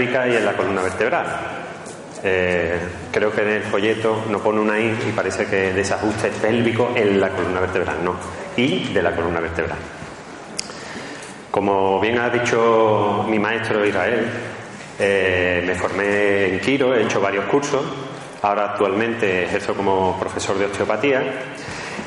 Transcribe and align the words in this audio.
Y 0.00 0.36
en 0.36 0.44
la 0.44 0.52
columna 0.54 0.82
vertebral. 0.82 1.26
Eh, 2.24 2.78
creo 3.10 3.32
que 3.32 3.42
en 3.42 3.48
el 3.48 3.62
folleto 3.62 4.24
no 4.30 4.38
pone 4.38 4.60
una 4.60 4.78
I 4.78 4.96
y 5.08 5.12
parece 5.12 5.46
que 5.46 5.72
desajuste 5.72 6.28
pélvico 6.28 6.92
en 6.94 7.20
la 7.20 7.30
columna 7.30 7.60
vertebral, 7.60 7.96
no, 8.02 8.14
I 8.56 8.92
de 8.92 9.02
la 9.02 9.14
columna 9.14 9.40
vertebral. 9.40 9.78
Como 11.50 12.00
bien 12.00 12.18
ha 12.18 12.30
dicho 12.30 13.26
mi 13.28 13.38
maestro 13.38 13.84
Israel, 13.84 14.26
eh, 14.98 15.62
me 15.66 15.74
formé 15.74 16.46
en 16.46 16.60
Quiro, 16.60 16.94
he 16.94 17.02
hecho 17.02 17.20
varios 17.20 17.44
cursos, 17.46 17.82
ahora 18.40 18.72
actualmente 18.72 19.44
ejerzo 19.44 19.74
como 19.74 20.18
profesor 20.18 20.56
de 20.58 20.66
osteopatía 20.66 21.22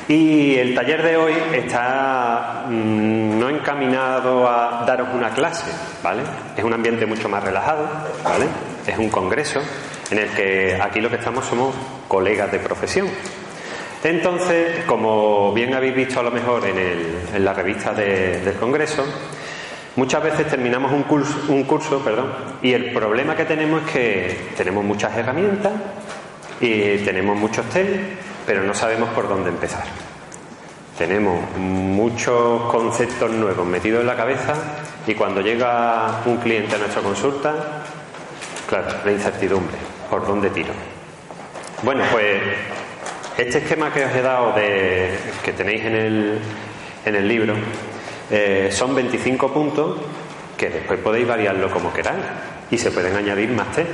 y 0.08 0.54
el 0.56 0.74
taller 0.74 1.02
de 1.02 1.16
hoy 1.16 1.34
está 1.54 2.64
mm, 2.68 3.38
no 3.38 3.48
encaminado 3.50 4.48
a 4.48 4.84
daros 4.86 5.08
una 5.14 5.30
clase, 5.30 5.70
¿vale? 6.02 6.22
Es 6.56 6.62
un 6.64 6.72
ambiente 6.72 7.06
mucho 7.06 7.28
más 7.28 7.42
relajado, 7.42 7.88
¿vale? 8.22 8.46
Es 8.86 8.96
un 8.98 9.08
congreso 9.10 9.60
en 10.10 10.18
el 10.18 10.28
que 10.30 10.78
aquí 10.80 11.00
lo 11.00 11.10
que 11.10 11.16
estamos 11.16 11.44
somos 11.46 11.74
colegas 12.06 12.52
de 12.52 12.58
profesión. 12.60 13.08
Entonces, 14.04 14.84
como 14.86 15.52
bien 15.52 15.74
habéis 15.74 15.96
visto 15.96 16.20
a 16.20 16.22
lo 16.22 16.30
mejor 16.30 16.62
en, 16.66 17.44
la 17.44 17.52
revista 17.52 17.92
de- 17.92 18.40
del 18.40 18.54
congreso, 18.54 19.04
muchas 19.96 20.22
veces 20.22 20.46
terminamos 20.46 20.92
un 20.92 21.02
curso, 21.02 21.34
un 21.48 21.64
curso 21.64 21.98
perdón, 22.04 22.32
y 22.62 22.72
el 22.72 22.92
problema 22.92 23.34
que 23.34 23.44
tenemos 23.44 23.82
es 23.82 23.90
que 23.90 24.38
tenemos 24.56 24.84
muchas 24.84 25.16
herramientas 25.16 25.72
y 26.60 26.98
tenemos 26.98 27.36
muchos 27.36 27.66
test, 27.70 27.90
pero 28.46 28.62
no 28.62 28.74
sabemos 28.74 29.08
por 29.08 29.28
dónde 29.28 29.50
empezar. 29.50 29.84
Tenemos 30.98 31.56
muchos 31.58 32.62
conceptos 32.70 33.30
nuevos 33.30 33.66
metidos 33.66 34.00
en 34.00 34.06
la 34.06 34.16
cabeza 34.16 34.54
y 35.06 35.14
cuando 35.14 35.42
llega 35.42 36.22
un 36.24 36.38
cliente 36.38 36.74
a 36.74 36.78
nuestra 36.78 37.02
consulta, 37.02 37.52
claro, 38.66 38.86
la 39.04 39.12
incertidumbre, 39.12 39.76
¿por 40.08 40.26
dónde 40.26 40.48
tiro? 40.48 40.72
Bueno, 41.82 42.02
pues 42.10 42.40
este 43.36 43.58
esquema 43.58 43.92
que 43.92 44.06
os 44.06 44.14
he 44.14 44.22
dado, 44.22 44.54
de, 44.54 45.18
que 45.44 45.52
tenéis 45.52 45.84
en 45.84 45.94
el, 45.94 46.38
en 47.04 47.14
el 47.14 47.28
libro, 47.28 47.54
eh, 48.30 48.70
son 48.72 48.94
25 48.94 49.52
puntos 49.52 49.98
que 50.56 50.70
después 50.70 50.98
podéis 51.00 51.28
variarlo 51.28 51.70
como 51.70 51.92
queráis 51.92 52.24
y 52.70 52.78
se 52.78 52.90
pueden 52.90 53.14
añadir 53.14 53.50
más 53.50 53.70
test. 53.72 53.90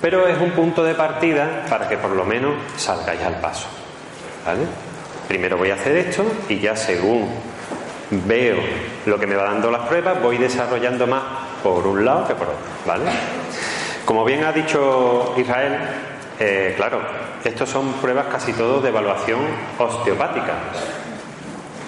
Pero 0.00 0.26
es 0.26 0.38
un 0.40 0.50
punto 0.50 0.82
de 0.82 0.94
partida 0.94 1.64
para 1.68 1.88
que 1.88 1.96
por 1.96 2.10
lo 2.10 2.24
menos 2.24 2.54
salgáis 2.76 3.20
al 3.22 3.40
paso. 3.40 3.68
¿Vale? 4.44 4.89
Primero 5.30 5.56
voy 5.56 5.70
a 5.70 5.74
hacer 5.74 5.96
esto 5.96 6.24
y 6.48 6.58
ya 6.58 6.74
según 6.74 7.28
veo 8.10 8.56
lo 9.06 9.16
que 9.16 9.28
me 9.28 9.36
va 9.36 9.44
dando 9.44 9.70
las 9.70 9.82
pruebas, 9.86 10.20
voy 10.20 10.38
desarrollando 10.38 11.06
más 11.06 11.22
por 11.62 11.86
un 11.86 12.04
lado 12.04 12.26
que 12.26 12.34
por 12.34 12.48
otro. 12.48 12.58
¿Vale? 12.84 13.04
Como 14.04 14.24
bien 14.24 14.42
ha 14.42 14.50
dicho 14.50 15.32
Israel, 15.36 15.78
eh, 16.40 16.74
claro, 16.76 17.02
estos 17.44 17.68
son 17.68 17.92
pruebas 18.00 18.26
casi 18.26 18.52
todo 18.54 18.80
de 18.80 18.88
evaluación 18.88 19.38
osteopática. 19.78 20.54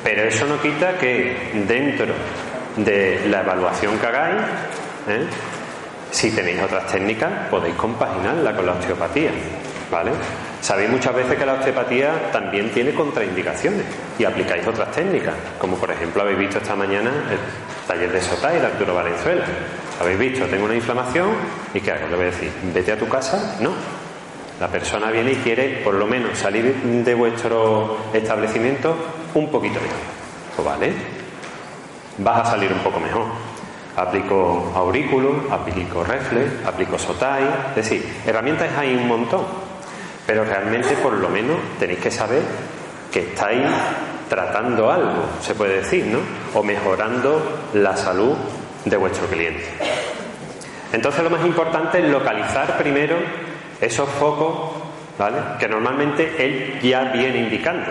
Pero 0.05 0.23
eso 0.23 0.47
no 0.47 0.63
quita 0.63 0.97
que 0.97 1.65
dentro 1.67 2.15
de 2.77 3.27
la 3.29 3.41
evaluación 3.41 3.99
que 3.99 4.07
hagáis, 4.07 4.41
¿eh? 5.09 5.27
si 6.13 6.31
tenéis 6.31 6.63
otras 6.63 6.87
técnicas, 6.87 7.49
podéis 7.51 7.75
compaginarla 7.75 8.55
con 8.55 8.67
la 8.67 8.75
osteopatía. 8.75 9.33
¿Vale? 9.93 10.13
Sabéis 10.63 10.89
muchas 10.89 11.15
veces 11.15 11.37
que 11.37 11.45
la 11.45 11.53
osteopatía 11.53 12.33
también 12.33 12.71
tiene 12.71 12.95
contraindicaciones 12.95 13.85
y 14.19 14.25
aplicáis 14.25 14.67
otras 14.67 14.91
técnicas, 14.91 15.35
como 15.59 15.77
por 15.77 15.91
ejemplo 15.91 16.23
habéis 16.23 16.39
visto 16.39 16.57
esta 16.57 16.75
mañana 16.75 17.11
el 17.11 17.87
taller 17.87 18.11
de 18.11 18.23
Sotay 18.23 18.59
de 18.59 18.67
Arturo 18.69 18.95
Valenzuela. 18.95 19.45
Habéis 20.01 20.19
visto, 20.19 20.47
tengo 20.47 20.65
una 20.65 20.77
inflamación 20.77 21.29
y 21.75 21.81
¿qué 21.83 21.93
hago? 21.93 22.07
Le 22.09 22.17
voy 22.17 22.25
a 22.25 22.31
decir, 22.31 22.51
vete 22.73 22.93
a 22.93 22.99
tu 22.99 23.07
casa. 23.07 23.59
No, 23.61 23.73
la 24.59 24.69
persona 24.69 25.11
viene 25.11 25.33
y 25.33 25.37
quiere 25.37 25.83
por 25.85 25.93
lo 25.93 26.07
menos 26.07 26.39
salir 26.39 26.75
de 26.75 27.15
vuestro 27.15 27.99
establecimiento 28.15 28.97
un 29.35 29.51
poquito 29.51 29.75
mejor. 29.75 29.99
Pues 30.57 30.67
vale, 30.67 30.93
vas 32.17 32.49
a 32.49 32.51
salir 32.53 32.73
un 32.73 32.79
poco 32.79 32.99
mejor. 32.99 33.27
Aplico 33.95 34.73
aurículo, 34.75 35.49
aplico 35.51 36.03
reflex, 36.03 36.67
aplico 36.67 36.99
sotai, 36.99 37.45
es 37.71 37.77
decir, 37.77 38.11
herramientas 38.25 38.71
hay 38.79 38.95
un 38.95 39.07
montón. 39.07 39.72
Pero 40.27 40.45
realmente 40.45 40.95
por 40.97 41.15
lo 41.15 41.29
menos 41.29 41.57
tenéis 41.79 42.01
que 42.01 42.11
saber 42.11 42.43
que 43.11 43.21
estáis 43.21 43.67
tratando 44.29 44.91
algo, 44.91 45.25
se 45.43 45.55
puede 45.55 45.79
decir, 45.79 46.07
¿no? 46.07 46.19
O 46.59 46.63
mejorando 46.63 47.69
la 47.75 47.97
salud 47.97 48.35
de 48.85 48.97
vuestro 48.97 49.27
cliente. 49.27 49.65
Entonces 50.93 51.23
lo 51.23 51.31
más 51.31 51.45
importante 51.45 51.99
es 51.99 52.11
localizar 52.11 52.79
primero 52.79 53.17
esos 53.81 54.09
focos, 54.09 54.71
¿vale? 55.19 55.37
Que 55.59 55.69
normalmente 55.69 56.35
él 56.39 56.79
ya 56.83 57.05
viene 57.13 57.39
indicando. 57.39 57.91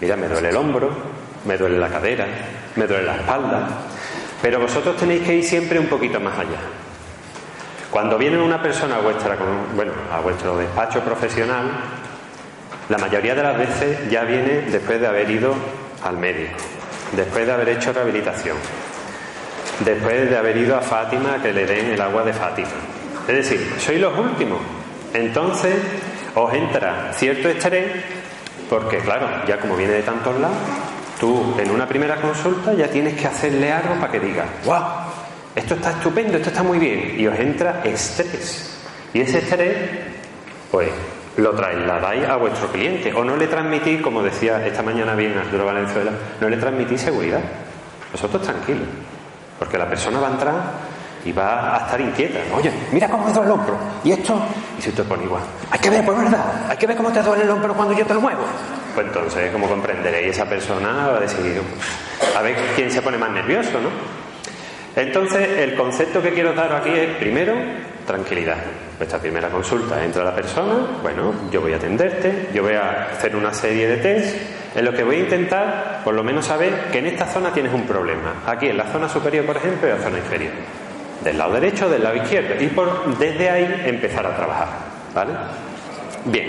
Mira, 0.00 0.16
me 0.16 0.28
duele 0.28 0.50
el 0.50 0.56
hombro, 0.56 0.90
me 1.44 1.56
duele 1.56 1.78
la 1.78 1.88
cadera, 1.88 2.26
me 2.76 2.86
duele 2.86 3.04
la 3.04 3.16
espalda. 3.16 3.68
Pero 4.42 4.60
vosotros 4.60 4.96
tenéis 4.96 5.22
que 5.22 5.34
ir 5.36 5.44
siempre 5.44 5.78
un 5.78 5.86
poquito 5.86 6.20
más 6.20 6.38
allá. 6.38 6.58
Cuando 7.94 8.18
viene 8.18 8.42
una 8.42 8.60
persona 8.60 8.96
a 8.96 8.98
vuestra, 8.98 9.36
bueno, 9.76 9.92
a 10.12 10.18
vuestro 10.18 10.58
despacho 10.58 10.98
profesional, 11.02 11.70
la 12.88 12.98
mayoría 12.98 13.36
de 13.36 13.42
las 13.44 13.56
veces 13.56 14.10
ya 14.10 14.24
viene 14.24 14.62
después 14.62 15.00
de 15.00 15.06
haber 15.06 15.30
ido 15.30 15.54
al 16.02 16.16
médico, 16.16 16.56
después 17.12 17.46
de 17.46 17.52
haber 17.52 17.68
hecho 17.68 17.92
rehabilitación, 17.92 18.56
después 19.84 20.28
de 20.28 20.36
haber 20.36 20.56
ido 20.56 20.76
a 20.76 20.80
Fátima 20.80 21.34
a 21.34 21.40
que 21.40 21.52
le 21.52 21.66
den 21.66 21.92
el 21.92 22.00
agua 22.00 22.24
de 22.24 22.32
Fátima. 22.32 22.66
Es 23.28 23.48
decir, 23.48 23.74
sois 23.78 24.00
los 24.00 24.18
últimos. 24.18 24.58
Entonces 25.12 25.76
os 26.34 26.52
entra 26.52 27.12
cierto 27.12 27.48
estrés 27.48 27.92
porque, 28.68 28.98
claro, 28.98 29.28
ya 29.46 29.60
como 29.60 29.76
viene 29.76 29.92
de 29.92 30.02
tantos 30.02 30.36
lados, 30.40 30.58
tú 31.20 31.54
en 31.60 31.70
una 31.70 31.86
primera 31.86 32.16
consulta 32.16 32.74
ya 32.74 32.88
tienes 32.88 33.14
que 33.14 33.28
hacerle 33.28 33.70
algo 33.70 33.94
para 34.00 34.10
que 34.10 34.18
diga, 34.18 34.46
¡guau! 34.64 34.82
Esto 35.54 35.74
está 35.74 35.90
estupendo, 35.92 36.36
esto 36.36 36.48
está 36.48 36.62
muy 36.62 36.78
bien. 36.78 37.14
Y 37.18 37.26
os 37.26 37.38
entra 37.38 37.80
estrés. 37.84 38.76
Y 39.12 39.20
ese 39.20 39.38
estrés, 39.38 39.76
pues, 40.70 40.88
lo 41.36 41.52
trasladáis 41.52 42.28
a 42.28 42.36
vuestro 42.36 42.68
cliente. 42.68 43.12
O 43.12 43.24
no 43.24 43.36
le 43.36 43.46
transmitís, 43.46 44.00
como 44.02 44.22
decía 44.22 44.66
esta 44.66 44.82
mañana 44.82 45.14
bien 45.14 45.38
Arturo 45.38 45.64
Valenzuela, 45.64 46.10
no 46.40 46.48
le 46.48 46.56
transmitís 46.56 47.00
seguridad. 47.00 47.40
Vosotros 48.10 48.42
tranquilos. 48.42 48.88
Porque 49.58 49.78
la 49.78 49.88
persona 49.88 50.18
va 50.18 50.28
a 50.28 50.30
entrar 50.32 50.54
y 51.24 51.32
va 51.32 51.76
a 51.76 51.78
estar 51.84 52.00
inquieta. 52.00 52.40
Oye, 52.54 52.70
mira 52.92 53.08
cómo 53.08 53.26
me 53.26 53.32
duele 53.32 53.46
el 53.46 53.52
hombro. 53.52 53.78
¿Y 54.02 54.10
esto? 54.10 54.36
Y 54.78 54.82
si 54.82 54.90
te 54.90 55.04
pone 55.04 55.24
igual. 55.24 55.42
Hay 55.70 55.78
que 55.78 55.90
ver, 55.90 56.04
pues 56.04 56.18
verdad. 56.18 56.66
Hay 56.68 56.76
que 56.76 56.86
ver 56.86 56.96
cómo 56.96 57.12
te 57.12 57.22
duele 57.22 57.44
el 57.44 57.50
hombro 57.50 57.74
cuando 57.74 57.94
yo 57.94 58.04
te 58.04 58.14
lo 58.14 58.20
muevo. 58.20 58.42
Pues 58.94 59.06
entonces, 59.06 59.52
como 59.52 59.68
comprenderéis, 59.68 60.34
esa 60.34 60.44
persona 60.46 61.08
va 61.08 61.16
a 61.16 61.20
decir, 61.20 61.62
A 62.36 62.42
ver 62.42 62.56
quién 62.74 62.90
se 62.90 63.00
pone 63.00 63.16
más 63.18 63.30
nervioso, 63.30 63.80
¿no? 63.80 64.23
Entonces, 64.96 65.58
el 65.58 65.74
concepto 65.74 66.22
que 66.22 66.30
quiero 66.30 66.52
dar 66.52 66.72
aquí 66.72 66.90
es, 66.90 67.16
primero, 67.16 67.54
tranquilidad. 68.06 68.58
Vuestra 68.96 69.18
primera 69.18 69.48
consulta, 69.48 70.04
entra 70.04 70.22
la 70.22 70.34
persona, 70.34 70.98
bueno, 71.02 71.34
yo 71.50 71.60
voy 71.60 71.72
a 71.72 71.76
atenderte, 71.76 72.50
yo 72.54 72.62
voy 72.62 72.74
a 72.74 73.08
hacer 73.12 73.34
una 73.34 73.52
serie 73.52 73.88
de 73.88 73.96
test 73.96 74.36
en 74.76 74.84
lo 74.84 74.92
que 74.92 75.02
voy 75.02 75.16
a 75.16 75.18
intentar, 75.20 76.00
por 76.04 76.14
lo 76.14 76.22
menos, 76.22 76.46
saber 76.46 76.90
que 76.92 76.98
en 76.98 77.06
esta 77.06 77.26
zona 77.26 77.52
tienes 77.52 77.72
un 77.72 77.82
problema. 77.82 78.42
Aquí, 78.46 78.68
en 78.68 78.76
la 78.76 78.86
zona 78.86 79.08
superior, 79.08 79.44
por 79.44 79.56
ejemplo, 79.56 79.88
y 79.88 79.90
la 79.90 79.98
zona 79.98 80.18
inferior. 80.18 80.52
Del 81.22 81.38
lado 81.38 81.54
derecho, 81.54 81.88
del 81.88 82.02
lado 82.02 82.16
izquierdo. 82.16 82.62
Y 82.62 82.68
por, 82.68 83.18
desde 83.18 83.50
ahí 83.50 83.82
empezar 83.86 84.26
a 84.26 84.36
trabajar. 84.36 84.68
¿Vale? 85.14 85.32
Bien, 86.24 86.48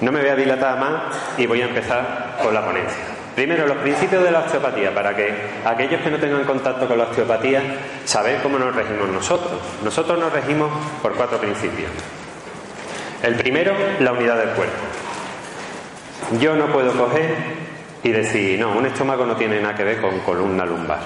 no 0.00 0.12
me 0.12 0.20
voy 0.20 0.30
a 0.30 0.36
dilatar 0.36 0.78
más 0.78 1.02
y 1.38 1.46
voy 1.46 1.62
a 1.62 1.66
empezar 1.66 2.36
con 2.42 2.54
la 2.54 2.64
ponencia. 2.64 3.11
Primero, 3.34 3.66
los 3.66 3.78
principios 3.78 4.22
de 4.22 4.30
la 4.30 4.40
osteopatía, 4.40 4.94
para 4.94 5.16
que 5.16 5.32
aquellos 5.64 6.02
que 6.02 6.10
no 6.10 6.18
tengan 6.18 6.44
contacto 6.44 6.86
con 6.86 6.98
la 6.98 7.04
osteopatía, 7.04 7.62
saber 8.04 8.40
cómo 8.42 8.58
nos 8.58 8.74
regimos 8.74 9.08
nosotros. 9.08 9.58
Nosotros 9.82 10.18
nos 10.18 10.32
regimos 10.32 10.70
por 11.00 11.14
cuatro 11.14 11.38
principios. 11.38 11.90
El 13.22 13.36
primero, 13.36 13.72
la 14.00 14.12
unidad 14.12 14.36
del 14.36 14.50
cuerpo. 14.50 14.74
Yo 16.40 16.56
no 16.56 16.66
puedo 16.66 16.92
coger 16.92 17.34
y 18.02 18.10
decir, 18.10 18.58
no, 18.58 18.72
un 18.72 18.84
estómago 18.84 19.24
no 19.24 19.36
tiene 19.36 19.60
nada 19.60 19.74
que 19.74 19.84
ver 19.84 20.00
con 20.00 20.18
columna 20.20 20.66
lumbar, 20.66 21.00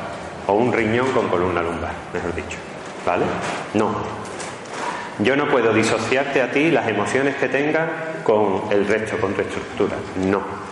o 0.47 0.55
un 0.55 0.73
riñón 0.73 1.13
con 1.13 1.29
columna 1.29 1.63
lumbar, 1.63 1.93
mejor 2.13 2.35
dicho. 2.35 2.59
¿Vale? 3.05 3.25
No. 3.75 3.95
Yo 5.21 5.37
no 5.37 5.47
puedo 5.49 5.73
disociarte 5.73 6.43
a 6.43 6.51
ti 6.51 6.71
las 6.71 6.89
emociones 6.89 7.37
que 7.37 7.49
tengas 7.49 7.89
con 8.25 8.65
el 8.71 8.87
resto, 8.87 9.17
con 9.19 9.33
tu 9.33 9.43
estructura. 9.43 9.97
No. 10.25 10.66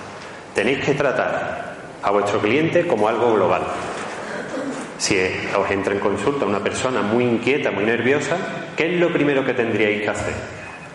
Tenéis 0.55 0.85
que 0.85 0.95
tratar 0.95 1.75
a 2.03 2.11
vuestro 2.11 2.39
cliente 2.39 2.87
como 2.87 3.09
algo 3.09 3.35
global. 3.35 3.63
Si 4.99 5.19
os 5.57 5.71
entra 5.71 5.93
en 5.93 6.01
consulta 6.01 6.47
una 6.47 6.61
persona 6.61 7.03
muy 7.03 7.25
inquieta, 7.25 7.71
muy 7.71 7.85
nerviosa, 7.85 8.37
¿qué 8.77 8.95
es 8.95 9.01
lo 9.01 9.13
primero 9.13 9.45
que 9.45 9.53
tendríais 9.53 10.03
que 10.03 10.09
hacer? 10.09 10.35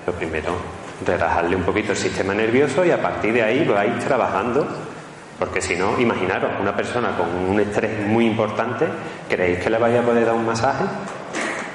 Lo 0.07 0.13
primero, 0.13 0.55
relajarle 1.05 1.55
un 1.55 1.63
poquito 1.63 1.91
el 1.91 1.97
sistema 1.97 2.33
nervioso 2.33 2.85
y 2.85 2.91
a 2.91 3.01
partir 3.01 3.33
de 3.33 3.43
ahí 3.43 3.65
vais 3.65 3.99
trabajando. 3.99 4.65
Porque 5.37 5.61
si 5.61 5.75
no, 5.75 5.99
imaginaros, 5.99 6.51
una 6.59 6.75
persona 6.75 7.15
con 7.17 7.27
un 7.29 7.59
estrés 7.59 8.05
muy 8.05 8.25
importante, 8.25 8.85
¿creéis 9.29 9.59
que 9.59 9.69
le 9.69 9.77
vaya 9.77 10.01
a 10.01 10.03
poder 10.03 10.25
dar 10.25 10.35
un 10.35 10.45
masaje? 10.45 10.85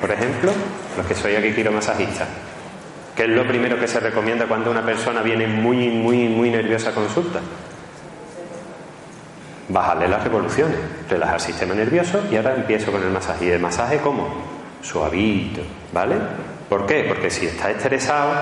Por 0.01 0.11
ejemplo, 0.11 0.53
los 0.97 1.07
que 1.07 1.15
soy 1.15 1.35
aquí 1.35 1.53
quiromasajistas. 1.53 2.29
¿Qué 3.17 3.25
es 3.25 3.29
lo 3.29 3.47
primero 3.47 3.79
que 3.79 3.87
se 3.87 4.01
recomienda 4.01 4.47
cuando 4.47 4.71
una 4.71 4.85
persona 4.85 5.23
viene 5.23 5.47
muy, 5.47 5.89
muy, 5.89 6.29
muy 6.29 6.51
nerviosa 6.51 6.91
a 6.91 6.95
consulta? 6.95 7.41
Bajarle 9.69 10.09
las 10.09 10.23
revoluciones, 10.23 10.77
relajar 11.09 11.37
el 11.37 11.41
sistema 11.41 11.75
nervioso 11.75 12.21
y 12.31 12.37
ahora 12.37 12.55
empiezo 12.55 12.93
con 12.93 13.03
el 13.03 13.11
masaje. 13.11 13.47
¿Y 13.47 13.51
el 13.51 13.61
masaje 13.61 13.99
cómo? 13.99 14.29
Suavito, 14.83 15.63
¿vale? 15.93 16.17
¿Por 16.69 16.87
qué? 16.87 17.05
Porque 17.07 17.31
si 17.31 17.47
está 17.47 17.71
estresado, 17.71 18.33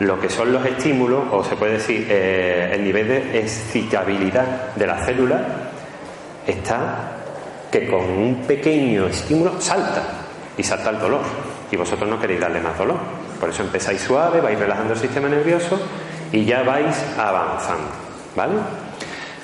lo 0.00 0.18
que 0.20 0.28
son 0.28 0.52
los 0.52 0.64
estímulos, 0.64 1.24
o 1.30 1.44
se 1.44 1.56
puede 1.56 1.74
decir, 1.74 2.06
eh, 2.08 2.70
el 2.72 2.84
nivel 2.84 3.08
de 3.08 3.40
excitabilidad 3.40 4.74
de 4.74 4.86
la 4.86 5.04
célula, 5.04 5.40
está 6.46 7.12
que 7.70 7.88
con 7.88 8.00
un 8.00 8.42
pequeño 8.46 9.06
estímulo 9.06 9.60
salta 9.60 10.02
y 10.56 10.62
salta 10.62 10.90
el 10.90 10.98
dolor. 10.98 11.22
Y 11.70 11.76
vosotros 11.76 12.08
no 12.08 12.20
queréis 12.20 12.40
darle 12.40 12.60
más 12.60 12.78
dolor. 12.78 12.98
Por 13.40 13.50
eso 13.50 13.62
empezáis 13.62 14.00
suave, 14.00 14.40
vais 14.40 14.58
relajando 14.58 14.94
el 14.94 14.98
sistema 14.98 15.28
nervioso 15.28 15.80
y 16.30 16.44
ya 16.44 16.62
vais 16.62 16.96
avanzando. 17.18 17.88
¿Vale? 18.36 18.54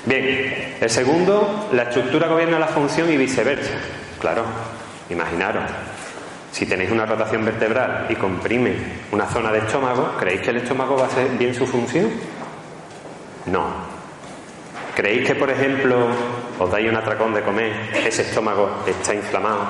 Bien, 0.05 0.77
el 0.81 0.89
segundo, 0.89 1.69
la 1.73 1.83
estructura 1.83 2.27
gobierna 2.27 2.57
la 2.57 2.67
función 2.67 3.11
y 3.11 3.17
viceversa. 3.17 3.73
Claro, 4.19 4.43
imaginaros, 5.09 5.63
si 6.51 6.65
tenéis 6.65 6.91
una 6.91 7.05
rotación 7.05 7.45
vertebral 7.45 8.07
y 8.09 8.15
comprime 8.15 8.73
una 9.11 9.27
zona 9.27 9.51
de 9.51 9.59
estómago, 9.59 10.15
¿creéis 10.19 10.41
que 10.41 10.49
el 10.49 10.57
estómago 10.57 10.97
va 10.97 11.03
a 11.03 11.07
hacer 11.07 11.29
bien 11.37 11.53
su 11.53 11.67
función? 11.67 12.09
No. 13.45 13.91
¿Creéis 14.95 15.27
que, 15.27 15.35
por 15.35 15.49
ejemplo, 15.49 16.07
os 16.59 16.71
dais 16.71 16.89
un 16.89 16.95
atracón 16.95 17.33
de 17.33 17.41
comer, 17.41 17.71
ese 18.05 18.23
estómago 18.23 18.83
está 18.87 19.13
inflamado, 19.13 19.65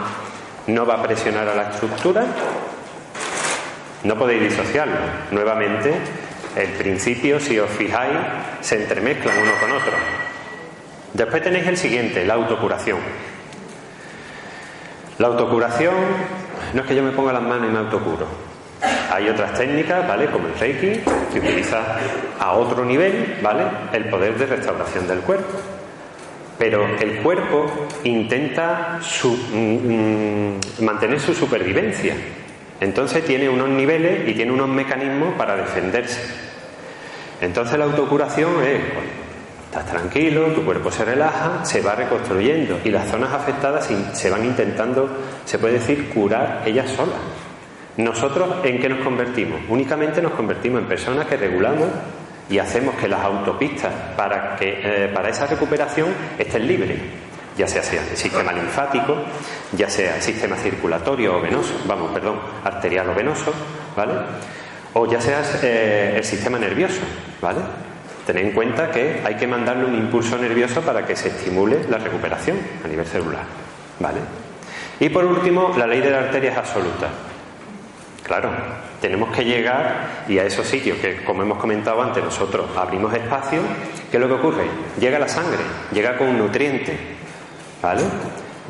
no 0.68 0.86
va 0.86 0.96
a 0.96 1.04
presionar 1.04 1.48
a 1.48 1.56
la 1.56 1.70
estructura? 1.70 2.26
No 4.04 4.16
podéis 4.16 4.44
disociarlo. 4.44 4.96
Nuevamente, 5.30 5.94
el 6.56 6.70
principio, 6.70 7.40
si 7.40 7.60
os 7.60 7.70
fijáis, 7.70 8.18
se 8.62 8.76
entremezclan 8.76 9.38
uno 9.38 9.52
con 9.60 9.72
otro. 9.72 9.94
Después 11.14 11.44
tenéis 11.44 11.68
el 11.68 11.78
siguiente, 11.78 12.26
la 12.26 12.36
autocuración. 12.36 13.00
La 15.18 15.28
autocuración 15.28 15.96
no 16.74 16.82
es 16.82 16.88
que 16.88 16.96
yo 16.96 17.04
me 17.04 17.12
ponga 17.12 17.34
las 17.34 17.44
manos 17.44 17.70
y 17.70 17.72
me 17.72 17.80
autocuro. 17.80 18.26
Hay 19.12 19.30
otras 19.30 19.54
técnicas, 19.54 20.08
¿vale? 20.08 20.28
Como 20.28 20.48
el 20.48 20.58
Reiki, 20.58 21.02
que 21.32 21.40
utiliza 21.40 21.82
a 22.40 22.54
otro 22.54 22.86
nivel, 22.86 23.38
¿vale? 23.42 23.64
El 23.94 24.06
poder 24.06 24.38
de 24.38 24.46
restauración 24.46 25.08
del 25.08 25.20
cuerpo. 25.20 25.60
Pero 26.58 26.86
el 26.98 27.22
cuerpo 27.22 27.88
intenta 28.04 29.00
mm, 29.54 30.84
mantener 30.84 31.20
su 31.20 31.34
supervivencia. 31.34 32.16
Entonces 32.82 33.24
tiene 33.24 33.48
unos 33.48 33.70
niveles 33.70 34.28
y 34.28 34.34
tiene 34.34 34.52
unos 34.52 34.68
mecanismos 34.68 35.36
para 35.36 35.56
defenderse. 35.56 36.20
Entonces 37.40 37.78
la 37.78 37.86
autocuración 37.86 38.64
es, 38.64 38.82
estás 39.66 39.86
tranquilo, 39.86 40.48
tu 40.48 40.66
cuerpo 40.66 40.92
se 40.92 41.06
relaja, 41.06 41.64
se 41.64 41.82
va 41.82 41.94
reconstruyendo 41.94 42.80
y 42.84 42.90
las 42.90 43.08
zonas 43.08 43.32
afectadas 43.34 43.88
se 44.14 44.30
van 44.32 44.46
intentando, 44.46 45.08
se 45.46 45.60
puede 45.60 45.76
decir, 45.76 46.10
curar 46.10 46.64
ellas 46.66 46.90
solas. 46.90 47.20
Nosotros 47.98 48.48
en 48.64 48.80
qué 48.80 48.90
nos 48.90 49.00
convertimos? 49.00 49.62
Únicamente 49.70 50.20
nos 50.20 50.32
convertimos 50.32 50.82
en 50.82 50.88
personas 50.88 51.28
que 51.28 51.38
regulamos 51.38 51.88
y 52.50 52.58
hacemos 52.58 52.96
que 52.96 53.08
las 53.08 53.22
autopistas 53.22 53.94
para, 54.18 54.58
eh, 54.60 55.10
para 55.14 55.30
esa 55.30 55.46
recuperación 55.46 56.10
estén 56.40 56.68
libres, 56.68 57.00
ya 57.68 57.68
sea, 57.68 58.02
el 58.10 58.18
sistema 58.18 58.52
linfático, 58.52 59.16
ya 59.74 59.90
sea 59.90 60.16
el 60.16 60.22
sistema 60.22 60.56
circulatorio 60.56 61.38
o 61.38 61.42
venoso, 61.42 61.74
vamos, 61.86 62.12
perdón, 62.12 62.40
arterial 62.64 63.10
o 63.10 63.14
venoso, 63.14 63.54
¿vale? 63.96 64.14
O 64.94 65.06
ya 65.06 65.22
sea 65.22 65.44
eh, 65.62 66.16
el 66.18 66.24
sistema 66.24 66.58
nervioso, 66.58 67.02
¿vale? 67.42 67.60
Tened 68.26 68.46
en 68.46 68.52
cuenta 68.52 68.90
que 68.90 69.22
hay 69.24 69.36
que 69.36 69.46
mandarle 69.46 69.86
un 69.86 69.96
impulso 69.96 70.38
nervioso 70.38 70.82
para 70.82 71.06
que 71.06 71.16
se 71.16 71.30
estimule 71.30 71.86
la 71.90 71.98
recuperación 71.98 72.58
a 72.84 72.88
nivel 72.88 73.06
celular, 73.06 73.44
¿vale? 74.00 74.20
Y 75.00 75.10
por 75.10 75.26
último, 75.26 75.74
la 75.78 75.86
ley 75.86 76.02
de 76.02 76.10
la 76.10 76.20
arteria 76.20 76.52
es 76.52 76.58
absoluta. 76.58 77.10
Claro, 78.24 78.50
tenemos 79.02 79.36
que 79.36 79.44
llegar 79.44 80.24
y 80.28 80.38
a 80.38 80.46
esos 80.46 80.66
sitios 80.66 80.98
que, 81.00 81.24
como 81.24 81.44
hemos 81.44 81.58
comentado 81.58 82.02
antes, 82.02 82.24
nosotros 82.24 82.70
abrimos 82.78 83.14
espacio. 83.14 83.62
¿Qué 84.10 84.18
es 84.18 84.22
lo 84.22 84.28
que 84.28 84.34
ocurre? 84.36 84.64
Llega 85.00 85.20
la 85.20 85.28
sangre, 85.28 85.60
llega 85.92 86.18
con 86.18 86.28
un 86.28 86.38
nutriente, 86.38 87.21
¿vale? 87.82 88.04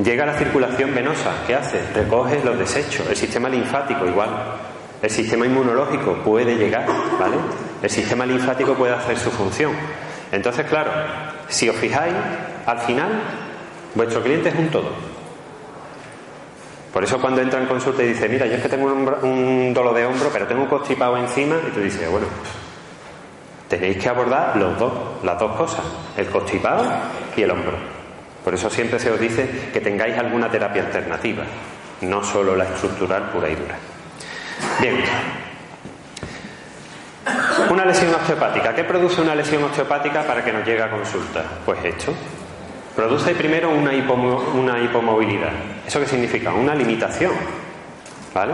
Llega 0.03 0.25
la 0.25 0.33
circulación 0.33 0.95
venosa, 0.95 1.31
¿qué 1.45 1.55
hace? 1.55 1.79
Recoge 1.93 2.41
los 2.43 2.57
desechos, 2.57 3.07
el 3.09 3.15
sistema 3.15 3.49
linfático 3.49 4.05
igual, 4.05 4.29
el 5.01 5.09
sistema 5.09 5.45
inmunológico 5.45 6.13
puede 6.23 6.55
llegar, 6.55 6.85
¿vale? 7.19 7.35
El 7.81 7.89
sistema 7.89 8.25
linfático 8.25 8.73
puede 8.73 8.93
hacer 8.93 9.17
su 9.17 9.31
función. 9.31 9.73
Entonces, 10.31 10.65
claro, 10.67 10.91
si 11.47 11.67
os 11.67 11.75
fijáis, 11.75 12.13
al 12.65 12.79
final, 12.79 13.09
vuestro 13.95 14.21
cliente 14.21 14.49
es 14.49 14.55
un 14.55 14.69
todo. 14.69 14.91
Por 16.93 17.03
eso 17.03 17.19
cuando 17.19 17.41
entra 17.41 17.59
en 17.59 17.67
consulta 17.67 18.03
y 18.03 18.07
dice, 18.07 18.29
mira, 18.29 18.45
yo 18.45 18.55
es 18.55 18.61
que 18.61 18.69
tengo 18.69 18.87
un, 18.87 19.73
dolor 19.73 19.93
de 19.93 20.05
hombro, 20.05 20.29
pero 20.31 20.45
tengo 20.45 20.63
un 20.63 20.67
constipado 20.67 21.17
encima, 21.17 21.57
y 21.67 21.71
tú 21.71 21.79
dices, 21.79 22.09
bueno, 22.09 22.27
tenéis 23.67 23.97
que 23.97 24.09
abordar 24.09 24.55
los 24.57 24.77
dos, 24.77 24.93
las 25.23 25.39
dos 25.39 25.55
cosas, 25.55 25.83
el 26.17 26.27
constipado 26.27 26.85
y 27.35 27.41
el 27.43 27.51
hombro. 27.51 28.00
Por 28.43 28.53
eso 28.53 28.69
siempre 28.69 28.99
se 28.99 29.11
os 29.11 29.19
dice 29.19 29.69
que 29.71 29.81
tengáis 29.81 30.17
alguna 30.17 30.49
terapia 30.49 30.83
alternativa, 30.83 31.43
no 32.01 32.23
solo 32.23 32.55
la 32.55 32.63
estructural 32.63 33.29
pura 33.29 33.49
y 33.49 33.55
dura. 33.55 33.75
Bien. 34.79 35.03
Una 37.69 37.85
lesión 37.85 38.13
osteopática. 38.13 38.73
¿Qué 38.73 38.83
produce 38.83 39.21
una 39.21 39.35
lesión 39.35 39.63
osteopática 39.63 40.23
para 40.23 40.43
que 40.43 40.51
nos 40.51 40.65
llegue 40.65 40.81
a 40.81 40.89
consulta? 40.89 41.43
Pues 41.65 41.83
esto. 41.85 42.13
Produce 42.95 43.35
primero 43.35 43.69
una, 43.69 43.91
una 43.91 44.79
hipomovilidad. 44.79 45.51
¿Eso 45.85 45.99
qué 45.99 46.07
significa? 46.07 46.51
Una 46.51 46.73
limitación. 46.75 47.31
¿Vale? 48.33 48.53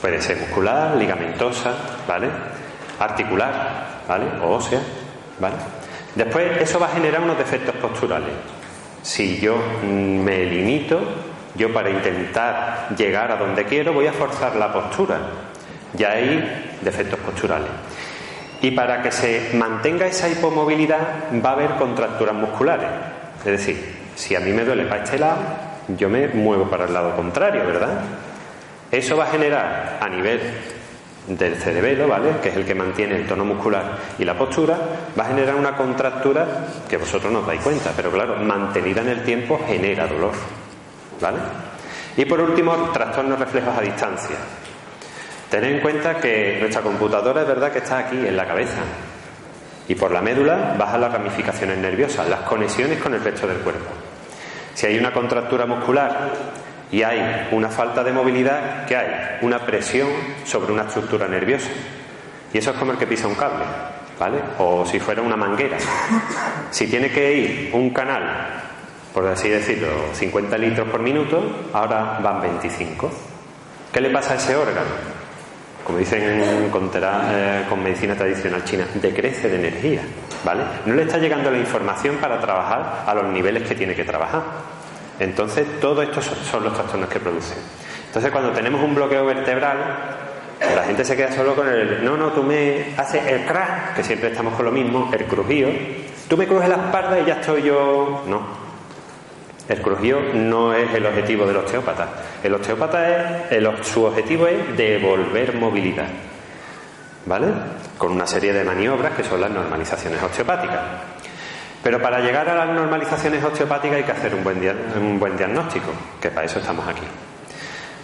Puede 0.00 0.22
ser 0.22 0.38
muscular, 0.38 0.96
ligamentosa, 0.96 1.72
¿vale? 2.06 2.28
Articular, 3.00 4.02
¿vale? 4.06 4.26
O 4.42 4.54
ósea, 4.56 4.80
¿vale? 5.40 5.56
Después 6.14 6.60
eso 6.60 6.78
va 6.78 6.86
a 6.86 6.90
generar 6.90 7.20
unos 7.20 7.36
defectos 7.36 7.74
posturales. 7.76 8.30
Si 9.02 9.40
yo 9.40 9.56
me 9.82 10.44
limito, 10.44 11.00
yo 11.54 11.72
para 11.72 11.90
intentar 11.90 12.88
llegar 12.96 13.32
a 13.32 13.36
donde 13.36 13.64
quiero 13.64 13.92
voy 13.92 14.06
a 14.06 14.12
forzar 14.12 14.56
la 14.56 14.72
postura. 14.72 15.18
Ya 15.94 16.12
hay 16.12 16.76
defectos 16.82 17.18
posturales. 17.20 17.68
Y 18.60 18.72
para 18.72 19.02
que 19.02 19.12
se 19.12 19.50
mantenga 19.54 20.06
esa 20.06 20.28
hipomovilidad 20.28 21.30
va 21.44 21.50
a 21.50 21.52
haber 21.52 21.70
contracturas 21.76 22.34
musculares. 22.34 22.88
Es 23.40 23.52
decir, 23.52 23.96
si 24.14 24.34
a 24.34 24.40
mí 24.40 24.52
me 24.52 24.64
duele 24.64 24.84
para 24.84 25.04
este 25.04 25.18
lado, 25.18 25.38
yo 25.96 26.08
me 26.08 26.28
muevo 26.28 26.64
para 26.64 26.84
el 26.84 26.92
lado 26.92 27.14
contrario, 27.14 27.64
¿verdad? 27.64 28.00
Eso 28.90 29.16
va 29.16 29.24
a 29.24 29.28
generar 29.28 29.98
a 30.00 30.08
nivel 30.08 30.40
del 31.28 31.56
cerebelo, 31.56 32.08
¿vale? 32.08 32.38
Que 32.42 32.48
es 32.48 32.56
el 32.56 32.64
que 32.64 32.74
mantiene 32.74 33.16
el 33.16 33.26
tono 33.26 33.44
muscular 33.44 33.98
y 34.18 34.24
la 34.24 34.36
postura, 34.36 34.78
va 35.18 35.24
a 35.24 35.28
generar 35.28 35.54
una 35.54 35.76
contractura 35.76 36.46
que 36.88 36.96
vosotros 36.96 37.30
no 37.30 37.40
os 37.40 37.46
dais 37.46 37.60
cuenta, 37.60 37.92
pero 37.94 38.10
claro, 38.10 38.36
mantenida 38.36 39.02
en 39.02 39.08
el 39.08 39.22
tiempo 39.22 39.60
genera 39.66 40.06
dolor, 40.06 40.32
¿vale? 41.20 41.38
Y 42.16 42.24
por 42.24 42.40
último, 42.40 42.90
trastornos 42.92 43.38
reflejos 43.38 43.76
a 43.76 43.80
distancia. 43.80 44.36
Tened 45.50 45.76
en 45.76 45.80
cuenta 45.80 46.16
que 46.18 46.56
nuestra 46.60 46.82
computadora 46.82 47.42
es 47.42 47.48
verdad 47.48 47.72
que 47.72 47.78
está 47.78 47.98
aquí, 47.98 48.16
en 48.16 48.36
la 48.36 48.46
cabeza, 48.46 48.80
y 49.86 49.94
por 49.94 50.10
la 50.10 50.20
médula 50.20 50.74
bajan 50.78 51.00
las 51.00 51.12
ramificaciones 51.12 51.78
nerviosas, 51.78 52.28
las 52.28 52.40
conexiones 52.40 52.98
con 52.98 53.14
el 53.14 53.22
resto 53.22 53.46
del 53.46 53.58
cuerpo. 53.58 53.90
Si 54.74 54.86
hay 54.86 54.98
una 54.98 55.12
contractura 55.12 55.66
muscular 55.66 56.32
y 56.90 57.02
hay 57.02 57.48
una 57.52 57.68
falta 57.68 58.02
de 58.02 58.12
movilidad, 58.12 58.86
¿qué 58.86 58.96
hay? 58.96 59.38
Una 59.42 59.58
presión 59.60 60.08
sobre 60.44 60.72
una 60.72 60.82
estructura 60.82 61.28
nerviosa. 61.28 61.68
Y 62.52 62.58
eso 62.58 62.70
es 62.70 62.76
como 62.76 62.92
el 62.92 62.98
que 62.98 63.06
pisa 63.06 63.28
un 63.28 63.34
cable, 63.34 63.64
¿vale? 64.18 64.38
O 64.58 64.86
si 64.86 64.98
fuera 64.98 65.20
una 65.22 65.36
manguera. 65.36 65.76
Si 66.70 66.86
tiene 66.86 67.10
que 67.10 67.32
ir 67.32 67.70
un 67.72 67.90
canal, 67.90 68.62
por 69.14 69.26
así 69.26 69.48
decirlo, 69.48 69.88
50 70.12 70.58
litros 70.58 70.88
por 70.88 71.00
minuto, 71.00 71.68
ahora 71.72 72.18
van 72.22 72.42
25. 72.42 73.10
¿Qué 73.92 74.00
le 74.00 74.10
pasa 74.10 74.34
a 74.34 74.36
ese 74.36 74.54
órgano? 74.54 75.18
como 75.88 76.00
dicen 76.00 76.68
con, 76.70 76.90
eh, 76.94 77.64
con 77.66 77.82
medicina 77.82 78.14
tradicional 78.14 78.62
china, 78.62 78.86
decrece 79.00 79.48
de 79.48 79.56
energía, 79.56 80.02
¿vale? 80.44 80.62
No 80.84 80.92
le 80.92 81.04
está 81.04 81.16
llegando 81.16 81.50
la 81.50 81.56
información 81.56 82.16
para 82.16 82.38
trabajar 82.38 83.04
a 83.06 83.14
los 83.14 83.24
niveles 83.32 83.66
que 83.66 83.74
tiene 83.74 83.94
que 83.94 84.04
trabajar. 84.04 84.42
Entonces, 85.20 85.66
todos 85.80 86.04
estos 86.04 86.24
son 86.50 86.64
los 86.64 86.74
trastornos 86.74 87.08
que 87.08 87.20
producen. 87.20 87.58
Entonces, 88.06 88.30
cuando 88.30 88.50
tenemos 88.52 88.82
un 88.82 88.94
bloqueo 88.94 89.26
vertebral, 89.26 89.78
la 90.60 90.84
gente 90.84 91.04
se 91.04 91.16
queda 91.16 91.32
solo 91.32 91.54
con 91.54 91.68
el, 91.68 92.04
no, 92.04 92.16
no, 92.16 92.32
tú 92.32 92.42
me 92.42 92.94
haces 92.96 93.24
el 93.26 93.44
crack, 93.44 93.94
que 93.96 94.02
siempre 94.02 94.30
estamos 94.30 94.54
con 94.54 94.64
lo 94.64 94.72
mismo, 94.72 95.10
el 95.12 95.24
crujido, 95.26 95.70
tú 96.28 96.36
me 96.36 96.46
crujes 96.46 96.68
la 96.68 96.76
espalda 96.76 97.20
y 97.20 97.24
ya 97.26 97.34
estoy 97.34 97.62
yo. 97.62 98.24
No, 98.26 98.42
el 99.68 99.82
crujido 99.82 100.20
no 100.32 100.72
es 100.72 100.92
el 100.94 101.04
objetivo 101.04 101.46
del 101.46 101.56
osteópata. 101.56 102.08
El 102.42 102.54
osteópata 102.54 103.48
es, 103.50 103.86
su 103.86 104.04
objetivo 104.04 104.46
es 104.46 104.76
devolver 104.76 105.54
movilidad. 105.56 106.08
¿Vale? 107.26 107.48
Con 107.98 108.12
una 108.12 108.26
serie 108.26 108.54
de 108.54 108.64
maniobras 108.64 109.12
que 109.14 109.22
son 109.22 109.40
las 109.40 109.50
normalizaciones 109.50 110.22
osteopáticas. 110.22 110.80
Pero 111.88 112.02
para 112.02 112.20
llegar 112.20 112.46
a 112.50 112.54
las 112.54 112.68
normalizaciones 112.68 113.42
osteopáticas 113.42 113.96
hay 113.96 114.02
que 114.02 114.12
hacer 114.12 114.34
un 114.34 114.44
buen, 114.44 115.38
diagnóstico, 115.38 115.86
que 116.20 116.28
para 116.28 116.44
eso 116.44 116.58
estamos 116.58 116.86
aquí. 116.86 117.00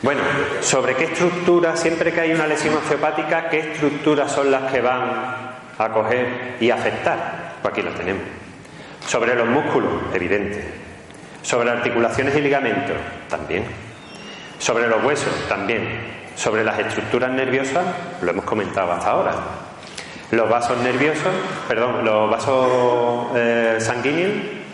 Bueno, 0.01 0.23
sobre 0.63 0.95
qué 0.95 1.05
estructura, 1.05 1.77
siempre 1.77 2.11
que 2.11 2.23
hay 2.23 2.33
una 2.33 2.47
lesión 2.47 2.75
osteopática, 2.77 3.51
qué 3.51 3.59
estructuras 3.59 4.33
son 4.33 4.51
las 4.51 4.73
que 4.73 4.81
van 4.81 5.03
a 5.77 5.89
coger 5.93 6.57
y 6.61 6.71
afectar. 6.71 7.57
Pues 7.61 7.73
aquí 7.73 7.83
lo 7.83 7.91
tenemos. 7.91 8.23
Sobre 9.07 9.35
los 9.35 9.49
músculos, 9.49 9.93
evidente. 10.15 10.65
Sobre 11.43 11.71
articulaciones 11.71 12.35
y 12.37 12.41
ligamentos, 12.41 12.97
también. 13.29 13.67
Sobre 14.59 14.89
los 14.89 15.05
huesos, 15.05 15.47
también. 15.47 15.87
Sobre 16.37 16.65
las 16.65 16.79
estructuras 16.79 17.31
nerviosas, 17.31 17.85
lo 18.23 18.31
hemos 18.31 18.47
comentado 18.47 18.93
hasta 18.93 19.11
ahora. 19.11 19.35
Los 20.31 20.49
vasos 20.49 20.79
nerviosos, 20.79 21.33
perdón, 21.69 22.05
los 22.05 22.31
vasos 22.31 23.29
eh, 23.35 23.77
sanguíneos, 23.79 24.33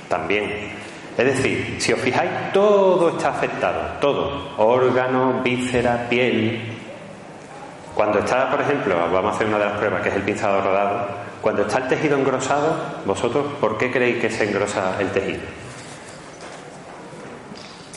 también. 0.08 0.70
Es 1.16 1.24
decir, 1.24 1.76
si 1.78 1.92
os 1.92 2.00
fijáis, 2.00 2.30
todo 2.52 3.10
está 3.10 3.30
afectado, 3.30 3.98
todo. 4.00 4.54
Órganos, 4.56 5.42
vísceras, 5.42 6.08
piel. 6.08 6.62
Cuando 7.94 8.20
está, 8.20 8.50
por 8.50 8.60
ejemplo, 8.60 8.96
vamos 9.12 9.32
a 9.32 9.34
hacer 9.36 9.46
una 9.46 9.58
de 9.58 9.64
las 9.66 9.76
pruebas, 9.76 10.02
que 10.02 10.08
es 10.08 10.16
el 10.16 10.22
pinzado 10.22 10.62
rodado, 10.62 11.08
cuando 11.40 11.62
está 11.62 11.78
el 11.78 11.88
tejido 11.88 12.18
engrosado, 12.18 12.76
vosotros, 13.04 13.44
¿por 13.60 13.78
qué 13.78 13.90
creéis 13.90 14.20
que 14.20 14.30
se 14.30 14.48
engrosa 14.48 14.96
el 15.00 15.10
tejido? 15.10 15.40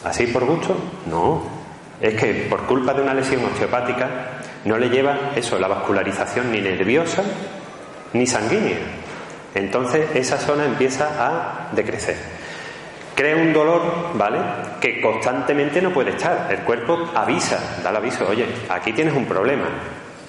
¿Así 0.04 0.28
por 0.28 0.46
gusto? 0.46 0.76
No. 1.06 1.44
Es 2.02 2.20
que 2.20 2.48
por 2.50 2.64
culpa 2.64 2.94
de 2.94 3.02
una 3.02 3.14
lesión 3.14 3.44
osteopática 3.46 4.10
no 4.66 4.78
le 4.78 4.90
lleva 4.90 5.32
eso, 5.36 5.60
la 5.60 5.68
vascularización 5.68 6.52
ni 6.52 6.62
nerviosa 6.62 7.24
ni 8.14 8.26
sanguínea. 8.26 8.78
Entonces 9.56 10.16
esa 10.16 10.38
zona 10.38 10.66
empieza 10.66 11.10
a 11.20 11.70
decrecer. 11.74 12.16
Crea 13.16 13.36
un 13.36 13.54
dolor, 13.54 13.82
¿vale? 14.16 14.40
Que 14.82 15.00
constantemente 15.00 15.82
no 15.82 15.92
puede 15.92 16.12
estar. 16.12 16.48
El 16.50 16.60
cuerpo 16.60 17.12
avisa, 17.14 17.80
da 17.84 17.92
el 17.92 17.98
aviso, 17.98 18.28
oye, 18.28 18.46
aquí 18.70 18.94
tienes 18.94 19.14
un 19.14 19.26
problema, 19.26 19.66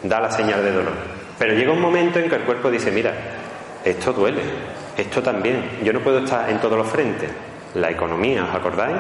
da 0.03 0.21
la 0.21 0.31
señal 0.31 0.63
de 0.63 0.73
dolor. 0.73 0.93
Pero 1.39 1.55
llega 1.55 1.73
un 1.73 1.81
momento 1.81 2.19
en 2.19 2.29
que 2.29 2.37
el 2.37 2.43
cuerpo 2.43 2.71
dice, 2.71 2.91
mira, 2.91 3.13
esto 3.85 4.13
duele, 4.13 4.43
esto 4.97 5.23
también, 5.23 5.79
yo 5.83 5.93
no 5.93 6.01
puedo 6.01 6.19
estar 6.19 6.51
en 6.51 6.59
todos 6.59 6.77
los 6.77 6.87
frentes. 6.87 7.31
La 7.75 7.91
economía, 7.91 8.45
¿os 8.45 8.55
acordáis? 8.55 8.97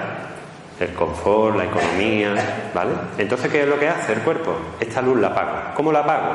El 0.81 0.93
confort, 0.93 1.57
la 1.57 1.65
economía, 1.65 2.71
¿vale? 2.75 2.93
Entonces, 3.19 3.51
¿qué 3.51 3.63
es 3.63 3.69
lo 3.69 3.79
que 3.79 3.89
hace 3.89 4.13
el 4.13 4.21
cuerpo? 4.21 4.57
Esta 4.81 5.01
luz 5.01 5.21
la 5.21 5.29
apago. 5.29 5.75
¿Cómo 5.75 5.93
la 5.93 6.01
apago? 6.01 6.33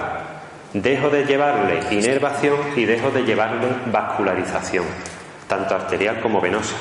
Dejo 0.73 1.09
de 1.09 1.25
llevarle 1.25 1.79
inervación 1.91 2.57
y 2.75 2.85
dejo 2.85 3.09
de 3.11 3.23
llevarle 3.23 3.67
vascularización, 3.91 4.85
tanto 5.47 5.75
arterial 5.75 6.21
como 6.21 6.39
venosa. 6.39 6.75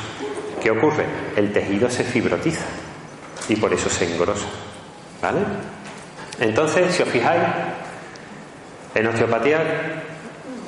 ¿Qué 0.62 0.70
ocurre? 0.70 1.04
El 1.36 1.52
tejido 1.52 1.88
se 1.88 2.04
fibrotiza 2.04 2.66
y 3.48 3.56
por 3.56 3.72
eso 3.72 3.88
se 3.88 4.12
engrosa, 4.12 4.46
¿vale? 5.22 5.40
Entonces, 6.40 6.94
si 6.94 7.02
os 7.02 7.08
fijáis, 7.08 7.42
en 8.94 9.06
osteopatía 9.06 9.58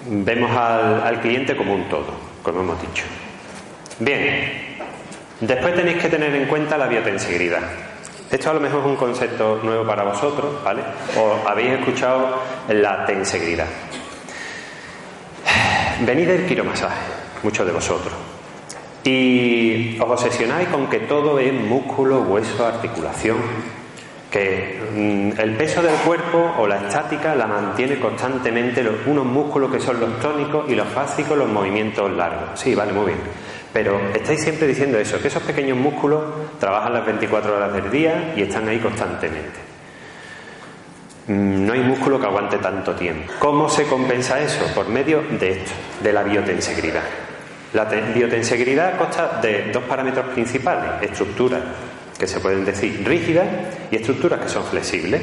vemos 0.07 0.51
al, 0.51 1.03
al 1.03 1.21
cliente 1.21 1.57
como 1.57 1.75
un 1.75 1.89
todo, 1.89 2.15
como 2.43 2.61
hemos 2.61 2.81
dicho. 2.81 3.05
Bien, 3.99 4.70
Después 5.41 5.75
tenéis 5.75 6.03
que 6.03 6.09
tener 6.09 6.35
en 6.35 6.47
cuenta 6.47 6.77
la 6.77 6.87
biotensegridad. 6.87 7.63
Esto 8.31 8.51
a 8.51 8.55
lo 8.55 8.61
mejor 8.61 8.81
es 8.81 8.87
un 8.87 8.97
concepto 8.97 9.61
nuevo 9.63 9.87
para 9.87 10.05
vosotros, 10.05 10.63
¿vale? 10.63 10.83
O 11.19 11.49
habéis 11.49 11.73
escuchado 11.73 12.41
la 12.69 13.05
tensegridad. 13.07 13.67
Venid 16.03 16.29
del 16.29 16.47
quiromasaje, 16.47 17.01
muchos 17.43 17.67
de 17.67 17.73
vosotros. 17.73 18.15
Y 19.03 19.99
os 19.99 20.11
obsesionáis 20.11 20.69
con 20.69 20.89
que 20.89 21.01
todo 21.01 21.39
es 21.39 21.53
músculo, 21.53 22.21
hueso, 22.23 22.67
articulación, 22.67 23.39
que 24.31 24.79
mm, 24.95 25.41
el 25.41 25.57
peso 25.57 25.83
del 25.83 25.95
cuerpo 25.97 26.55
o 26.59 26.67
la 26.67 26.77
estática 26.77 27.35
la 27.35 27.47
mantiene 27.47 27.99
constantemente 27.99 28.83
los, 28.83 28.95
unos 29.07 29.25
músculos 29.25 29.73
que 29.73 29.81
son 29.81 29.99
los 29.99 30.21
tónicos 30.21 30.71
y 30.71 30.75
los 30.75 30.87
fásicos, 30.89 31.37
los 31.37 31.49
movimientos 31.49 32.13
largos. 32.13 32.61
Sí, 32.61 32.75
vale, 32.75 32.93
muy 32.93 33.07
bien. 33.07 33.19
Pero 33.73 34.01
estáis 34.15 34.43
siempre 34.43 34.67
diciendo 34.67 34.99
eso, 34.99 35.21
que 35.21 35.29
esos 35.29 35.43
pequeños 35.43 35.79
músculos 35.79 36.23
trabajan 36.59 36.93
las 36.93 37.07
24 37.07 37.57
horas 37.57 37.73
del 37.73 37.91
día 37.91 38.35
y 38.37 38.43
están 38.43 38.69
ahí 38.69 38.79
constantemente. 38.79 39.61
Mm, 41.29 41.67
no 41.67 41.73
hay 41.73 41.81
músculo 41.81 42.19
que 42.19 42.27
aguante 42.27 42.59
tanto 42.59 42.95
tiempo. 42.95 43.33
¿Cómo 43.39 43.69
se 43.69 43.85
compensa 43.85 44.41
eso? 44.41 44.67
Por 44.75 44.89
medio 44.89 45.23
de 45.39 45.51
esto, 45.51 45.71
de 46.03 46.13
la 46.13 46.25
biotensegridad. 46.25 47.03
La 47.73 47.85
biotensegridad 47.85 48.99
consta 48.99 49.39
de 49.41 49.71
dos 49.73 49.85
parámetros 49.85 50.27
principales, 50.31 50.91
estructuras 51.03 51.63
que 52.19 52.27
se 52.27 52.41
pueden 52.41 52.65
decir 52.65 53.03
rígidas 53.07 53.47
y 53.93 53.97
estructuras 53.97 54.41
que 54.41 54.49
son 54.49 54.65
flexibles. 54.65 55.23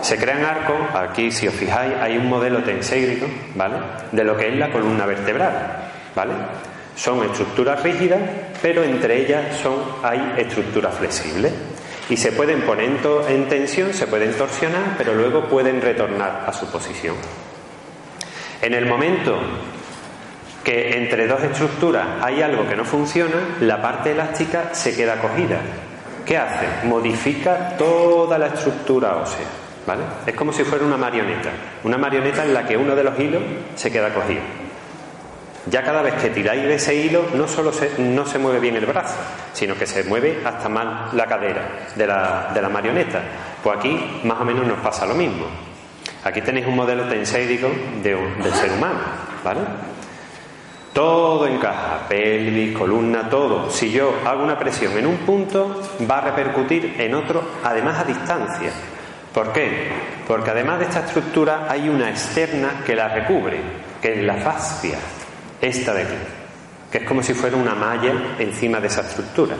Se 0.00 0.16
crean 0.16 0.44
arcos, 0.44 0.94
aquí 0.94 1.30
si 1.30 1.46
os 1.46 1.54
fijáis 1.54 1.92
hay 2.00 2.16
un 2.16 2.28
modelo 2.28 2.62
tenségrico, 2.62 3.26
¿vale? 3.54 3.76
De 4.12 4.24
lo 4.24 4.36
que 4.36 4.48
es 4.48 4.56
la 4.56 4.70
columna 4.70 5.04
vertebral, 5.04 5.90
¿vale? 6.16 6.32
Son 6.96 7.24
estructuras 7.24 7.82
rígidas, 7.82 8.20
pero 8.62 8.84
entre 8.84 9.22
ellas 9.22 9.56
son, 9.56 9.74
hay 10.02 10.34
estructuras 10.38 10.94
flexibles. 10.94 11.52
Y 12.08 12.16
se 12.16 12.32
pueden 12.32 12.62
poner 12.62 12.90
en 13.28 13.48
tensión, 13.48 13.94
se 13.94 14.06
pueden 14.06 14.32
torsionar, 14.34 14.94
pero 14.98 15.14
luego 15.14 15.48
pueden 15.48 15.80
retornar 15.80 16.44
a 16.46 16.52
su 16.52 16.70
posición. 16.70 17.16
En 18.60 18.74
el 18.74 18.86
momento 18.86 19.38
que 20.62 20.96
entre 20.96 21.26
dos 21.26 21.42
estructuras 21.42 22.06
hay 22.22 22.42
algo 22.42 22.66
que 22.68 22.76
no 22.76 22.84
funciona, 22.84 23.56
la 23.60 23.80
parte 23.82 24.12
elástica 24.12 24.74
se 24.74 24.96
queda 24.96 25.20
cogida. 25.20 25.58
¿Qué 26.24 26.38
hace? 26.38 26.86
Modifica 26.86 27.76
toda 27.76 28.38
la 28.38 28.46
estructura 28.46 29.16
ósea. 29.16 29.46
¿Vale? 29.86 30.02
Es 30.26 30.34
como 30.34 30.52
si 30.52 30.64
fuera 30.64 30.84
una 30.84 30.96
marioneta. 30.96 31.50
Una 31.82 31.98
marioneta 31.98 32.42
en 32.44 32.54
la 32.54 32.66
que 32.66 32.76
uno 32.76 32.96
de 32.96 33.04
los 33.04 33.18
hilos 33.20 33.42
se 33.74 33.90
queda 33.90 34.14
cogido. 34.14 34.40
Ya 35.66 35.82
cada 35.82 36.02
vez 36.02 36.14
que 36.14 36.28
tiráis 36.28 36.62
de 36.62 36.74
ese 36.74 36.94
hilo, 36.94 37.24
no 37.34 37.48
solo 37.48 37.72
se, 37.72 37.98
no 37.98 38.26
se 38.26 38.38
mueve 38.38 38.60
bien 38.60 38.76
el 38.76 38.84
brazo, 38.84 39.16
sino 39.54 39.74
que 39.76 39.86
se 39.86 40.04
mueve 40.04 40.42
hasta 40.44 40.68
más 40.68 41.14
la 41.14 41.26
cadera 41.26 41.88
de 41.94 42.06
la, 42.06 42.68
marioneta. 42.70 43.22
Pues 43.62 43.78
aquí 43.78 44.20
más 44.24 44.40
o 44.40 44.44
menos 44.44 44.66
nos 44.66 44.78
pasa 44.80 45.06
lo 45.06 45.14
mismo. 45.14 45.46
Aquí 46.22 46.42
tenéis 46.42 46.66
un 46.66 46.76
modelo 46.76 47.04
tenséidico 47.04 47.68
de, 48.02 48.14
del 48.14 48.54
ser 48.54 48.72
humano, 48.72 48.98
¿vale? 49.42 49.60
Todo 50.92 51.46
encaja, 51.46 52.06
pelvis, 52.08 52.76
columna, 52.76 53.28
todo. 53.30 53.70
Si 53.70 53.90
yo 53.90 54.14
hago 54.24 54.44
una 54.44 54.58
presión 54.58 54.96
en 54.98 55.06
un 55.06 55.16
punto, 55.18 55.82
va 56.08 56.18
a 56.18 56.20
repercutir 56.20 56.96
en 56.98 57.14
otro, 57.14 57.42
además 57.64 58.00
a 58.00 58.04
distancia. 58.04 58.70
¿Por 59.32 59.52
qué? 59.52 59.88
Porque 60.28 60.50
además 60.50 60.78
de 60.78 60.84
esta 60.84 61.00
estructura 61.00 61.66
hay 61.68 61.88
una 61.88 62.10
externa 62.10 62.82
que 62.86 62.94
la 62.94 63.08
recubre, 63.08 63.58
que 64.00 64.12
es 64.12 64.22
la 64.22 64.36
fascia, 64.36 64.98
esta 65.60 65.94
de 65.94 66.02
aquí, 66.02 66.14
que 66.90 66.98
es 66.98 67.04
como 67.04 67.22
si 67.22 67.34
fuera 67.34 67.56
una 67.56 67.74
malla 67.74 68.12
encima 68.38 68.80
de 68.80 68.86
esa 68.86 69.02
estructura. 69.02 69.54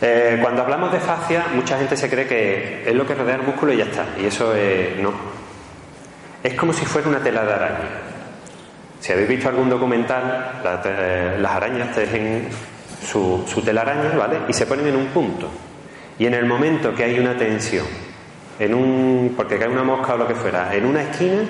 Eh, 0.00 0.38
cuando 0.40 0.62
hablamos 0.62 0.92
de 0.92 1.00
fascia, 1.00 1.46
mucha 1.54 1.78
gente 1.78 1.96
se 1.96 2.10
cree 2.10 2.26
que 2.26 2.84
es 2.86 2.94
lo 2.94 3.06
que 3.06 3.14
rodea 3.14 3.36
el 3.36 3.42
músculo 3.42 3.72
y 3.72 3.78
ya 3.78 3.84
está. 3.84 4.04
Y 4.20 4.26
eso 4.26 4.54
es, 4.54 4.98
no. 4.98 5.12
Es 6.42 6.54
como 6.54 6.72
si 6.72 6.84
fuera 6.84 7.08
una 7.08 7.20
tela 7.20 7.44
de 7.44 7.52
araña. 7.52 7.88
Si 9.00 9.12
habéis 9.12 9.28
visto 9.28 9.48
algún 9.48 9.70
documental, 9.70 10.62
eh, 10.84 11.36
las 11.38 11.52
arañas 11.52 11.94
tejen 11.94 12.48
su, 13.04 13.44
su 13.46 13.62
telaraña, 13.62 14.10
¿vale? 14.16 14.40
Y 14.48 14.52
se 14.52 14.66
ponen 14.66 14.88
en 14.88 14.96
un 14.96 15.06
punto. 15.06 15.48
Y 16.18 16.26
en 16.26 16.34
el 16.34 16.46
momento 16.46 16.94
que 16.94 17.04
hay 17.04 17.18
una 17.18 17.36
tensión 17.36 17.86
en 18.58 18.74
un, 18.74 19.34
porque 19.36 19.58
cae 19.58 19.68
una 19.68 19.84
mosca 19.84 20.14
o 20.14 20.16
lo 20.16 20.28
que 20.28 20.34
fuera, 20.34 20.74
en 20.74 20.86
una 20.86 21.02
esquina, 21.02 21.42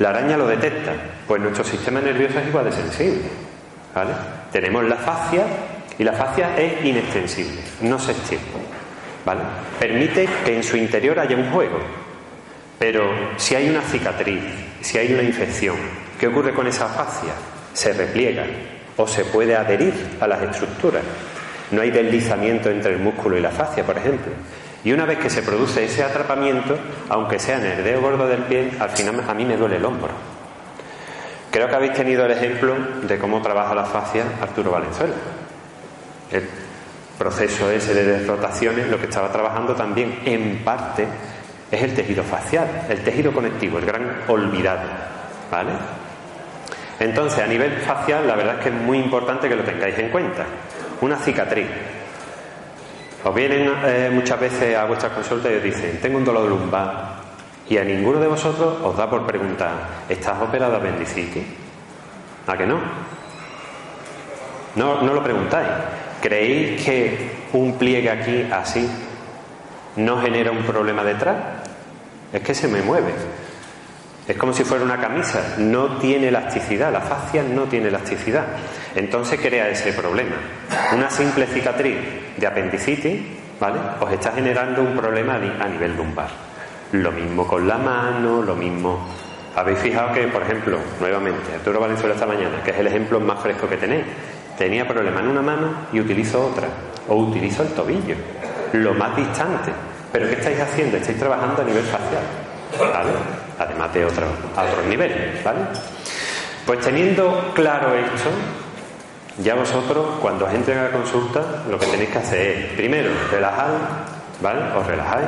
la 0.00 0.10
araña 0.10 0.36
lo 0.36 0.46
detecta. 0.46 0.92
Pues 1.28 1.40
nuestro 1.40 1.62
sistema 1.62 2.00
nervioso 2.00 2.38
es 2.38 2.48
igual 2.48 2.64
de 2.64 2.72
sensible. 2.72 3.20
¿vale? 3.94 4.10
Tenemos 4.50 4.84
la 4.84 4.96
fascia 4.96 5.44
y 5.98 6.04
la 6.04 6.14
fascia 6.14 6.56
es 6.58 6.84
inextensible, 6.84 7.60
no 7.82 7.98
se 7.98 8.12
extiende. 8.12 8.46
¿vale? 9.26 9.42
Permite 9.78 10.26
que 10.44 10.56
en 10.56 10.64
su 10.64 10.78
interior 10.78 11.18
haya 11.18 11.36
un 11.36 11.50
juego. 11.50 11.78
Pero 12.78 13.10
si 13.36 13.54
hay 13.54 13.68
una 13.68 13.82
cicatriz, 13.82 14.42
si 14.80 14.96
hay 14.96 15.12
una 15.12 15.22
infección, 15.22 15.76
¿qué 16.18 16.28
ocurre 16.28 16.54
con 16.54 16.66
esa 16.66 16.86
fascia? 16.88 17.34
Se 17.74 17.92
repliega 17.92 18.46
o 18.96 19.06
se 19.06 19.26
puede 19.26 19.54
adherir 19.54 19.92
a 20.18 20.26
las 20.26 20.40
estructuras. 20.42 21.02
No 21.72 21.82
hay 21.82 21.90
deslizamiento 21.90 22.70
entre 22.70 22.94
el 22.94 23.00
músculo 23.00 23.36
y 23.36 23.42
la 23.42 23.50
fascia, 23.50 23.84
por 23.84 23.98
ejemplo. 23.98 24.32
Y 24.82 24.92
una 24.92 25.04
vez 25.04 25.18
que 25.18 25.28
se 25.28 25.42
produce 25.42 25.84
ese 25.84 26.02
atrapamiento, 26.02 26.78
aunque 27.08 27.38
sea 27.38 27.58
en 27.58 27.66
el 27.66 27.84
dedo 27.84 28.00
gordo 28.00 28.26
del 28.26 28.44
pie, 28.44 28.72
al 28.78 28.90
final 28.90 29.22
a 29.28 29.34
mí 29.34 29.44
me 29.44 29.56
duele 29.56 29.76
el 29.76 29.84
hombro. 29.84 30.10
Creo 31.50 31.68
que 31.68 31.74
habéis 31.74 31.94
tenido 31.94 32.24
el 32.24 32.30
ejemplo 32.30 32.74
de 33.02 33.18
cómo 33.18 33.42
trabaja 33.42 33.74
la 33.74 33.84
fascia 33.84 34.24
Arturo 34.40 34.70
Valenzuela. 34.70 35.14
El 36.30 36.48
proceso 37.18 37.70
ese 37.70 37.92
de 37.92 38.04
desrotaciones, 38.04 38.88
lo 38.88 38.98
que 38.98 39.06
estaba 39.06 39.30
trabajando 39.30 39.74
también 39.74 40.20
en 40.24 40.64
parte 40.64 41.06
es 41.70 41.82
el 41.82 41.94
tejido 41.94 42.22
facial, 42.22 42.86
el 42.88 43.02
tejido 43.02 43.32
conectivo, 43.32 43.78
el 43.78 43.84
gran 43.84 44.22
olvidado. 44.28 44.88
¿Vale? 45.50 45.72
Entonces, 47.00 47.42
a 47.42 47.46
nivel 47.46 47.72
facial, 47.78 48.26
la 48.26 48.36
verdad 48.36 48.56
es 48.58 48.62
que 48.62 48.68
es 48.68 48.74
muy 48.74 48.98
importante 48.98 49.48
que 49.48 49.56
lo 49.56 49.64
tengáis 49.64 49.98
en 49.98 50.10
cuenta. 50.10 50.46
Una 51.00 51.16
cicatriz, 51.16 51.66
os 53.22 53.34
vienen 53.34 53.70
eh, 53.84 54.10
muchas 54.12 54.40
veces 54.40 54.76
a 54.76 54.84
vuestras 54.84 55.12
consultas 55.12 55.52
y 55.52 55.56
os 55.56 55.62
dicen, 55.62 55.98
tengo 56.00 56.18
un 56.18 56.24
dolor 56.24 56.48
lumbar. 56.48 57.20
Y 57.68 57.76
a 57.78 57.84
ninguno 57.84 58.18
de 58.18 58.26
vosotros 58.26 58.78
os 58.82 58.96
da 58.96 59.08
por 59.08 59.26
preguntar, 59.26 60.04
¿estás 60.08 60.40
operado 60.42 60.76
apendicitis? 60.76 61.44
¿A 62.46 62.56
que 62.56 62.66
no? 62.66 62.80
No, 64.74 65.02
no 65.02 65.14
lo 65.14 65.22
preguntáis. 65.22 65.68
¿Creéis 66.20 66.82
que 66.82 67.30
un 67.52 67.78
pliegue 67.78 68.10
aquí 68.10 68.48
así 68.50 68.88
no 69.96 70.20
genera 70.20 70.50
un 70.50 70.62
problema 70.64 71.04
detrás? 71.04 71.36
Es 72.32 72.42
que 72.42 72.54
se 72.54 72.68
me 72.68 72.82
mueve. 72.82 73.12
Es 74.28 74.36
como 74.36 74.52
si 74.52 74.64
fuera 74.64 74.84
una 74.84 74.98
camisa, 74.98 75.56
no 75.58 75.98
tiene 75.98 76.28
elasticidad, 76.28 76.92
la 76.92 77.00
fascia 77.00 77.42
no 77.42 77.64
tiene 77.64 77.88
elasticidad. 77.88 78.44
Entonces 78.94 79.40
crea 79.40 79.68
ese 79.68 79.92
problema. 79.92 80.36
Una 80.94 81.10
simple 81.10 81.46
cicatriz 81.46 81.96
de 82.36 82.46
apendicitis, 82.46 83.20
¿vale? 83.58 83.78
Os 84.00 84.12
está 84.12 84.32
generando 84.32 84.82
un 84.82 84.96
problema 84.96 85.34
a 85.34 85.68
nivel 85.68 85.96
lumbar. 85.96 86.28
Lo 86.92 87.10
mismo 87.12 87.46
con 87.46 87.66
la 87.66 87.78
mano, 87.78 88.42
lo 88.42 88.54
mismo. 88.54 89.08
Habéis 89.56 89.78
fijado 89.80 90.12
que, 90.12 90.28
por 90.28 90.42
ejemplo, 90.42 90.78
nuevamente, 91.00 91.54
Arturo 91.54 91.80
Valenzuela 91.80 92.14
esta 92.14 92.26
mañana, 92.26 92.62
que 92.64 92.70
es 92.70 92.78
el 92.78 92.86
ejemplo 92.86 93.18
más 93.18 93.40
fresco 93.40 93.68
que 93.68 93.76
tenéis, 93.76 94.04
tenía 94.56 94.86
problema 94.86 95.20
en 95.20 95.28
una 95.28 95.42
mano 95.42 95.72
y 95.92 96.00
utilizo 96.00 96.46
otra, 96.46 96.68
o 97.08 97.16
utilizo 97.16 97.62
el 97.62 97.70
tobillo, 97.70 98.14
lo 98.74 98.94
más 98.94 99.16
distante. 99.16 99.72
Pero 100.12 100.28
¿qué 100.28 100.34
estáis 100.34 100.60
haciendo? 100.60 100.96
Estáis 100.96 101.18
trabajando 101.18 101.62
a 101.62 101.64
nivel 101.64 101.82
facial, 101.82 102.22
¿vale? 102.78 103.10
Además 103.60 103.92
de 103.92 104.04
otros, 104.06 104.28
niveles, 104.88 105.44
¿vale? 105.44 105.60
Pues 106.64 106.80
teniendo 106.80 107.52
claro 107.54 107.94
esto, 107.94 108.30
ya 109.38 109.54
vosotros, 109.54 110.18
cuando 110.20 110.46
os 110.46 110.54
entren 110.54 110.78
a 110.78 110.84
la 110.84 110.90
consulta, 110.90 111.42
lo 111.68 111.78
que 111.78 111.86
tenéis 111.86 112.10
que 112.10 112.18
hacer 112.18 112.40
es, 112.40 112.72
primero, 112.72 113.10
relajar, 113.30 113.70
¿vale? 114.40 114.60
Os 114.76 114.86
relajáis, 114.86 115.26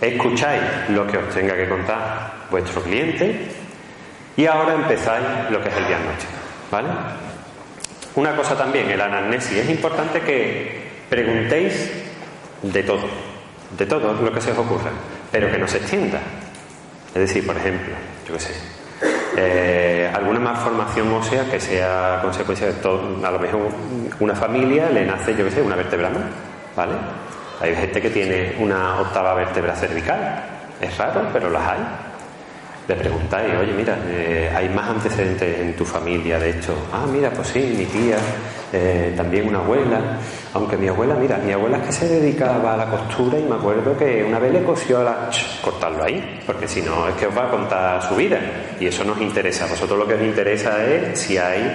escucháis 0.00 0.62
lo 0.88 1.06
que 1.06 1.18
os 1.18 1.34
tenga 1.34 1.54
que 1.54 1.68
contar 1.68 2.32
vuestro 2.50 2.82
cliente 2.82 3.48
y 4.36 4.46
ahora 4.46 4.74
empezáis 4.74 5.26
lo 5.50 5.62
que 5.62 5.68
es 5.68 5.76
el 5.76 5.86
diagnóstico, 5.86 6.32
¿vale? 6.70 6.88
Una 8.14 8.34
cosa 8.34 8.56
también, 8.56 8.90
el 8.90 9.00
anamnesis, 9.00 9.58
es 9.58 9.68
importante 9.68 10.20
que 10.22 11.04
preguntéis 11.10 11.92
de 12.62 12.82
todo, 12.82 13.06
de 13.76 13.86
todo 13.86 14.14
lo 14.14 14.32
que 14.32 14.40
se 14.40 14.52
os 14.52 14.58
ocurra, 14.58 14.90
pero 15.30 15.50
que 15.50 15.58
no 15.58 15.68
se 15.68 15.76
extienda, 15.76 16.20
es 17.08 17.14
decir, 17.14 17.46
por 17.46 17.56
ejemplo, 17.56 17.94
yo 18.26 18.34
qué 18.34 18.40
sé, 18.40 18.52
eh, 19.36 20.10
alguna 20.12 20.40
malformación 20.40 21.12
ósea 21.12 21.44
que 21.50 21.60
sea 21.60 22.18
consecuencia 22.22 22.66
de 22.66 22.74
todo, 22.74 23.24
a 23.24 23.30
lo 23.30 23.38
mejor 23.38 23.68
una 24.20 24.34
familia 24.34 24.90
le 24.90 25.06
nace, 25.06 25.34
yo 25.36 25.44
qué 25.44 25.50
sé, 25.50 25.62
una 25.62 25.76
vértebra 25.76 26.10
más, 26.10 26.24
¿vale? 26.76 26.92
Hay 27.60 27.74
gente 27.74 28.00
que 28.00 28.10
tiene 28.10 28.56
una 28.58 29.00
octava 29.00 29.34
vértebra 29.34 29.74
cervical, 29.74 30.44
es 30.80 30.96
raro, 30.96 31.28
pero 31.32 31.50
las 31.50 31.66
hay 31.66 31.78
le 32.88 32.94
preguntáis, 32.94 33.54
oye, 33.54 33.72
mira, 33.72 33.98
eh, 34.08 34.50
hay 34.54 34.70
más 34.70 34.88
antecedentes 34.88 35.60
en 35.60 35.76
tu 35.76 35.84
familia, 35.84 36.38
de 36.38 36.50
hecho, 36.50 36.74
ah, 36.90 37.04
mira, 37.06 37.30
pues 37.30 37.48
sí, 37.48 37.74
mi 37.76 37.84
tía, 37.84 38.16
eh, 38.72 39.12
también 39.14 39.46
una 39.46 39.58
abuela, 39.58 40.00
aunque 40.54 40.78
mi 40.78 40.88
abuela, 40.88 41.14
mira, 41.14 41.36
mi 41.36 41.52
abuela 41.52 41.76
es 41.76 41.84
que 41.84 41.92
se 41.92 42.08
dedicaba 42.08 42.72
a 42.72 42.76
la 42.78 42.86
costura 42.86 43.38
y 43.38 43.42
me 43.42 43.56
acuerdo 43.56 43.94
que 43.94 44.24
una 44.24 44.38
vez 44.38 44.54
le 44.54 44.62
cosió 44.62 45.00
a 45.00 45.04
la... 45.04 45.30
cortarlo 45.60 46.02
ahí, 46.02 46.40
porque 46.46 46.66
si 46.66 46.80
no 46.80 47.06
es 47.06 47.14
que 47.16 47.26
os 47.26 47.36
va 47.36 47.48
a 47.48 47.50
contar 47.50 48.02
su 48.02 48.16
vida 48.16 48.38
y 48.80 48.86
eso 48.86 49.04
nos 49.04 49.20
interesa. 49.20 49.66
A 49.66 49.68
vosotros 49.68 49.98
lo 49.98 50.08
que 50.08 50.14
os 50.14 50.22
interesa 50.22 50.82
es 50.86 51.18
si 51.18 51.36
hay 51.36 51.70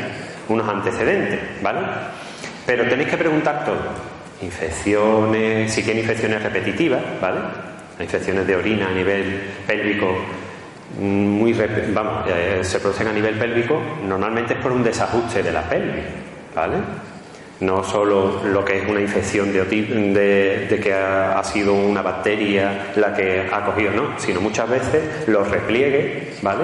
unos 0.50 0.68
antecedentes, 0.68 1.40
¿vale? 1.62 1.82
Pero 2.66 2.88
tenéis 2.90 3.10
que 3.10 3.18
preguntar 3.18 3.64
todo. 3.64 3.78
Infecciones, 4.42 5.72
si 5.72 5.84
tiene 5.84 6.00
infecciones 6.02 6.42
repetitivas, 6.42 7.02
¿vale? 7.22 7.40
Infecciones 8.00 8.48
de 8.48 8.56
orina 8.56 8.88
a 8.88 8.92
nivel 8.92 9.42
pélvico 9.68 10.18
muy 11.00 11.54
vamos, 11.94 12.26
eh, 12.28 12.60
se 12.62 12.80
producen 12.80 13.08
a 13.08 13.14
nivel 13.14 13.38
pélvico, 13.38 13.82
normalmente 14.08 14.54
es 14.54 14.60
por 14.60 14.72
un 14.72 14.84
desajuste 14.84 15.42
de 15.42 15.52
la 15.52 15.64
pelvis, 15.64 16.06
¿vale? 16.56 16.78
No 17.62 17.84
solo 17.84 18.42
lo 18.44 18.66
que 18.66 18.80
es 18.80 18.90
una 18.90 19.00
infección 19.00 19.54
de, 19.54 20.68
de, 20.70 20.80
que 20.80 20.94
ha, 20.94 21.42
sido 21.44 21.74
una 21.74 22.02
bacteria 22.02 22.92
la 22.96 23.14
que 23.14 23.48
ha 23.52 23.64
cogido, 23.64 23.92
no, 23.92 24.20
sino 24.20 24.42
muchas 24.42 24.70
veces 24.70 25.28
los 25.28 25.50
repliegues, 25.50 26.42
¿vale? 26.42 26.64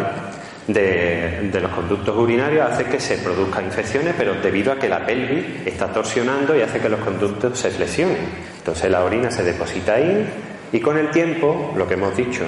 De, 0.67 1.49
de, 1.51 1.61
los 1.61 1.71
conductos 1.71 2.15
urinarios 2.15 2.69
hace 2.69 2.83
que 2.85 2.99
se 2.99 3.17
produzcan 3.17 3.65
infecciones, 3.65 4.13
pero 4.17 4.35
debido 4.35 4.71
a 4.71 4.75
que 4.75 4.89
la 4.89 5.03
pelvis 5.03 5.65
está 5.65 5.87
torsionando 5.87 6.55
y 6.55 6.61
hace 6.61 6.79
que 6.79 6.89
los 6.89 6.99
conductos 6.99 7.57
se 7.57 7.71
flexionen. 7.71 8.17
Entonces 8.57 8.91
la 8.91 9.03
orina 9.03 9.31
se 9.31 9.43
deposita 9.43 9.95
ahí 9.95 10.27
y 10.71 10.79
con 10.79 10.97
el 10.97 11.09
tiempo, 11.09 11.73
lo 11.75 11.87
que 11.87 11.95
hemos 11.95 12.15
dicho, 12.15 12.43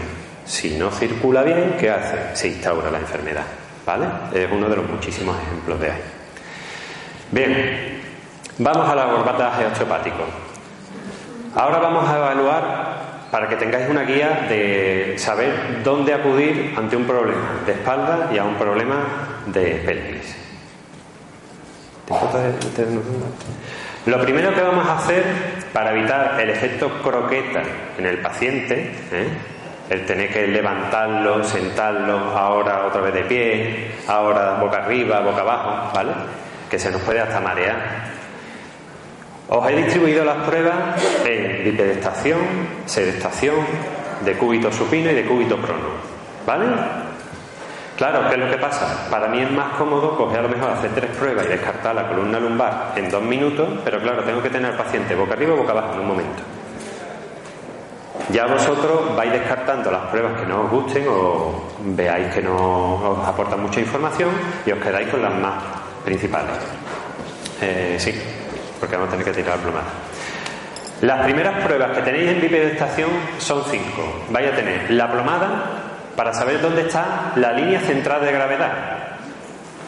si 0.52 0.72
no 0.78 0.92
circula 0.92 1.44
bien, 1.44 1.78
¿qué 1.80 1.90
hace? 1.90 2.18
Se 2.36 2.50
instaura 2.50 2.92
la 2.92 3.00
enfermedad. 3.00 3.46
¿Vale? 3.86 4.06
Es 4.34 4.52
uno 4.52 4.68
de 4.68 4.76
los 4.76 4.90
muchísimos 4.90 5.38
ejemplos 5.42 5.80
de 5.80 5.92
ahí. 5.92 6.02
Bien, 7.32 8.02
vamos 8.58 8.90
al 8.90 9.00
abordaje 9.00 9.66
osteopático. 9.66 10.26
Ahora 11.56 11.80
vamos 11.80 12.08
a 12.08 12.18
evaluar 12.18 13.02
para 13.32 13.48
que 13.48 13.56
tengáis 13.56 13.90
una 13.90 14.04
guía 14.04 14.46
de 14.50 15.16
saber 15.18 15.84
dónde 15.86 16.14
acudir 16.14 16.76
ante 16.78 16.98
un 16.98 17.06
problema 17.06 17.62
de 17.66 17.72
espalda 17.72 18.30
y 18.34 18.38
a 18.38 18.44
un 18.44 18.56
problema 18.56 18.98
de 19.46 19.82
pelvis. 19.86 20.36
Lo 24.06 24.20
primero 24.22 24.54
que 24.54 24.62
vamos 24.62 24.86
a 24.86 24.98
hacer 24.98 25.24
para 25.72 25.98
evitar 25.98 26.38
el 26.42 26.50
efecto 26.50 26.92
croqueta 27.02 27.64
en 27.98 28.06
el 28.06 28.18
paciente, 28.18 28.92
¿eh? 29.14 29.28
El 29.92 30.06
tener 30.06 30.32
que 30.32 30.48
levantarlo, 30.48 31.44
sentarlo, 31.44 32.18
ahora 32.18 32.86
otra 32.88 33.02
vez 33.02 33.14
de 33.14 33.24
pie, 33.26 33.92
ahora 34.08 34.54
boca 34.54 34.78
arriba, 34.78 35.20
boca 35.20 35.42
abajo, 35.42 35.92
¿vale? 35.94 36.14
Que 36.70 36.80
se 36.80 36.90
nos 36.90 37.02
puede 37.02 37.20
hasta 37.20 37.42
marear. 37.42 37.76
Os 39.50 39.70
he 39.70 39.76
distribuido 39.76 40.24
las 40.24 40.48
pruebas 40.48 40.76
en 41.26 41.66
bipedestación, 41.66 42.40
sedestación, 42.86 43.58
de 44.24 44.38
cúbito 44.38 44.72
supino 44.72 45.12
y 45.12 45.14
de 45.14 45.26
cúbito 45.26 45.58
prono, 45.58 45.90
¿vale? 46.48 46.68
Claro, 47.98 48.30
¿qué 48.30 48.36
es 48.36 48.40
lo 48.40 48.50
que 48.50 48.58
pasa? 48.60 49.10
Para 49.12 49.28
mí 49.28 49.42
es 49.42 49.52
más 49.52 49.74
cómodo 49.74 50.16
coger 50.16 50.40
a 50.40 50.44
lo 50.44 50.50
mejor 50.50 50.70
hacer 50.70 50.92
tres 50.96 51.12
pruebas 51.18 51.48
y 51.48 51.50
descartar 51.50 51.94
la 51.94 52.08
columna 52.08 52.40
lumbar 52.40 52.94
en 52.96 53.10
dos 53.10 53.22
minutos, 53.24 53.68
pero 53.84 54.00
claro, 54.00 54.24
tengo 54.24 54.42
que 54.42 54.50
tener 54.50 54.72
al 54.72 54.78
paciente 54.78 55.16
boca 55.16 55.34
arriba 55.34 55.54
o 55.54 55.58
boca 55.58 55.74
abajo 55.74 55.96
en 55.96 56.00
un 56.00 56.08
momento. 56.08 56.61
Ya 58.30 58.46
vosotros 58.46 59.16
vais 59.16 59.32
descartando 59.32 59.92
las 59.92 60.08
pruebas 60.08 60.40
que 60.40 60.46
no 60.46 60.64
os 60.64 60.72
gusten 60.72 61.06
o 61.08 61.64
veáis 61.96 62.34
que 62.34 62.42
no 62.42 62.96
os 62.96 63.28
aportan 63.28 63.62
mucha 63.62 63.80
información 63.80 64.30
y 64.66 64.72
os 64.72 64.80
quedáis 64.80 65.10
con 65.10 65.22
las 65.22 65.34
más 65.34 65.64
principales. 66.04 66.58
Eh, 67.62 67.98
sí, 68.00 68.14
porque 68.80 68.96
vamos 68.96 69.10
a 69.10 69.18
tener 69.18 69.26
que 69.26 69.42
tirar 69.42 69.58
plomada. 69.60 69.88
Las 71.02 71.24
primeras 71.24 71.64
pruebas 71.66 71.98
que 71.98 72.04
tenéis 72.04 72.30
en 72.32 72.42
bipedestación 72.42 73.10
son 73.40 73.64
cinco. 73.70 74.24
Vais 74.30 74.52
a 74.52 74.56
tener 74.56 74.92
la 74.92 75.12
plomada 75.12 75.64
para 76.16 76.34
saber 76.34 76.62
dónde 76.62 76.82
está 76.82 77.32
la 77.36 77.52
línea 77.54 77.80
central 77.80 78.24
de 78.24 78.32
gravedad, 78.32 78.72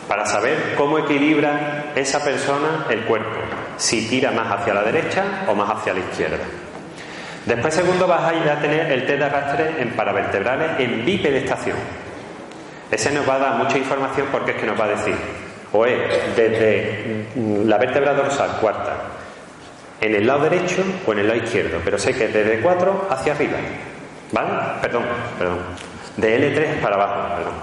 para 0.08 0.26
saber 0.26 0.74
cómo 0.76 0.98
equilibra 0.98 1.92
esa 1.96 2.24
persona 2.24 2.86
el 2.90 3.02
cuerpo, 3.02 3.40
si 3.78 4.08
tira 4.08 4.32
más 4.32 4.52
hacia 4.52 4.74
la 4.74 4.84
derecha 4.84 5.24
o 5.48 5.54
más 5.54 5.70
hacia 5.70 5.94
la 5.94 6.00
izquierda. 6.00 6.38
Después, 7.46 7.74
segundo, 7.74 8.08
vas 8.08 8.24
a 8.24 8.34
ir 8.34 8.50
a 8.50 8.60
tener 8.60 8.92
el 8.92 9.06
test 9.06 9.20
de 9.20 9.26
arrastre 9.26 9.82
en 9.82 9.90
paravertebrales 9.92 10.80
en 10.80 11.04
bipedestación. 11.04 11.78
Ese 12.90 13.12
nos 13.12 13.28
va 13.28 13.36
a 13.36 13.40
dar 13.40 13.56
mucha 13.56 13.78
información 13.78 14.28
porque 14.32 14.52
es 14.52 14.58
que 14.58 14.66
nos 14.66 14.80
va 14.80 14.86
a 14.86 14.90
decir, 14.90 15.16
o 15.72 15.86
es 15.86 15.98
desde 16.36 17.26
la 17.66 17.78
vértebra 17.78 18.14
dorsal 18.14 18.52
cuarta, 18.62 18.94
en 20.00 20.16
el 20.16 20.28
lado 20.28 20.44
derecho 20.44 20.84
o 21.06 21.12
en 21.14 21.20
el 21.20 21.28
lado 21.28 21.40
izquierdo, 21.40 21.80
pero 21.84 21.98
sé 21.98 22.14
que 22.14 22.28
desde 22.28 22.60
4 22.62 23.08
hacia 23.10 23.34
arriba. 23.34 23.58
¿Vale? 24.32 24.50
Perdón, 24.82 25.04
perdón. 25.38 25.60
De 26.18 26.56
L3 26.56 26.82
para 26.82 26.96
abajo, 26.96 27.36
perdón. 27.36 27.54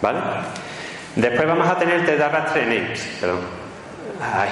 ¿Vale? 0.00 0.18
Después 1.16 1.48
vamos 1.48 1.68
a 1.68 1.78
tener 1.78 1.96
el 1.96 2.06
test 2.06 2.18
de 2.18 2.24
arrastre 2.24 2.62
en 2.62 2.72
X, 2.72 3.18
perdón. 3.20 3.40
Ay. 4.20 4.50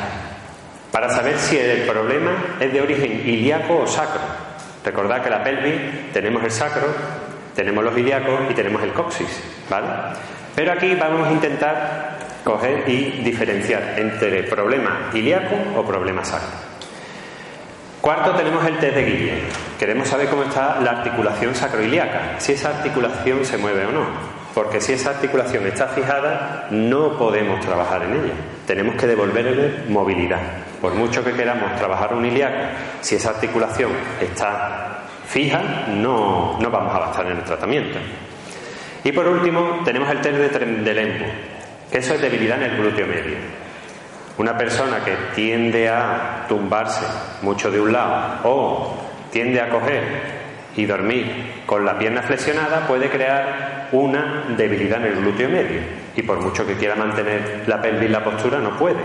Para 0.91 1.11
saber 1.11 1.39
si 1.39 1.57
el 1.57 1.83
problema 1.83 2.57
es 2.59 2.73
de 2.73 2.81
origen 2.81 3.13
ilíaco 3.25 3.79
o 3.79 3.87
sacro. 3.87 4.48
Recordad 4.85 5.23
que 5.23 5.31
la 5.31 5.43
pelvis 5.43 6.13
tenemos 6.13 6.43
el 6.45 6.51
sacro, 6.51 6.87
tenemos 7.55 7.85
los 7.85 7.97
ilíacos 7.97 8.41
y 8.51 8.55
tenemos 8.55 8.83
el 8.83 8.93
coxis, 8.93 9.43
¿vale? 9.69 9.87
Pero 10.55 10.73
aquí 10.73 10.95
vamos 10.95 11.29
a 11.29 11.33
intentar 11.33 12.19
coger 12.45 12.89
y 12.89 13.23
diferenciar 13.23 13.95
entre 13.97 14.45
problema 14.45 15.11
ilíaco 15.13 15.55
o 15.77 15.85
problema 15.85 16.25
sacro. 16.25 16.49
Cuarto 18.01 18.31
tenemos 18.33 18.65
el 18.65 18.79
test 18.79 18.95
de 18.95 19.05
Guille. 19.05 19.43
Queremos 19.79 20.09
saber 20.09 20.29
cómo 20.29 20.45
está 20.45 20.81
la 20.81 20.93
articulación 20.93 21.55
sacroiliaca, 21.55 22.39
si 22.39 22.53
esa 22.53 22.71
articulación 22.71 23.45
se 23.45 23.59
mueve 23.59 23.87
o 23.87 23.93
no. 23.93 24.07
Porque 24.55 24.81
si 24.81 24.93
esa 24.95 25.11
articulación 25.11 25.67
está 25.67 25.89
fijada, 25.89 26.69
no 26.71 27.19
podemos 27.19 27.61
trabajar 27.61 28.05
en 28.05 28.13
ella. 28.13 28.35
Tenemos 28.67 28.95
que 28.95 29.07
devolverle 29.07 29.85
movilidad. 29.89 30.41
Por 30.81 30.95
mucho 30.95 31.25
que 31.25 31.33
queramos 31.33 31.75
trabajar 31.77 32.15
un 32.15 32.25
ilíaco, 32.25 32.57
si 33.01 33.17
esa 33.17 33.31
articulación 33.31 33.91
está 34.21 35.03
fija, 35.27 35.87
no, 35.89 36.59
no 36.59 36.71
vamos 36.71 36.95
a 36.95 36.99
bastar 37.01 37.27
en 37.27 37.39
el 37.39 37.45
tratamiento. 37.45 37.99
Y 39.05 39.13
por 39.13 39.27
último, 39.27 39.81
tenemos 39.85 40.11
el 40.11 40.21
test 40.21 40.37
de, 40.37 40.67
de 40.67 40.95
Lembo, 40.95 41.27
que 41.91 41.99
eso 41.99 42.15
es 42.15 42.21
debilidad 42.21 42.63
en 42.63 42.71
el 42.71 42.77
glúteo 42.79 43.07
medio. 43.07 43.37
Una 44.39 44.57
persona 44.57 45.05
que 45.05 45.17
tiende 45.35 45.89
a 45.89 46.47
tumbarse 46.49 47.05
mucho 47.43 47.71
de 47.71 47.81
un 47.81 47.93
lado 47.93 48.41
o 48.45 48.95
tiende 49.33 49.61
a 49.61 49.69
coger 49.69 50.39
y 50.77 50.87
dormir 50.87 51.63
con 51.67 51.85
la 51.85 51.99
pierna 51.99 52.23
flexionada 52.23 52.87
puede 52.87 53.11
crear 53.11 53.89
una 53.91 54.45
debilidad 54.57 55.05
en 55.05 55.13
el 55.13 55.21
glúteo 55.23 55.49
medio. 55.49 55.81
Y 56.15 56.23
por 56.23 56.41
mucho 56.41 56.65
que 56.65 56.75
quiera 56.75 56.95
mantener 56.95 57.65
la 57.67 57.81
pelvis 57.81 58.11
la 58.11 58.23
postura, 58.23 58.59
no 58.59 58.77
puede, 58.77 59.01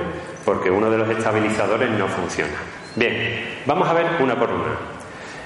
porque 0.45 0.69
uno 0.69 0.89
de 0.89 0.97
los 0.97 1.10
estabilizadores 1.10 1.89
no 1.91 2.08
funciona. 2.08 2.53
Bien, 2.95 3.62
vamos 3.65 3.88
a 3.88 3.93
ver 3.93 4.06
una 4.19 4.38
por 4.38 4.51
una. 4.51 4.77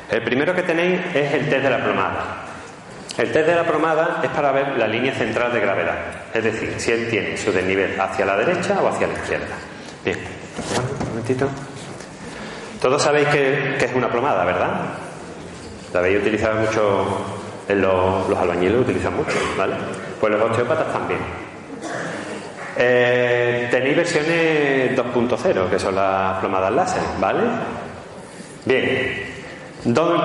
El 0.10 0.24
primero 0.24 0.56
que 0.56 0.64
tenéis 0.64 1.02
es 1.14 1.34
el 1.34 1.50
test 1.50 1.64
de 1.64 1.70
la 1.70 1.84
plomada. 1.84 2.44
El 3.18 3.32
test 3.32 3.48
de 3.48 3.56
la 3.56 3.64
plomada 3.64 4.20
es 4.24 4.30
para 4.30 4.52
ver 4.52 4.78
la 4.78 4.88
línea 4.88 5.14
central 5.14 5.52
de 5.52 5.60
gravedad, 5.60 5.98
es 6.34 6.44
decir, 6.44 6.76
si 6.78 6.92
él 6.92 7.08
tiene 7.10 7.36
su 7.36 7.52
desnivel 7.52 8.00
hacia 8.00 8.26
la 8.26 8.38
derecha 8.38 8.80
o 8.82 8.88
hacia 8.88 9.08
la 9.08 9.14
izquierda. 9.14 9.56
Bien, 10.06 10.18
un 11.02 11.10
momentito. 11.10 11.50
Todos 12.80 13.02
sabéis 13.02 13.28
que, 13.30 13.78
es 13.78 13.94
una 13.96 14.08
plomada, 14.08 14.46
¿verdad? 14.46 14.82
La 15.94 16.00
habéis 16.00 16.22
utilizado 16.22 16.62
mucho, 16.62 17.26
en 17.68 17.82
los, 17.82 18.30
los 18.30 18.38
albañiles 18.38 18.74
lo 18.74 18.82
utilizan 18.82 19.16
mucho, 19.16 19.34
¿vale? 19.58 19.74
Pues 20.20 20.32
los 20.32 20.42
osteópatas 20.44 20.94
también. 20.94 21.20
Eh, 22.80 23.68
tenéis 23.72 23.96
versiones 23.96 24.96
2.0, 24.96 25.70
que 25.70 25.80
son 25.80 25.96
las 25.96 26.38
plomadas 26.38 26.72
láser, 26.72 27.02
¿vale? 27.20 27.42
Bien, 28.66 29.24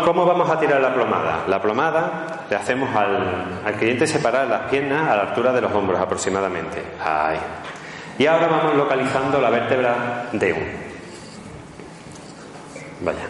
¿cómo 0.04 0.26
vamos 0.26 0.50
a 0.50 0.60
tirar 0.60 0.80
la 0.80 0.92
plomada? 0.92 1.44
La 1.46 1.62
plomada 1.62 2.44
le 2.50 2.56
hacemos 2.56 2.94
al, 2.94 3.74
cliente 3.78 4.06
separar 4.06 4.48
las 4.48 4.68
piernas 4.68 5.08
a 5.08 5.16
la 5.16 5.22
altura 5.22 5.52
de 5.52 5.62
los 5.62 5.72
hombros 5.72 5.98
aproximadamente. 5.98 6.82
Ahí. 7.02 7.38
Y 8.18 8.26
ahora 8.26 8.48
vamos 8.48 8.76
localizando 8.76 9.40
la 9.40 9.48
vértebra 9.48 10.26
D1. 10.34 10.56
Vaya. 13.00 13.26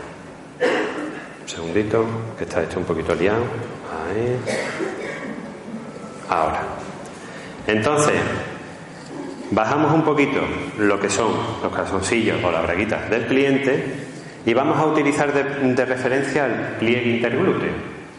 Un 1.42 1.48
segundito, 1.48 2.04
que 2.36 2.42
está 2.42 2.62
esto 2.62 2.80
un 2.80 2.86
poquito 2.86 3.14
liado. 3.14 3.42
Ahí. 4.10 4.40
Ahora. 6.28 6.62
Entonces, 7.68 8.14
bajamos 9.52 9.92
un 9.92 10.02
poquito 10.02 10.40
lo 10.78 10.98
que 10.98 11.10
son 11.10 11.30
los 11.62 11.72
calzoncillos 11.72 12.42
o 12.42 12.50
las 12.50 12.62
braguitas 12.62 13.08
del 13.10 13.26
cliente 13.26 13.84
y 14.44 14.54
vamos 14.54 14.78
a 14.78 14.86
utilizar 14.86 15.32
de, 15.32 15.84
referencia 15.84 16.46
el 16.46 16.76
pliegue 16.78 17.16
interglúteo, 17.16 17.70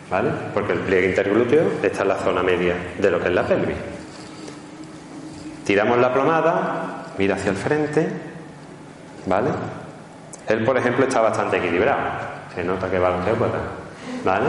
¿vale? 0.09 0.29
Porque 0.53 0.73
el 0.73 0.79
pliegue 0.79 1.09
interglúteo 1.09 1.63
está 1.81 2.03
en 2.03 2.07
la 2.07 2.15
zona 2.15 2.43
media 2.43 2.75
de 2.97 3.11
lo 3.11 3.19
que 3.19 3.27
es 3.27 3.33
la 3.33 3.43
pelvis. 3.43 3.75
Tiramos 5.65 5.97
la 5.97 6.13
plomada, 6.13 7.07
mira 7.17 7.35
hacia 7.35 7.51
el 7.51 7.57
frente, 7.57 8.07
¿vale? 9.25 9.49
Él, 10.47 10.63
por 10.63 10.77
ejemplo, 10.77 11.05
está 11.05 11.19
bastante 11.21 11.57
equilibrado. 11.57 12.01
Se 12.53 12.63
nota 12.63 12.89
que 12.89 12.99
va 12.99 13.07
al 13.07 13.19
osteópata, 13.19 13.57
¿vale? 14.23 14.47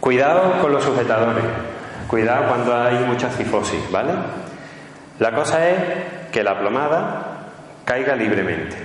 Cuidado 0.00 0.60
con 0.60 0.72
los 0.72 0.82
sujetadores. 0.82 1.44
Cuidado 2.14 2.46
cuando 2.46 2.80
hay 2.80 2.98
mucha 2.98 3.28
cifosis, 3.28 3.90
¿vale? 3.90 4.12
La 5.18 5.34
cosa 5.34 5.68
es 5.68 5.76
que 6.30 6.44
la 6.44 6.56
plomada 6.56 7.48
caiga 7.84 8.14
libremente 8.14 8.76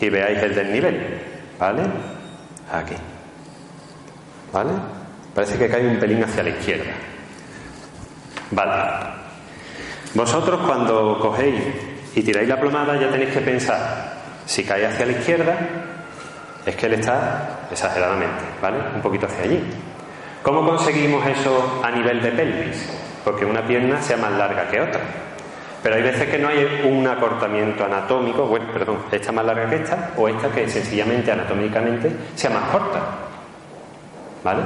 y 0.00 0.08
veáis 0.08 0.40
el 0.44 0.54
desnivel, 0.54 1.20
¿vale? 1.58 1.82
Aquí. 2.72 2.94
¿Vale? 4.52 4.70
Parece 5.34 5.58
que 5.58 5.68
cae 5.68 5.88
un 5.88 5.98
pelín 5.98 6.22
hacia 6.22 6.44
la 6.44 6.50
izquierda. 6.50 6.92
Vale. 8.52 9.10
Vosotros 10.14 10.60
cuando 10.64 11.18
cogéis 11.18 11.60
y 12.14 12.22
tiráis 12.22 12.48
la 12.48 12.60
plomada 12.60 12.96
ya 12.96 13.10
tenéis 13.10 13.30
que 13.30 13.40
pensar, 13.40 14.12
si 14.46 14.62
cae 14.62 14.86
hacia 14.86 15.04
la 15.04 15.12
izquierda, 15.18 15.58
es 16.64 16.76
que 16.76 16.86
él 16.86 16.94
está 16.94 17.66
exageradamente, 17.72 18.44
¿vale? 18.62 18.78
Un 18.94 19.02
poquito 19.02 19.26
hacia 19.26 19.42
allí. 19.42 19.64
¿Cómo 20.42 20.66
conseguimos 20.66 21.26
eso 21.26 21.80
a 21.82 21.90
nivel 21.90 22.22
de 22.22 22.30
pelvis? 22.30 22.88
Porque 23.24 23.44
una 23.44 23.66
pierna 23.66 24.00
sea 24.00 24.16
más 24.16 24.32
larga 24.32 24.68
que 24.68 24.80
otra. 24.80 25.00
Pero 25.82 25.94
hay 25.94 26.02
veces 26.02 26.28
que 26.28 26.38
no 26.38 26.48
hay 26.48 26.82
un 26.84 27.06
acortamiento 27.06 27.84
anatómico, 27.84 28.46
bueno, 28.46 28.66
perdón, 28.72 28.98
esta 29.12 29.32
más 29.32 29.44
larga 29.44 29.68
que 29.68 29.76
esta, 29.76 30.10
o 30.16 30.28
esta 30.28 30.48
que 30.48 30.68
sencillamente 30.68 31.30
anatómicamente 31.30 32.10
sea 32.34 32.50
más 32.50 32.70
corta. 32.70 33.00
¿Vale? 34.42 34.62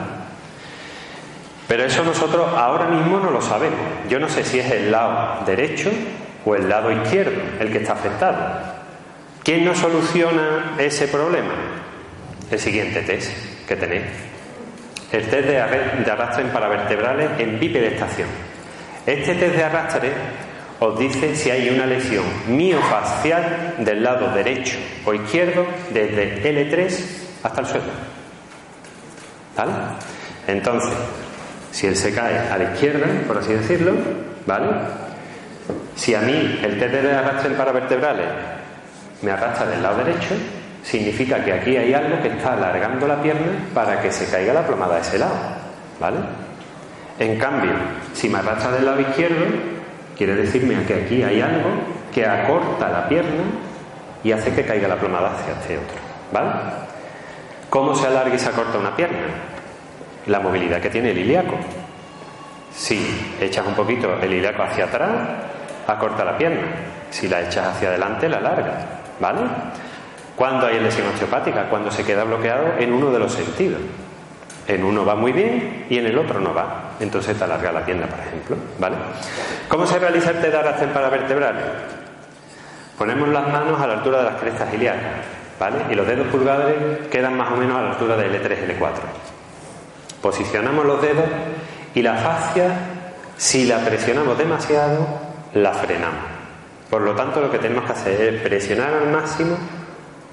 Pero 1.68 1.85
eso 1.85 2.04
nosotros 2.04 2.48
ahora 2.56 2.87
mismo 2.87 3.18
no 3.18 3.30
lo 3.30 3.40
sabemos. 3.40 3.78
Yo 4.08 4.18
no 4.18 4.28
sé 4.28 4.44
si 4.44 4.58
es 4.58 4.70
el 4.70 4.90
lado 4.90 5.44
derecho 5.46 5.90
o 6.44 6.54
el 6.54 6.68
lado 6.68 6.90
izquierdo 6.92 7.40
el 7.61 7.70
que 7.70 7.78
está 7.78 7.94
afectado. 7.94 8.38
¿Quién 9.42 9.64
nos 9.64 9.78
soluciona 9.78 10.74
ese 10.78 11.08
problema? 11.08 11.54
El 12.50 12.58
siguiente 12.58 13.00
test 13.02 13.32
que 13.66 13.76
tenéis. 13.76 14.32
El 15.12 15.29
test 15.29 15.46
de 15.46 15.61
arrastre 16.11 16.42
en 16.42 16.51
paravertebrales 16.51 17.31
en 17.38 17.61
bipedestación. 17.61 18.29
Este 19.07 19.35
test 19.35 19.55
de 19.55 19.64
arrastre 19.64 20.12
os 20.81 20.98
dice 20.98 21.37
si 21.37 21.51
hay 21.51 21.68
una 21.68 21.87
lesión 21.87 22.25
miofascial 22.48 23.75
del 23.79 24.03
lado 24.03 24.35
derecho 24.35 24.79
o 25.05 25.14
izquierdo 25.14 25.66
desde 25.90 26.42
L3 26.42 27.05
hasta 27.42 27.61
el 27.61 27.66
suelo. 27.66 27.85
¿Vale? 29.57 29.72
Entonces, 30.48 30.92
si 31.70 31.87
él 31.87 31.96
se 31.96 32.14
cae 32.14 32.38
a 32.38 32.57
la 32.57 32.72
izquierda, 32.72 33.07
por 33.27 33.38
así 33.38 33.53
decirlo, 33.53 33.92
¿vale? 34.46 34.68
Si 35.94 36.14
a 36.14 36.20
mí 36.20 36.61
el 36.62 36.79
test 36.79 36.94
de 36.94 37.12
arrastre 37.12 37.51
en 37.51 37.57
paravertebrales 37.57 38.29
me 39.20 39.31
arrastra 39.31 39.66
del 39.66 39.83
lado 39.83 39.98
derecho, 39.98 40.35
significa 40.83 41.45
que 41.45 41.53
aquí 41.53 41.77
hay 41.77 41.95
algo 41.95 42.21
que 42.21 42.29
está 42.29 42.55
alargando 42.55 43.07
la 43.07 43.23
pierna 43.23 43.53
para 43.75 44.01
que 44.01 44.11
se 44.11 44.31
caiga 44.31 44.53
la 44.53 44.66
plomada 44.66 44.97
de 44.97 45.01
ese 45.01 45.18
lado, 45.18 45.35
¿vale? 46.01 46.18
En 47.18 47.38
cambio, 47.38 47.73
si 48.12 48.29
me 48.29 48.38
arrastra 48.38 48.73
del 48.73 48.85
lado 48.85 49.01
izquierdo, 49.01 49.45
quiere 50.16 50.35
decirme 50.35 50.83
que 50.85 50.95
aquí 50.95 51.23
hay 51.23 51.40
algo 51.40 51.71
que 52.12 52.27
acorta 52.27 52.88
la 52.88 53.09
pierna 53.09 53.45
y 54.25 54.33
hace 54.33 54.53
que 54.53 54.64
caiga 54.64 54.88
la 54.88 54.97
plomada 54.97 55.33
hacia 55.33 55.53
este 55.55 55.79
otro. 55.79 55.97
¿Vale? 56.33 56.51
¿Cómo 57.71 57.95
se 57.95 58.07
alarga 58.07 58.35
y 58.35 58.38
se 58.38 58.49
acorta 58.49 58.79
una 58.79 58.95
pierna? 58.97 59.18
La 60.27 60.40
movilidad 60.40 60.81
que 60.81 60.90
tiene 60.90 61.11
el 61.11 61.18
ilíaco. 61.18 61.57
Si 62.75 63.35
echas 63.40 63.66
un 63.66 63.75
poquito 63.75 64.18
el 64.21 64.33
ilíaco 64.33 64.62
hacia 64.62 64.85
atrás, 64.85 65.11
acorta 65.87 66.25
la 66.25 66.38
pierna. 66.38 66.62
Si 67.11 67.29
la 67.29 67.40
echas 67.42 67.66
hacia 67.77 67.88
adelante, 67.88 68.29
la 68.29 68.38
alarga. 68.38 68.87
¿Vale? 69.21 69.40
¿Cuándo 70.37 70.66
hay 70.66 70.81
lesión 70.81 71.09
osteopática? 71.09 71.68
Cuando 71.68 71.90
se 71.90 72.05
queda 72.05 72.25
bloqueado 72.25 72.79
en 72.79 72.92
uno 72.92 73.11
de 73.11 73.18
los 73.18 73.33
sentidos. 73.33 73.81
En 74.66 74.85
uno 74.85 75.05
va 75.05 75.14
muy 75.14 75.33
bien 75.33 75.87
y 75.90 75.99
en 75.99 76.07
el 76.07 76.16
otro 76.16 76.40
no 76.40 76.55
va. 76.55 76.92
Entonces 77.01 77.37
te 77.37 77.45
alarga 77.45 77.73
la 77.73 77.85
pierna, 77.85 78.07
por 78.07 78.21
ejemplo. 78.21 78.57
¿Vale? 78.79 78.97
¿Cómo 79.68 79.87
se 79.87 79.99
realiza 79.99 80.31
el 80.31 80.40
TEDAR 80.40 80.92
para 80.92 81.09
vertebrales? 81.09 81.64
Ponemos 82.97 83.29
las 83.29 83.49
manos 83.49 83.81
a 83.81 83.87
la 83.87 83.95
altura 83.95 84.18
de 84.18 84.25
las 84.25 84.37
crestas 84.37 84.73
ilíacas. 84.73 85.12
¿Vale? 85.59 85.77
Y 85.90 85.95
los 85.95 86.07
dedos 86.07 86.27
pulgares 86.29 87.09
quedan 87.11 87.37
más 87.37 87.53
o 87.53 87.57
menos 87.57 87.77
a 87.77 87.83
la 87.83 87.90
altura 87.90 88.16
de 88.16 88.31
L3, 88.31 88.79
L4. 88.79 88.90
Posicionamos 90.21 90.87
los 90.87 91.03
dedos 91.03 91.25
y 91.95 92.03
la 92.03 92.14
fascia, 92.14 92.71
si 93.37 93.66
la 93.66 93.79
presionamos 93.79 94.38
demasiado, 94.38 95.07
la 95.55 95.73
frenamos. 95.73 96.21
Por 96.88 97.03
lo 97.03 97.14
tanto, 97.14 97.40
lo 97.40 97.51
que 97.51 97.59
tenemos 97.59 97.85
que 97.85 97.92
hacer 97.92 98.35
es 98.35 98.42
presionar 98.42 98.92
al 98.95 99.11
máximo, 99.11 99.57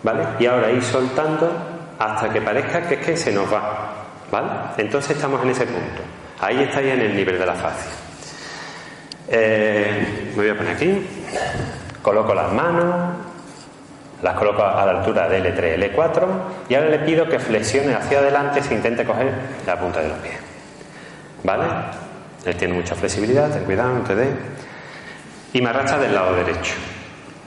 ¿vale? 0.03 0.23
Y 0.39 0.45
ahora 0.45 0.71
ir 0.71 0.83
soltando 0.83 1.51
hasta 1.97 2.29
que 2.29 2.41
parezca 2.41 2.87
que 2.87 2.95
es 2.95 3.05
que 3.05 3.17
se 3.17 3.31
nos 3.31 3.51
va, 3.51 3.93
¿vale? 4.31 4.49
Entonces 4.77 5.15
estamos 5.15 5.43
en 5.43 5.49
ese 5.49 5.65
punto. 5.65 6.01
Ahí 6.39 6.61
estáis 6.63 6.93
en 6.93 7.01
el 7.01 7.15
nivel 7.15 7.37
de 7.37 7.45
la 7.45 7.55
fascia. 7.55 7.91
Eh, 9.27 10.31
me 10.35 10.41
voy 10.41 10.49
a 10.49 10.57
poner 10.57 10.75
aquí. 10.75 11.07
Coloco 12.01 12.33
las 12.33 12.51
manos, 12.53 13.15
las 14.21 14.33
coloco 14.35 14.63
a 14.63 14.85
la 14.85 14.99
altura 14.99 15.27
de 15.27 15.43
L3, 15.43 15.93
L4 15.93 16.27
y 16.69 16.75
ahora 16.75 16.89
le 16.89 16.99
pido 16.99 17.27
que 17.27 17.39
flexione 17.39 17.93
hacia 17.93 18.19
adelante 18.19 18.61
se 18.63 18.73
intente 18.73 19.05
coger 19.05 19.33
la 19.65 19.77
punta 19.77 20.01
de 20.01 20.09
los 20.09 20.17
pies. 20.19 20.35
¿Vale? 21.43 21.65
Él 22.45 22.55
tiene 22.55 22.73
mucha 22.73 22.95
flexibilidad, 22.95 23.49
ten 23.51 23.65
cuidado, 23.65 23.93
no 23.93 24.01
te 24.01 24.15
dé. 24.15 24.29
Y 25.53 25.61
me 25.61 25.69
arrastra 25.69 25.99
del 25.99 26.13
lado 26.13 26.35
derecho. 26.35 26.73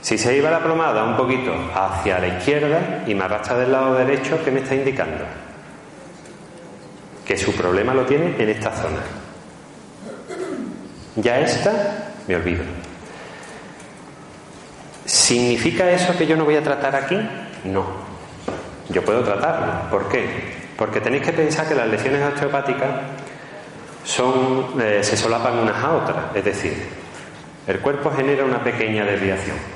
Si 0.03 0.17
se 0.17 0.35
iba 0.35 0.51
la 0.51 0.61
plomada 0.61 1.05
un 1.05 1.15
poquito 1.15 1.53
hacia 1.73 2.19
la 2.19 2.27
izquierda 2.27 3.05
y 3.07 3.15
me 3.15 3.23
arrastra 3.23 3.57
del 3.57 3.71
lado 3.71 3.95
derecho, 3.95 4.37
¿qué 4.43 4.51
me 4.51 4.59
está 4.59 4.75
indicando? 4.75 5.23
Que 7.25 7.37
su 7.37 7.53
problema 7.53 7.93
lo 7.93 8.05
tiene 8.05 8.35
en 8.37 8.49
esta 8.49 8.69
zona. 8.71 8.99
Ya 11.15 11.39
esta, 11.39 12.11
me 12.27 12.35
olvido. 12.35 12.65
¿Significa 15.05 15.89
eso 15.89 16.17
que 16.17 16.27
yo 16.27 16.35
no 16.35 16.43
voy 16.43 16.57
a 16.57 16.63
tratar 16.63 16.97
aquí? 16.97 17.17
No. 17.63 17.85
Yo 18.89 19.05
puedo 19.05 19.23
tratarlo. 19.23 19.89
¿Por 19.89 20.09
qué? 20.09 20.25
Porque 20.75 20.99
tenéis 20.99 21.23
que 21.23 21.31
pensar 21.31 21.65
que 21.65 21.75
las 21.75 21.87
lesiones 21.87 22.21
osteopáticas 22.23 22.89
son, 24.03 24.81
eh, 24.81 24.99
se 25.01 25.15
solapan 25.15 25.59
unas 25.59 25.81
a 25.81 25.93
otras. 25.93 26.35
Es 26.35 26.43
decir, 26.43 26.73
el 27.67 27.79
cuerpo 27.79 28.11
genera 28.11 28.43
una 28.43 28.61
pequeña 28.61 29.05
desviación. 29.05 29.72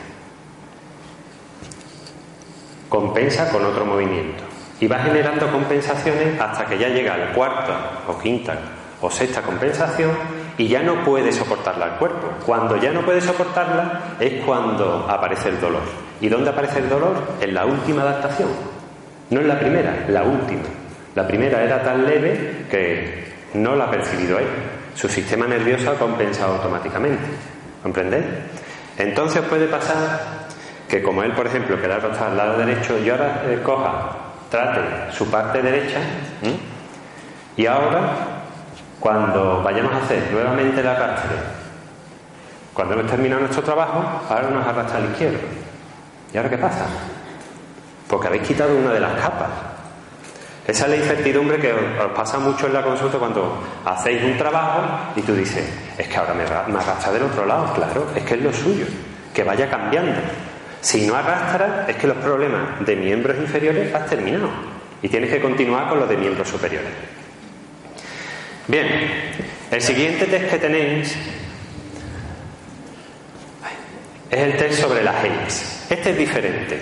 Compensa 2.89 3.51
con 3.51 3.65
otro 3.65 3.85
movimiento. 3.85 4.43
Y 4.79 4.87
va 4.87 4.99
generando 4.99 5.51
compensaciones 5.51 6.39
hasta 6.39 6.65
que 6.65 6.77
ya 6.77 6.89
llega 6.89 7.15
a 7.15 7.17
la 7.17 7.33
cuarta 7.33 8.03
o 8.07 8.17
quinta 8.19 8.55
o 9.01 9.11
sexta 9.11 9.41
compensación 9.41 10.11
y 10.57 10.67
ya 10.67 10.81
no 10.81 11.03
puede 11.03 11.31
soportarla 11.31 11.85
el 11.85 11.91
cuerpo. 11.93 12.27
Cuando 12.45 12.77
ya 12.77 12.91
no 12.91 13.01
puede 13.01 13.21
soportarla 13.21 14.15
es 14.19 14.43
cuando 14.45 15.05
aparece 15.09 15.49
el 15.49 15.59
dolor. 15.59 15.81
¿Y 16.21 16.29
dónde 16.29 16.49
aparece 16.49 16.79
el 16.79 16.89
dolor? 16.89 17.15
En 17.41 17.53
la 17.53 17.65
última 17.65 18.01
adaptación. 18.01 18.49
No 19.29 19.41
en 19.41 19.47
la 19.47 19.59
primera, 19.59 20.05
la 20.09 20.23
última. 20.23 20.63
La 21.15 21.27
primera 21.27 21.63
era 21.63 21.83
tan 21.83 22.05
leve 22.05 22.65
que 22.69 23.33
no 23.53 23.75
la 23.75 23.85
ha 23.85 23.91
percibido 23.91 24.37
ahí. 24.37 24.47
Su 24.95 25.07
sistema 25.09 25.47
nervioso 25.47 25.91
ha 25.91 25.95
compensado 25.95 26.55
automáticamente. 26.55 27.23
¿Comprendéis? 27.83 28.25
Entonces 28.97 29.41
puede 29.43 29.67
pasar 29.67 30.36
que 30.87 31.03
como 31.03 31.23
él, 31.23 31.33
por 31.33 31.47
ejemplo, 31.47 31.79
que 31.79 31.87
ha 31.87 32.25
al 32.25 32.37
lado 32.37 32.57
derecho, 32.57 32.97
yo 32.99 33.13
ahora 33.13 33.43
eh, 33.45 33.61
coja, 33.63 34.09
trate 34.49 35.11
su 35.11 35.29
parte 35.29 35.61
derecha 35.61 35.99
y 37.57 37.65
ahora 37.65 38.09
cuando 38.99 39.61
vayamos 39.61 39.93
a 39.93 39.97
hacer 39.97 40.31
nuevamente 40.31 40.81
la 40.81 40.91
arrastre, 40.91 41.37
cuando 42.73 42.93
hemos 42.93 43.09
terminado 43.09 43.41
nuestro 43.41 43.63
trabajo, 43.63 44.03
ahora 44.29 44.49
nos 44.49 44.65
arrastra 44.65 44.99
al 44.99 45.05
izquierdo. 45.05 45.39
¿Y 46.33 46.37
ahora 46.37 46.49
qué 46.49 46.57
pasa? 46.57 46.85
Porque 48.07 48.27
habéis 48.27 48.43
quitado 48.43 48.75
una 48.77 48.93
de 48.93 48.99
las 48.99 49.13
capas. 49.19 49.49
Esa 50.67 50.83
es 50.83 50.89
la 50.89 50.95
incertidumbre 50.97 51.57
que 51.59 51.73
os 51.73 52.11
pasa 52.13 52.37
mucho 52.39 52.67
en 52.67 52.73
la 52.73 52.83
consulta 52.83 53.17
cuando 53.17 53.63
hacéis 53.85 54.23
un 54.23 54.37
trabajo 54.37 54.81
y 55.15 55.21
tú 55.21 55.33
dices, 55.33 55.63
es 55.97 56.07
que 56.07 56.17
ahora 56.17 56.33
me, 56.33 56.43
arrastra 56.43 57.11
del 57.11 57.23
otro 57.23 57.45
lado. 57.45 57.73
Claro, 57.73 58.07
es 58.13 58.23
que 58.23 58.35
es 58.35 58.41
lo 58.41 58.53
suyo, 58.53 58.85
que 59.33 59.43
vaya 59.43 59.69
cambiando. 59.69 60.19
Si 60.81 61.05
no 61.05 61.15
arrastra, 61.15 61.85
es 61.87 61.95
que 61.95 62.07
los 62.07 62.17
problemas 62.17 62.85
de 62.85 62.95
miembros 62.95 63.37
inferiores 63.37 63.93
has 63.93 64.05
terminado 64.07 64.49
y 65.01 65.09
tienes 65.09 65.29
que 65.29 65.41
continuar 65.41 65.89
con 65.89 65.99
los 65.99 66.09
de 66.09 66.17
miembros 66.17 66.47
superiores. 66.47 66.89
Bien, 68.67 68.87
el 69.71 69.81
siguiente 69.81 70.25
test 70.25 70.49
que 70.49 70.57
tenéis 70.57 71.17
es 74.29 74.39
el 74.39 74.57
test 74.57 74.81
sobre 74.81 75.03
las 75.03 75.23
HEIPS. 75.23 75.91
Este 75.91 76.09
es 76.11 76.17
diferente. 76.17 76.79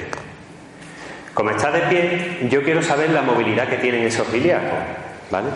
Como 1.33 1.51
está 1.51 1.69
de 1.69 1.81
pie, 1.81 2.47
yo 2.49 2.63
quiero 2.63 2.81
saber 2.81 3.09
la 3.09 3.21
movilidad 3.21 3.67
que 3.67 3.77
tienen 3.77 4.03
esos 4.03 4.33
ilíacos, 4.33 4.79
¿vale? 5.29 5.49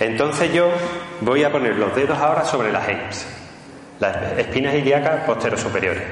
Entonces 0.00 0.52
yo 0.52 0.70
voy 1.20 1.44
a 1.44 1.52
poner 1.52 1.76
los 1.76 1.94
dedos 1.94 2.18
ahora 2.18 2.44
sobre 2.44 2.72
las 2.72 2.86
HEIPS, 2.88 3.26
las 4.00 4.38
espinas 4.38 4.74
ilíacas 4.74 5.24
posteros 5.24 5.60
superiores, 5.60 6.02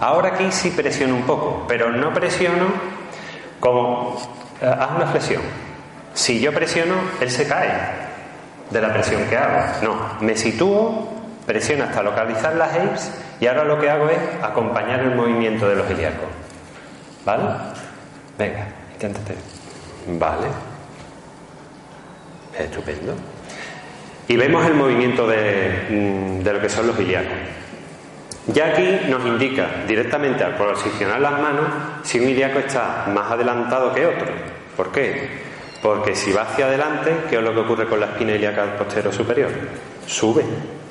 Ahora 0.00 0.30
aquí 0.34 0.50
sí 0.50 0.70
presiono 0.70 1.14
un 1.14 1.22
poco, 1.22 1.64
pero 1.68 1.90
no 1.90 2.12
presiono 2.12 2.66
como 3.60 4.16
eh, 4.60 4.66
haz 4.66 4.90
una 4.96 5.06
flexión. 5.06 5.42
Si 6.14 6.40
yo 6.40 6.52
presiono, 6.52 6.94
él 7.20 7.30
se 7.30 7.46
cae, 7.46 7.70
de 8.70 8.80
la 8.80 8.92
presión 8.92 9.24
que 9.28 9.36
hago. 9.36 9.60
No, 9.82 9.96
me 10.20 10.36
sitúo, 10.36 11.08
presiono 11.46 11.84
hasta 11.84 12.02
localizar 12.02 12.54
las 12.56 12.74
apes 12.74 13.10
y 13.40 13.46
ahora 13.46 13.64
lo 13.64 13.78
que 13.78 13.88
hago 13.88 14.08
es 14.08 14.18
acompañar 14.42 15.00
el 15.00 15.14
movimiento 15.14 15.68
de 15.68 15.76
los 15.76 15.90
ilíacos. 15.90 16.26
¿Vale? 17.24 17.44
Venga, 18.38 18.66
inténtate. 18.94 19.34
Vale. 20.06 20.46
Estupendo. 22.58 23.14
Y 24.26 24.36
vemos 24.36 24.66
el 24.66 24.74
movimiento 24.74 25.26
de, 25.26 25.86
mm, 25.88 26.42
de 26.42 26.52
lo 26.52 26.60
que 26.60 26.68
son 26.68 26.86
los 26.86 26.98
ilíacos. 26.98 27.32
Ya 28.48 28.68
aquí 28.68 29.00
nos 29.08 29.24
indica 29.26 29.68
directamente 29.86 30.42
al 30.42 30.56
posicionar 30.56 31.20
las 31.20 31.32
manos 31.32 31.66
si 32.02 32.18
un 32.18 32.28
ilíaco 32.28 32.60
está 32.60 33.06
más 33.12 33.30
adelantado 33.30 33.92
que 33.92 34.06
otro. 34.06 34.26
¿Por 34.74 34.90
qué? 34.90 35.28
Porque 35.82 36.14
si 36.14 36.32
va 36.32 36.42
hacia 36.42 36.66
adelante, 36.66 37.14
¿qué 37.28 37.36
es 37.36 37.42
lo 37.42 37.52
que 37.52 37.60
ocurre 37.60 37.86
con 37.86 38.00
la 38.00 38.06
espina 38.06 38.32
ilíaca 38.32 38.76
posterior 38.76 39.12
superior? 39.12 39.50
Sube. 40.06 40.44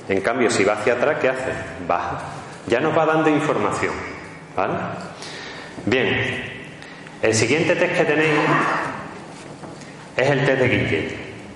En 0.07 0.21
cambio, 0.21 0.51
si 0.51 0.63
va 0.63 0.73
hacia 0.73 0.93
atrás, 0.93 1.17
¿qué 1.19 1.29
hace? 1.29 1.51
Baja. 1.87 2.19
Ya 2.67 2.79
nos 2.79 2.95
va 2.95 3.05
dando 3.05 3.29
información. 3.29 3.93
¿Vale? 4.55 4.73
Bien. 5.85 6.57
El 7.21 7.33
siguiente 7.33 7.75
test 7.75 7.97
que 7.97 8.05
tenéis 8.05 8.39
es 10.15 10.29
el 10.29 10.45
test 10.45 10.59
de 10.59 10.67
Guillet. 10.67 11.15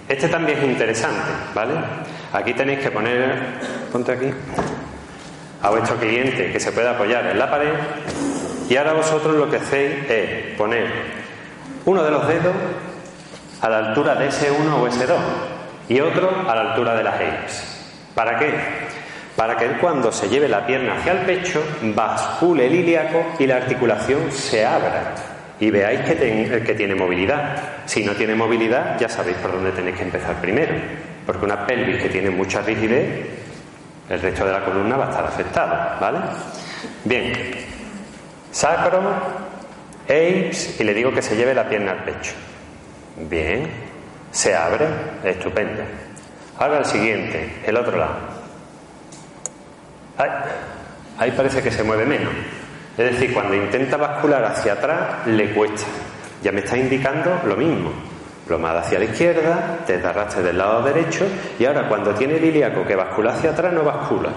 Este 0.09 0.27
también 0.27 0.57
es 0.57 0.63
interesante, 0.65 1.31
¿vale? 1.53 1.73
Aquí 2.33 2.53
tenéis 2.53 2.79
que 2.79 2.91
poner, 2.91 3.35
ponte 3.91 4.11
aquí, 4.11 4.29
a 5.61 5.69
vuestro 5.69 5.97
cliente 5.97 6.51
que 6.51 6.59
se 6.59 6.71
pueda 6.71 6.91
apoyar 6.91 7.25
en 7.27 7.39
la 7.39 7.49
pared 7.49 7.73
y 8.69 8.77
ahora 8.77 8.93
vosotros 8.93 9.35
lo 9.35 9.49
que 9.49 9.57
hacéis 9.57 10.09
es 10.09 10.55
poner 10.57 10.87
uno 11.85 12.03
de 12.03 12.11
los 12.11 12.27
dedos 12.27 12.53
a 13.61 13.69
la 13.69 13.77
altura 13.79 14.15
de 14.15 14.29
S1 14.29 14.73
o 14.73 14.87
S2 14.87 15.15
y 15.89 15.99
otro 15.99 16.49
a 16.49 16.55
la 16.55 16.71
altura 16.71 16.95
de 16.95 17.03
las 17.03 17.19
EIPS. 17.19 18.11
¿Para 18.15 18.39
qué? 18.39 18.53
Para 19.35 19.57
que 19.57 19.67
cuando 19.77 20.11
se 20.11 20.29
lleve 20.29 20.47
la 20.47 20.65
pierna 20.65 20.95
hacia 20.97 21.13
el 21.13 21.19
pecho 21.19 21.63
bascule 21.81 22.67
el 22.67 22.75
ilíaco 22.75 23.23
y 23.39 23.47
la 23.47 23.57
articulación 23.57 24.31
se 24.31 24.65
abra 24.65 25.15
y 25.59 25.69
veáis 25.69 26.01
que, 26.01 26.63
que 26.65 26.73
tiene 26.73 26.95
movilidad. 26.95 27.57
Si 27.85 28.03
no 28.03 28.13
tiene 28.13 28.35
movilidad 28.35 28.99
ya 28.99 29.09
sabéis 29.09 29.37
por 29.37 29.51
dónde 29.51 29.71
tenéis 29.71 29.97
que 29.97 30.03
empezar 30.03 30.35
primero, 30.41 30.73
porque 31.25 31.45
una 31.45 31.65
pelvis 31.67 32.01
que 32.01 32.09
tiene 32.09 32.29
mucha 32.29 32.61
rigidez, 32.61 33.27
el 34.11 34.21
resto 34.21 34.45
de 34.45 34.51
la 34.51 34.65
columna 34.65 34.97
va 34.97 35.05
a 35.05 35.09
estar 35.09 35.25
afectado, 35.25 35.99
¿vale? 36.01 36.19
Bien, 37.05 37.31
sacro, 38.51 38.99
EIPS 40.05 40.81
y 40.81 40.83
le 40.83 40.93
digo 40.93 41.13
que 41.13 41.21
se 41.21 41.37
lleve 41.37 41.53
la 41.53 41.69
pierna 41.69 41.93
al 41.93 42.03
pecho. 42.03 42.33
Bien, 43.29 43.71
se 44.29 44.53
abre, 44.53 44.85
estupendo. 45.23 45.83
Ahora 46.59 46.79
el 46.79 46.85
siguiente, 46.85 47.61
el 47.65 47.77
otro 47.77 47.97
lado. 47.97 48.15
Ahí, 50.17 50.29
ahí 51.17 51.31
parece 51.31 51.63
que 51.63 51.71
se 51.71 51.83
mueve 51.83 52.05
menos. 52.05 52.33
Es 52.97 53.11
decir, 53.13 53.33
cuando 53.33 53.55
intenta 53.55 53.95
bascular 53.95 54.43
hacia 54.43 54.73
atrás, 54.73 55.25
le 55.25 55.53
cuesta. 55.53 55.87
Ya 56.43 56.51
me 56.51 56.59
está 56.59 56.77
indicando 56.77 57.41
lo 57.45 57.55
mismo. 57.55 58.10
Plomada 58.51 58.81
hacia 58.81 58.99
la 58.99 59.05
izquierda, 59.05 59.77
te 59.87 59.95
arrastre 60.05 60.43
del 60.43 60.57
lado 60.57 60.83
derecho 60.83 61.25
y 61.57 61.63
ahora 61.63 61.87
cuando 61.87 62.13
tiene 62.13 62.35
el 62.35 62.43
ilíaco 62.43 62.85
que 62.85 62.97
bascula 62.97 63.31
hacia 63.31 63.51
atrás, 63.51 63.71
no 63.71 63.81
bascula. 63.81 64.27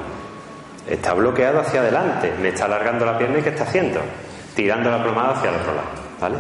Está 0.89 1.15
bloqueado 1.15 1.59
hacia 1.59 1.81
adelante, 1.81 2.33
me 2.41 2.51
está 2.51 2.67
alargando 2.67 3.05
la 3.05 3.19
pierna 3.19 3.41
y 3.41 3.43
¿qué 3.43 3.49
está 3.49 3.65
haciendo? 3.65 3.99
Tirando 4.55 4.89
la 4.89 5.03
plomada 5.03 5.31
hacia 5.31 5.51
el 5.51 5.57
otro 5.57 5.75
lado. 5.75 5.89
¿Vale? 6.21 6.37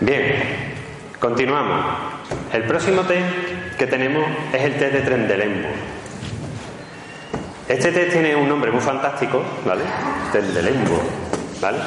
Bien, 0.00 0.34
continuamos. 1.18 1.86
El 2.52 2.64
próximo 2.64 3.00
test 3.04 3.78
que 3.78 3.86
tenemos 3.86 4.26
es 4.52 4.62
el 4.64 4.74
test 4.76 4.92
de 4.92 5.00
Trendelenburg. 5.00 5.76
Este 7.70 7.90
test 7.90 8.12
tiene 8.12 8.36
un 8.36 8.46
nombre 8.46 8.70
muy 8.70 8.82
fantástico, 8.82 9.42
¿vale? 9.64 9.84
Trendelenburg, 10.30 11.08
¿vale? 11.62 11.78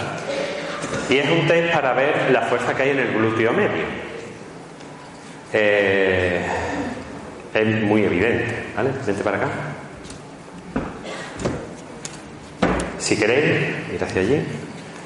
Y 1.12 1.20
es 1.20 1.30
un 1.30 1.46
test 1.46 1.72
para 1.72 1.94
ver 1.94 2.32
la 2.32 2.42
fuerza 2.42 2.74
que 2.74 2.82
hay 2.82 2.90
en 2.90 3.00
el 3.02 3.14
glúteo 3.14 3.54
medio. 3.54 4.11
Eh, 5.54 6.46
es 7.54 7.84
muy 7.84 8.04
evidente, 8.04 8.72
¿vale? 8.76 8.92
Vente 9.06 9.24
para 9.24 9.38
acá. 9.38 9.50
Si 12.98 13.18
queréis 13.18 13.94
ir 13.94 14.04
hacia 14.04 14.22
allí, 14.22 14.42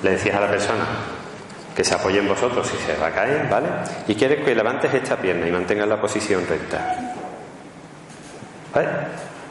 le 0.04 0.12
decías 0.12 0.36
a 0.36 0.42
la 0.42 0.50
persona 0.50 0.86
que 1.76 1.84
se 1.84 1.96
apoye 1.96 2.20
en 2.20 2.28
vosotros 2.28 2.68
si 2.68 2.78
se 2.78 2.96
va 3.00 3.08
a 3.08 3.12
caer, 3.12 3.48
¿vale? 3.50 3.68
Y 4.08 4.16
quieres 4.16 4.46
que 4.46 4.54
levantes 4.54 4.94
esta 4.94 5.18
pierna 5.18 5.48
y 5.48 5.52
mantengas 5.52 5.88
la 5.88 6.00
posición 6.00 6.46
recta. 6.48 7.14
¿Vale? 8.74 8.88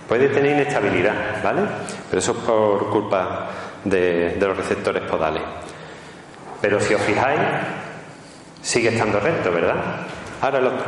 Puede 0.09 0.29
tener 0.29 0.53
inestabilidad, 0.53 1.43
¿vale? 1.43 1.63
Pero 2.09 2.19
eso 2.21 2.33
es 2.33 2.39
por 2.39 2.91
culpa 2.91 3.49
de 3.85 4.37
los 4.39 4.57
receptores 4.57 5.03
podales. 5.03 5.43
Pero 6.61 6.81
si 6.81 6.95
os 6.95 7.03
fijáis, 7.03 7.41
sigue 8.63 8.91
estando 8.91 9.21
recto, 9.21 9.51
¿verdad? 9.51 10.07
Ahora 10.45 10.59
el 10.59 10.67
otro. 10.67 10.85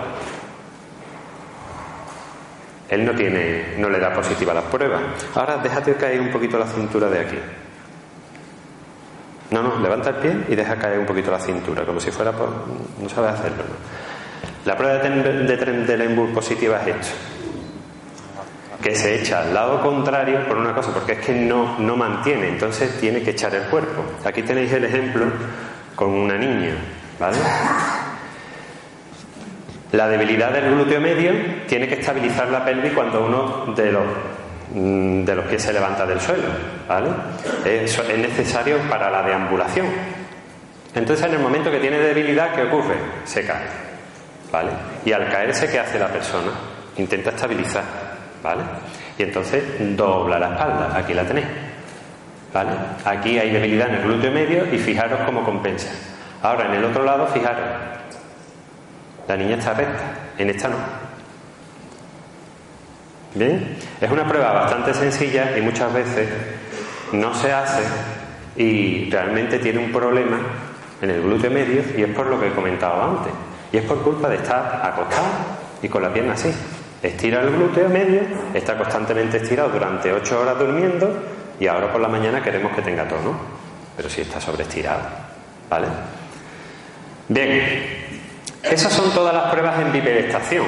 Él 2.90 3.07
no 3.07 3.12
tiene, 3.12 3.75
no 3.79 3.88
le 3.88 3.99
da 3.99 4.12
positiva 4.12 4.53
las 4.53 4.64
pruebas. 4.64 5.01
Ahora 5.35 5.57
déjate 5.57 5.95
caer 5.95 6.21
un 6.21 6.31
poquito 6.31 6.59
la 6.59 6.66
cintura 6.66 7.09
de 7.09 7.21
aquí. 7.21 7.38
No, 9.53 9.62
no, 9.62 9.81
levanta 9.81 10.11
el 10.11 10.16
pie 10.16 10.37
y 10.51 10.55
deja 10.55 10.77
caer 10.77 10.99
un 10.99 11.07
poquito 11.07 11.31
la 11.31 11.38
cintura, 11.38 11.87
como 11.87 12.01
si 12.01 12.11
fuera 12.11 12.33
por... 12.33 12.51
no 13.01 13.09
sabes 13.09 13.33
hacerlo. 13.33 13.64
¿no? 13.64 13.75
La 14.66 14.77
prueba 14.77 14.99
de 14.99 15.57
Trendelenburg 15.57 16.35
positiva 16.35 16.83
es 16.83 16.88
esto. 16.88 17.14
Que 18.83 18.95
se 18.95 19.23
echa 19.23 19.40
al 19.40 19.55
lado 19.55 19.81
contrario 19.81 20.47
por 20.47 20.59
una 20.59 20.75
cosa, 20.75 20.92
porque 20.92 21.12
es 21.12 21.21
que 21.21 21.33
no, 21.33 21.79
no 21.79 21.97
mantiene, 21.97 22.49
entonces 22.49 23.01
tiene 23.01 23.23
que 23.23 23.31
echar 23.31 23.55
el 23.55 23.62
cuerpo. 23.71 24.03
Aquí 24.23 24.42
tenéis 24.42 24.71
el 24.75 24.85
ejemplo 24.85 25.25
con 25.95 26.11
una 26.11 26.37
niña, 26.37 26.75
¿vale? 27.19 27.38
La 29.92 30.09
debilidad 30.09 30.51
del 30.51 30.75
glúteo 30.75 31.01
medio 31.01 31.33
tiene 31.66 31.87
que 31.87 31.94
estabilizar 31.94 32.49
la 32.49 32.64
pelvis 32.64 32.92
cuando 32.92 33.25
uno 33.25 33.72
de 33.75 33.92
los, 33.92 34.05
de 34.75 35.35
los 35.35 35.44
pies 35.46 35.62
se 35.62 35.72
levanta 35.72 36.05
del 36.05 36.20
suelo, 36.20 36.42
¿vale? 36.88 37.09
Es 37.64 38.03
necesario 38.18 38.79
para 38.90 39.11
la 39.11 39.22
deambulación. 39.22 39.87
Entonces, 40.94 41.27
en 41.27 41.35
el 41.35 41.40
momento 41.40 41.70
que 41.70 41.79
tiene 41.79 41.99
debilidad, 41.99 42.55
¿qué 42.55 42.62
ocurre? 42.62 42.96
Se 43.25 43.44
cae, 43.46 43.66
¿vale? 44.51 44.70
Y 45.05 45.12
al 45.12 45.29
caerse, 45.29 45.70
¿qué 45.70 45.79
hace 45.79 45.99
la 45.99 46.09
persona? 46.09 46.51
Intenta 46.96 47.31
estabilizar, 47.31 47.85
¿vale? 48.42 48.62
Y 49.18 49.22
entonces 49.22 49.62
dobla 49.96 50.38
la 50.38 50.49
espalda, 50.49 50.96
aquí 50.96 51.14
la 51.14 51.25
tenéis, 51.25 51.46
¿vale? 52.53 52.70
Aquí 53.05 53.38
hay 53.38 53.51
debilidad 53.51 53.88
en 53.90 53.94
el 53.96 54.03
glúteo 54.03 54.33
medio 54.33 54.75
y 54.75 54.79
fijaros 54.79 55.20
cómo 55.27 55.44
compensa. 55.44 55.90
Ahora, 56.42 56.66
en 56.66 56.75
el 56.75 56.85
otro 56.85 57.05
lado, 57.05 57.27
fijaros, 57.29 57.64
la 59.29 59.37
niña 59.37 59.57
está 59.57 59.75
recta, 59.75 60.05
en 60.39 60.51
esta 60.51 60.69
no. 60.69 60.77
Bien, 63.35 63.77
es 64.01 64.11
una 64.11 64.27
prueba 64.27 64.53
bastante 64.53 64.95
sencilla 64.95 65.57
y 65.59 65.61
muchas 65.61 65.93
veces 65.93 66.29
no 67.12 67.35
se 67.35 67.53
hace 67.53 67.83
y 68.57 69.11
realmente 69.11 69.59
tiene 69.59 69.79
un 69.79 69.93
problema 69.93 70.39
en 71.03 71.11
el 71.11 71.23
glúteo 71.23 71.51
medio 71.51 71.83
y 71.97 72.03
es 72.03 72.09
por 72.15 72.27
lo 72.27 72.41
que 72.41 72.49
he 72.49 72.53
comentado 72.53 73.03
antes. 73.03 73.33
Y 73.73 73.77
es 73.79 73.85
por 73.85 74.03
culpa 74.03 74.29
de 74.29 74.37
estar 74.37 74.81
acostado 74.83 75.27
y 75.83 75.89
con 75.89 76.03
la 76.03 76.12
pierna 76.12 76.33
así. 76.33 76.51
Estira 77.03 77.43
el 77.43 77.51
glúteo 77.51 77.89
medio, 77.89 78.23
está 78.55 78.77
constantemente 78.79 79.37
estirado 79.37 79.69
durante 79.69 80.12
ocho 80.12 80.41
horas 80.41 80.59
durmiendo 80.59 81.12
y 81.61 81.67
ahora 81.67 81.93
por 81.93 82.01
la 82.01 82.09
mañana 82.09 82.43
queremos 82.43 82.73
que 82.75 82.83
tenga 82.83 83.07
tono. 83.07 83.37
Pero 83.97 84.09
si 84.09 84.23
está 84.23 84.41
sobreestirado. 84.41 85.03
¿Vale? 85.69 85.89
Bien, 87.29 87.96
esas 88.70 88.92
son 88.92 89.12
todas 89.12 89.35
las 89.35 89.50
pruebas 89.50 89.79
en 89.81 89.92
bipedestación. 89.92 90.66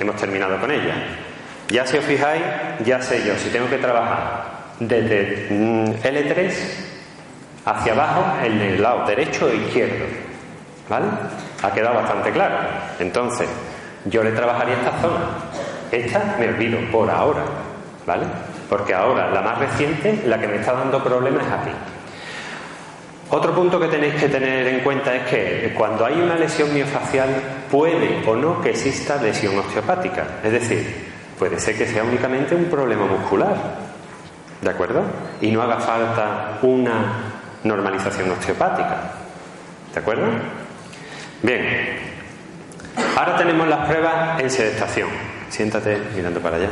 Hemos 0.00 0.16
terminado 0.16 0.58
con 0.60 0.70
ellas. 0.70 0.96
Ya 1.68 1.86
si 1.86 1.96
os 1.96 2.04
fijáis, 2.04 2.42
ya 2.84 3.00
sé 3.00 3.24
yo 3.26 3.36
si 3.36 3.50
tengo 3.50 3.68
que 3.68 3.78
trabajar 3.78 4.44
desde 4.78 5.48
L3 5.48 6.52
hacia 7.64 7.92
abajo 7.92 8.24
en 8.44 8.60
el 8.60 8.82
lado 8.82 9.06
derecho 9.06 9.48
e 9.48 9.56
izquierdo. 9.56 10.04
¿Vale? 10.88 11.06
Ha 11.62 11.72
quedado 11.72 11.96
bastante 11.96 12.30
claro. 12.30 12.56
Entonces, 13.00 13.48
yo 14.04 14.22
le 14.22 14.30
trabajaría 14.32 14.74
esta 14.74 15.00
zona. 15.00 15.20
Esta 15.90 16.36
me 16.38 16.48
olvido 16.48 16.78
por 16.92 17.10
ahora. 17.10 17.42
¿Vale? 18.06 18.26
Porque 18.68 18.94
ahora 18.94 19.30
la 19.30 19.40
más 19.40 19.58
reciente, 19.58 20.22
la 20.26 20.38
que 20.40 20.46
me 20.46 20.56
está 20.56 20.72
dando 20.72 21.02
problemas 21.02 21.44
es 21.46 21.52
aquí. 21.52 21.70
Otro 23.28 23.54
punto 23.54 23.80
que 23.80 23.88
tenéis 23.88 24.14
que 24.14 24.28
tener 24.28 24.68
en 24.68 24.80
cuenta 24.80 25.14
es 25.14 25.28
que 25.28 25.74
cuando 25.76 26.06
hay 26.06 26.14
una 26.14 26.36
lesión 26.36 26.72
miofacial 26.72 27.28
puede 27.70 28.22
o 28.24 28.36
no 28.36 28.60
que 28.60 28.70
exista 28.70 29.20
lesión 29.20 29.58
osteopática. 29.58 30.24
Es 30.44 30.52
decir, 30.52 30.86
puede 31.36 31.58
ser 31.58 31.76
que 31.76 31.86
sea 31.86 32.04
únicamente 32.04 32.54
un 32.54 32.66
problema 32.66 33.06
muscular. 33.06 33.56
¿De 34.60 34.70
acuerdo? 34.70 35.02
Y 35.40 35.50
no 35.50 35.60
haga 35.60 35.80
falta 35.80 36.58
una 36.62 37.32
normalización 37.64 38.30
osteopática. 38.30 38.96
¿De 39.92 40.00
acuerdo? 40.00 40.26
Bien. 41.42 41.98
Ahora 43.16 43.36
tenemos 43.36 43.66
las 43.66 43.88
pruebas 43.88 44.40
en 44.40 44.50
sedestación. 44.50 45.08
Siéntate 45.50 46.00
mirando 46.14 46.40
para 46.40 46.56
allá. 46.56 46.70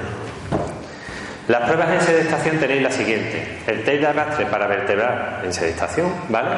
Las 1.46 1.62
pruebas 1.62 1.90
en 1.90 2.00
sedestación 2.00 2.58
tenéis 2.58 2.82
la 2.82 2.90
siguiente: 2.90 3.58
el 3.66 3.84
test 3.84 4.00
de 4.00 4.06
arrastre 4.06 4.46
para 4.46 4.66
vertebrar 4.66 5.42
en 5.44 5.52
sedestación, 5.52 6.10
¿vale? 6.30 6.48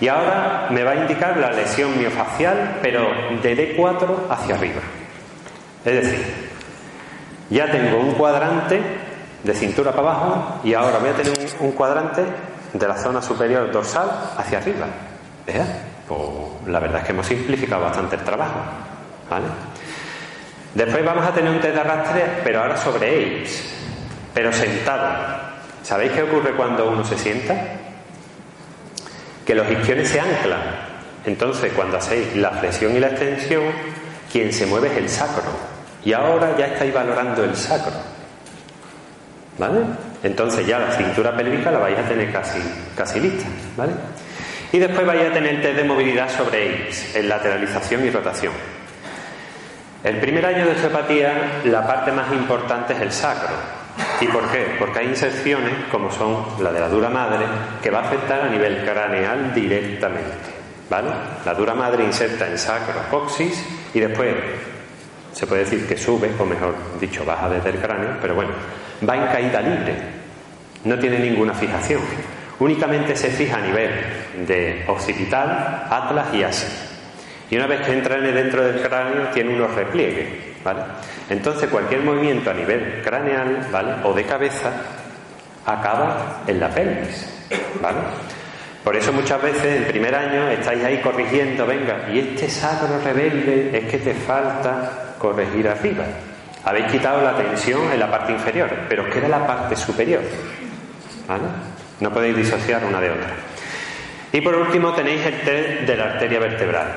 Y 0.00 0.08
ahora 0.08 0.66
me 0.70 0.82
va 0.82 0.92
a 0.92 0.96
indicar 0.96 1.36
la 1.36 1.52
lesión 1.52 1.96
miofacial, 1.96 2.78
pero 2.82 3.06
de 3.42 3.76
D4 3.76 4.28
hacia 4.30 4.56
arriba. 4.56 4.80
Es 5.84 6.02
decir, 6.02 6.24
ya 7.50 7.70
tengo 7.70 7.98
un 8.00 8.12
cuadrante 8.14 8.80
de 9.44 9.54
cintura 9.54 9.92
para 9.92 10.10
abajo 10.10 10.60
y 10.64 10.74
ahora 10.74 10.98
voy 10.98 11.10
a 11.10 11.12
tener 11.12 11.32
un, 11.60 11.72
cuadrante 11.72 12.22
de 12.72 12.88
la 12.88 12.96
zona 12.96 13.22
superior 13.22 13.70
dorsal 13.70 14.10
hacia 14.36 14.58
arriba. 14.58 14.86
¿Verdad? 15.46 15.66
Pues 16.08 16.20
la 16.66 16.80
verdad 16.80 17.00
es 17.00 17.06
que 17.06 17.12
hemos 17.12 17.26
simplificado 17.26 17.82
bastante 17.82 18.16
el 18.16 18.22
trabajo, 18.22 18.60
¿vale? 19.30 19.46
Después 20.74 21.04
vamos 21.04 21.24
a 21.24 21.32
tener 21.32 21.52
un 21.52 21.60
test 21.60 21.74
de 21.74 21.80
arrastre, 21.80 22.24
pero 22.42 22.62
ahora 22.62 22.76
sobre 22.76 23.08
AIDS 23.08 23.73
pero 24.34 24.52
sentado. 24.52 25.54
¿Sabéis 25.82 26.12
qué 26.12 26.22
ocurre 26.22 26.52
cuando 26.52 26.90
uno 26.90 27.04
se 27.04 27.16
sienta? 27.16 27.54
Que 29.46 29.54
los 29.54 29.70
isquiones 29.70 30.08
se 30.08 30.20
anclan. 30.20 30.60
Entonces, 31.24 31.72
cuando 31.74 31.96
hacéis 31.98 32.34
la 32.36 32.50
flexión 32.50 32.96
y 32.96 33.00
la 33.00 33.08
extensión, 33.08 33.62
quien 34.30 34.52
se 34.52 34.66
mueve 34.66 34.88
es 34.88 34.96
el 34.96 35.08
sacro. 35.08 35.44
Y 36.04 36.12
ahora 36.12 36.56
ya 36.58 36.66
estáis 36.66 36.92
valorando 36.92 37.44
el 37.44 37.56
sacro. 37.56 37.92
¿Vale? 39.58 39.80
Entonces 40.22 40.66
ya 40.66 40.78
la 40.80 40.90
cintura 40.90 41.36
pélvica 41.36 41.70
la 41.70 41.78
vais 41.78 41.98
a 41.98 42.02
tener 42.02 42.32
casi, 42.32 42.58
casi 42.96 43.20
lista. 43.20 43.46
¿Vale? 43.76 43.92
Y 44.72 44.78
después 44.78 45.06
vais 45.06 45.30
a 45.30 45.32
tener 45.32 45.62
test 45.62 45.76
de 45.76 45.84
movilidad 45.84 46.28
sobre 46.28 46.62
AIDS, 46.62 47.14
en 47.14 47.28
lateralización 47.28 48.04
y 48.04 48.10
rotación. 48.10 48.52
El 50.02 50.18
primer 50.18 50.44
año 50.44 50.64
de 50.66 50.72
osteopatía, 50.72 51.60
la 51.64 51.86
parte 51.86 52.10
más 52.10 52.32
importante 52.32 52.92
es 52.94 53.00
el 53.00 53.12
sacro. 53.12 53.83
¿Y 54.20 54.26
por 54.28 54.50
qué? 54.50 54.76
Porque 54.78 55.00
hay 55.00 55.08
inserciones, 55.08 55.72
como 55.90 56.10
son 56.10 56.44
la 56.60 56.72
de 56.72 56.80
la 56.80 56.88
dura 56.88 57.08
madre, 57.08 57.44
que 57.82 57.90
va 57.90 58.00
a 58.00 58.02
afectar 58.02 58.42
a 58.42 58.48
nivel 58.48 58.84
craneal 58.84 59.52
directamente. 59.54 60.54
¿Vale? 60.88 61.08
La 61.44 61.54
dura 61.54 61.74
madre 61.74 62.04
inserta 62.04 62.46
en 62.46 62.58
sacro 62.58 62.94
coxis 63.10 63.64
y 63.94 64.00
después 64.00 64.34
se 65.32 65.46
puede 65.46 65.64
decir 65.64 65.86
que 65.86 65.96
sube, 65.96 66.30
o 66.38 66.44
mejor 66.44 66.74
dicho, 67.00 67.24
baja 67.24 67.48
desde 67.48 67.70
el 67.70 67.78
cráneo, 67.78 68.18
pero 68.20 68.34
bueno, 68.34 68.52
va 69.08 69.16
en 69.16 69.26
caída 69.26 69.60
libre. 69.60 69.94
No 70.84 70.98
tiene 70.98 71.18
ninguna 71.18 71.54
fijación. 71.54 72.00
Únicamente 72.60 73.16
se 73.16 73.30
fija 73.30 73.56
a 73.56 73.60
nivel 73.60 73.90
de 74.46 74.84
occipital, 74.86 75.88
atlas 75.90 76.28
y 76.34 76.42
asis. 76.44 76.90
Y 77.50 77.56
una 77.56 77.66
vez 77.66 77.80
que 77.80 77.92
entra 77.92 78.20
dentro 78.20 78.62
del 78.62 78.80
cráneo, 78.80 79.28
tiene 79.28 79.54
unos 79.54 79.74
repliegues 79.74 80.53
¿vale? 80.64 80.80
Entonces 81.28 81.68
cualquier 81.68 82.00
movimiento 82.00 82.50
a 82.50 82.54
nivel 82.54 83.02
craneal, 83.04 83.68
¿vale? 83.70 83.94
O 84.04 84.12
de 84.12 84.24
cabeza 84.24 84.72
acaba 85.66 86.42
en 86.46 86.58
la 86.58 86.68
pelvis, 86.70 87.28
¿vale? 87.80 87.98
Por 88.82 88.96
eso 88.96 89.12
muchas 89.12 89.40
veces 89.40 89.82
en 89.82 89.84
primer 89.84 90.14
año 90.14 90.48
estáis 90.48 90.82
ahí 90.84 91.00
corrigiendo, 91.00 91.66
venga, 91.66 92.08
y 92.12 92.18
este 92.18 92.50
sacro 92.50 93.00
rebelde 93.02 93.70
es 93.78 93.90
que 93.90 93.98
te 93.98 94.14
falta 94.14 95.14
corregir 95.18 95.68
arriba. 95.68 96.04
Habéis 96.64 96.86
quitado 96.86 97.22
la 97.22 97.36
tensión 97.36 97.92
en 97.92 98.00
la 98.00 98.10
parte 98.10 98.32
inferior, 98.32 98.70
pero 98.88 99.08
queda 99.08 99.28
la 99.28 99.46
parte 99.46 99.76
superior. 99.76 100.22
¿Vale? 101.28 101.44
No 102.00 102.12
podéis 102.12 102.36
disociar 102.36 102.84
una 102.84 103.00
de 103.00 103.10
otra. 103.10 103.30
Y 104.32 104.40
por 104.40 104.54
último 104.54 104.92
tenéis 104.92 105.24
el 105.24 105.40
test 105.40 105.80
de 105.86 105.96
la 105.96 106.04
arteria 106.04 106.40
vertebral. 106.40 106.88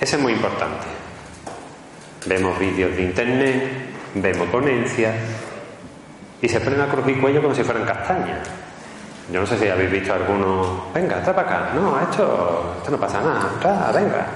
Ese 0.00 0.16
es 0.16 0.22
muy 0.22 0.32
importante. 0.32 0.86
Vemos 2.26 2.58
vídeos 2.58 2.94
de 2.96 3.02
internet, 3.02 3.62
vemos 4.14 4.48
ponencias 4.48 5.14
y 6.42 6.48
se 6.48 6.60
ponen 6.60 6.80
a 6.80 6.86
crujir 6.86 7.20
cuello 7.20 7.42
como 7.42 7.54
si 7.54 7.62
fueran 7.62 7.84
castañas. 7.84 8.40
Yo 9.32 9.40
no 9.40 9.46
sé 9.46 9.56
si 9.58 9.68
habéis 9.68 9.90
visto 9.90 10.12
alguno. 10.12 10.86
Venga, 10.92 11.18
está 11.18 11.34
para 11.34 11.48
acá. 11.48 11.70
No, 11.74 11.98
esto, 12.00 12.74
esto 12.78 12.90
no 12.90 12.98
pasa 12.98 13.20
nada. 13.20 13.92
venga, 13.92 14.26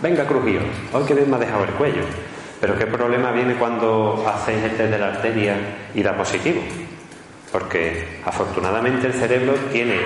venga, 0.00 0.24
crujido. 0.24 0.62
Hoy 0.92 1.04
que 1.04 1.14
bien 1.14 1.28
me 1.30 1.36
ha 1.36 1.38
dejado 1.38 1.64
el 1.64 1.70
cuello. 1.70 2.02
Pero 2.60 2.76
qué 2.78 2.86
problema 2.86 3.30
viene 3.30 3.54
cuando 3.54 4.24
hacéis 4.26 4.62
el 4.64 4.76
test 4.76 4.90
de 4.90 4.98
la 4.98 5.08
arteria 5.08 5.54
y 5.94 6.02
da 6.02 6.16
positivo. 6.16 6.62
Porque 7.52 8.20
afortunadamente 8.24 9.06
el 9.06 9.12
cerebro 9.12 9.54
tiene 9.72 9.98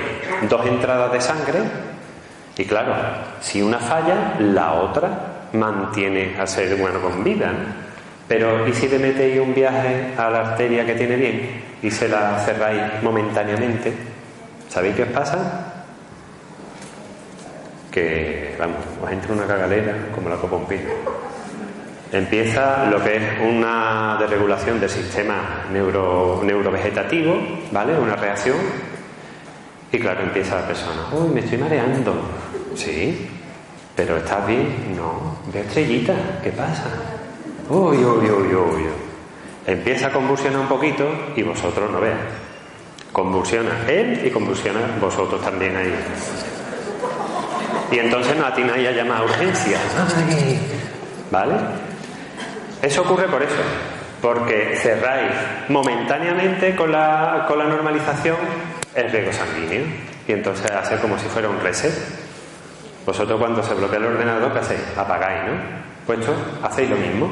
dos 0.48 0.66
entradas 0.66 1.12
de 1.12 1.20
sangre 1.20 1.60
y 2.56 2.64
claro, 2.64 2.94
si 3.40 3.60
una 3.62 3.78
falla, 3.78 4.36
la 4.38 4.74
otra 4.74 5.33
mantiene 5.54 6.36
al 6.38 6.48
ser 6.48 6.74
humano 6.74 7.00
con 7.00 7.24
vida. 7.24 7.52
Pero 8.28 8.66
¿y 8.66 8.72
si 8.72 8.88
le 8.88 8.98
metéis 8.98 9.40
un 9.40 9.54
viaje 9.54 10.14
a 10.16 10.30
la 10.30 10.40
arteria 10.40 10.86
que 10.86 10.94
tiene 10.94 11.16
bien 11.16 11.62
y 11.82 11.90
se 11.90 12.08
la 12.08 12.38
cerráis 12.40 13.02
momentáneamente? 13.02 13.92
¿Sabéis 14.68 14.96
qué 14.96 15.02
os 15.02 15.08
pasa? 15.10 15.84
Que, 17.90 18.56
vamos, 18.58 18.78
os 19.02 19.10
entra 19.10 19.32
una 19.32 19.46
cagalera 19.46 19.94
como 20.14 20.28
la 20.28 20.36
copa 20.36 20.56
un 20.56 20.66
pino. 20.66 20.90
Empieza 22.10 22.86
lo 22.86 23.02
que 23.02 23.16
es 23.16 23.22
una 23.42 24.16
desregulación 24.20 24.80
del 24.80 24.90
sistema 24.90 25.66
neuro, 25.72 26.40
neurovegetativo, 26.44 27.36
¿vale? 27.72 27.98
Una 27.98 28.16
reacción. 28.16 28.56
Y 29.90 29.98
claro, 29.98 30.22
empieza 30.22 30.56
la 30.56 30.66
persona, 30.66 31.08
uy, 31.12 31.28
me 31.28 31.40
estoy 31.40 31.58
mareando. 31.58 32.14
Sí, 32.74 33.28
pero 33.94 34.16
¿estás 34.16 34.46
bien? 34.46 34.94
No, 34.96 35.33
ve 35.52 35.60
estrellita, 35.60 36.14
¿qué 36.42 36.50
pasa? 36.50 36.84
Uy, 37.68 37.96
uy, 37.98 38.30
uy, 38.30 38.54
uy. 38.54 38.82
Empieza 39.66 40.08
a 40.08 40.12
convulsionar 40.12 40.60
un 40.60 40.68
poquito 40.68 41.08
y 41.36 41.42
vosotros 41.42 41.90
no 41.90 42.00
vean. 42.00 42.18
Convulsiona 43.12 43.70
él 43.88 44.20
y 44.24 44.30
convulsiona 44.30 44.80
vosotros 45.00 45.40
también 45.40 45.76
ahí. 45.76 45.94
Y 47.90 47.98
entonces 47.98 48.36
no 48.36 48.46
atináis 48.46 48.88
a 48.88 48.92
llamar 48.92 49.22
a 49.22 49.24
urgencias. 49.24 49.80
¿Vale? 51.30 51.54
Eso 52.82 53.02
ocurre 53.02 53.28
por 53.28 53.42
eso, 53.42 53.62
porque 54.20 54.76
cerráis 54.76 55.30
momentáneamente 55.68 56.76
con 56.76 56.92
la, 56.92 57.46
con 57.48 57.58
la 57.58 57.64
normalización 57.64 58.36
el 58.94 59.10
riego 59.10 59.32
sanguíneo 59.32 59.86
y 60.28 60.32
entonces 60.32 60.70
hace 60.70 60.98
como 60.98 61.18
si 61.18 61.26
fuera 61.28 61.48
un 61.48 61.60
reset. 61.60 61.92
Vosotros 63.06 63.38
cuando 63.38 63.62
se 63.62 63.74
bloquea 63.74 63.98
el 63.98 64.06
ordenador, 64.06 64.52
¿qué 64.52 64.58
hacéis? 64.58 64.80
Apagáis, 64.96 65.42
¿no? 65.44 65.52
Pues 66.06 66.20
hacéis 66.62 66.90
lo 66.90 66.96
mismo. 66.96 67.30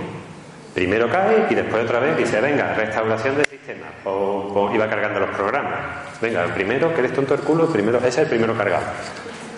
Primero 0.75 1.11
cae 1.11 1.47
y 1.51 1.55
después 1.55 1.85
otra 1.85 1.99
vez 2.01 2.17
dice, 2.17 2.41
venga, 2.41 2.75
restauración 2.75 3.37
del 3.37 3.47
sistema. 3.47 3.87
O, 4.05 4.71
iba 4.75 4.89
cargando 4.89 5.21
los 5.21 5.31
programas. 5.31 5.75
Venga, 6.21 6.45
primero, 6.55 6.93
que 6.95 7.01
eres 7.01 7.13
tonto 7.13 7.35
el 7.35 7.41
culo, 7.41 7.67
primero, 7.67 7.99
ese 7.99 8.09
es 8.09 8.19
el 8.19 8.27
primero 8.27 8.57
cargado. 8.57 8.85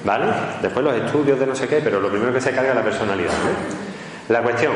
¿Vale? 0.04 0.26
Después 0.60 0.84
los 0.84 0.94
estudios 0.96 1.38
de 1.38 1.46
no 1.46 1.54
sé 1.54 1.68
qué, 1.68 1.80
pero 1.82 2.00
lo 2.00 2.10
primero 2.10 2.32
que 2.32 2.40
se 2.40 2.52
carga 2.52 2.70
es 2.70 2.76
la 2.76 2.82
personalidad. 2.82 3.32
La 4.28 4.42
cuestión, 4.42 4.72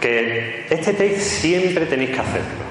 que 0.00 0.66
este 0.68 0.92
test 0.92 1.20
siempre 1.20 1.86
tenéis 1.86 2.10
que 2.10 2.20
hacerlo. 2.20 2.66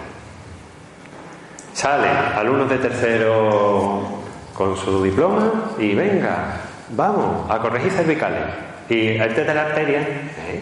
Sale 1.74 2.08
alumnos 2.36 2.70
de 2.70 2.78
tercero 2.78 4.02
con 4.54 4.78
su 4.78 5.04
diploma 5.04 5.74
y 5.78 5.94
venga, 5.94 6.62
vamos 6.90 7.50
a 7.50 7.60
corregir 7.60 7.92
cervicales. 7.92 8.44
Y 8.90 9.18
el 9.18 9.34
test 9.34 9.48
de 9.48 9.54
la 9.54 9.62
arteria, 9.64 10.00
¿eh? 10.00 10.62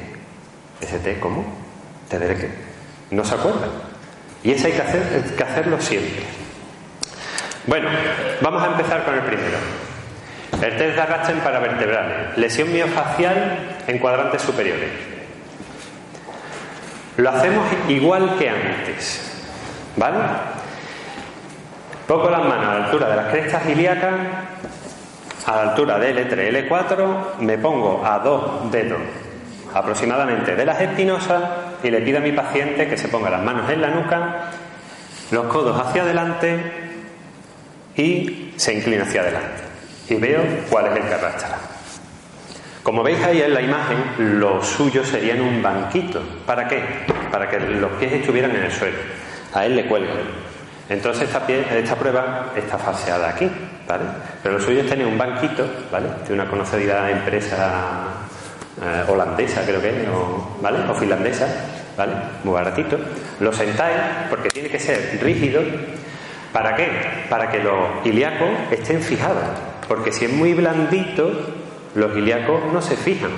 ¿ese 0.82 1.00
test 1.00 1.20
cómo? 1.20 1.64
de 2.10 2.36
que 2.36 2.50
no 3.10 3.24
se 3.24 3.34
acuerda 3.34 3.66
Y 4.44 4.52
eso 4.52 4.68
hay 4.68 4.74
que, 4.74 4.82
hacer, 4.82 5.36
que 5.36 5.44
hacerlo 5.44 5.82
siempre. 5.82 6.24
Bueno, 7.66 7.90
vamos 8.42 8.62
a 8.62 8.68
empezar 8.68 9.04
con 9.04 9.16
el 9.16 9.22
primero. 9.22 9.58
El 10.52 10.78
test 10.78 10.96
de 10.96 11.02
Arrachen 11.02 11.40
para 11.40 11.60
vertebrales. 11.60 12.38
Lesión 12.38 12.72
miofacial 12.72 13.78
en 13.88 13.98
cuadrantes 14.00 14.42
superiores. 14.42 14.90
Lo 17.18 17.30
hacemos 17.30 17.66
igual 17.90 18.38
que 18.38 18.50
antes. 18.50 19.32
¿Vale? 19.96 20.18
Pongo 22.08 22.30
las 22.30 22.44
manos 22.44 22.66
a 22.66 22.80
la 22.80 22.86
altura 22.86 23.10
de 23.10 23.16
las 23.16 23.28
crestas 23.28 23.66
ilíacas, 23.70 24.14
a 25.46 25.56
la 25.56 25.62
altura 25.72 26.00
de 26.00 26.16
L3, 26.16 26.70
L4, 26.70 27.40
me 27.40 27.58
pongo 27.58 28.06
a 28.06 28.20
dos 28.20 28.72
dedos 28.72 29.00
aproximadamente 29.74 30.56
de 30.56 30.66
las 30.66 30.80
espinosas 30.80 31.44
y 31.84 31.90
le 31.90 32.02
pido 32.02 32.20
a 32.20 32.22
mi 32.22 32.32
paciente 32.32 32.88
que 32.88 32.98
se 32.98 33.08
ponga 33.08 33.30
las 33.30 33.42
manos 33.42 33.70
en 33.70 33.82
la 33.82 33.90
nuca, 33.90 34.52
los 35.32 35.46
codos 35.46 35.80
hacia 35.80 36.04
adelante 36.04 36.60
y 37.96 38.54
se 38.56 38.74
inclina 38.74 39.04
hacia 39.04 39.22
adelante. 39.22 39.64
Y 40.10 40.16
veo 40.16 40.42
cuál 40.70 40.88
es 40.88 40.98
el 40.98 41.10
que. 41.10 41.58
Como 42.84 43.02
veis 43.02 43.24
ahí 43.24 43.42
en 43.42 43.54
la 43.54 43.62
imagen, 43.62 44.40
lo 44.40 44.62
suyo 44.62 45.06
sería 45.06 45.36
en 45.36 45.42
un 45.42 45.62
banquito. 45.62 46.22
¿Para 46.46 46.68
qué? 46.68 46.84
Para 47.32 47.50
que 47.50 47.60
los 47.60 47.92
pies 47.94 48.14
estuvieran 48.14 48.52
en 48.52 48.64
el 48.64 48.72
suelo. 48.72 48.98
A 49.54 49.66
él 49.66 49.76
le 49.76 49.86
cuelgo. 49.86 50.12
Entonces 50.94 51.28
esta, 51.28 51.96
prueba 51.96 52.52
está 52.56 52.78
faseada 52.78 53.30
aquí, 53.30 53.50
¿vale? 53.88 54.04
Pero 54.44 54.60
lo 54.60 54.64
suyo 54.64 54.82
es 54.82 54.88
tener 54.88 55.08
un 55.08 55.18
banquito, 55.18 55.66
¿vale? 55.92 56.08
De 56.28 56.34
una 56.36 56.46
conocida 56.46 57.10
empresa 57.10 58.04
eh, 58.80 59.04
holandesa 59.08 59.64
creo 59.66 59.82
que 59.82 59.90
es, 59.90 60.08
¿vale? 60.62 60.78
O 60.88 60.94
finlandesa, 60.94 61.48
¿vale? 61.98 62.14
Muy 62.44 62.54
baratito. 62.54 63.00
Lo 63.40 63.52
sentáis 63.52 63.98
porque 64.30 64.50
tiene 64.50 64.70
que 64.70 64.78
ser 64.78 65.20
rígido. 65.20 65.64
¿Para 66.52 66.76
qué? 66.76 66.88
Para 67.28 67.50
que 67.50 67.64
los 67.64 68.06
ilíacos 68.06 68.50
estén 68.70 69.02
fijados. 69.02 69.44
Porque 69.88 70.12
si 70.12 70.26
es 70.26 70.32
muy 70.32 70.54
blandito, 70.54 71.32
los 71.96 72.16
ilíacos 72.16 72.72
no 72.72 72.84
se 72.84 72.96
fijan, 72.96 73.32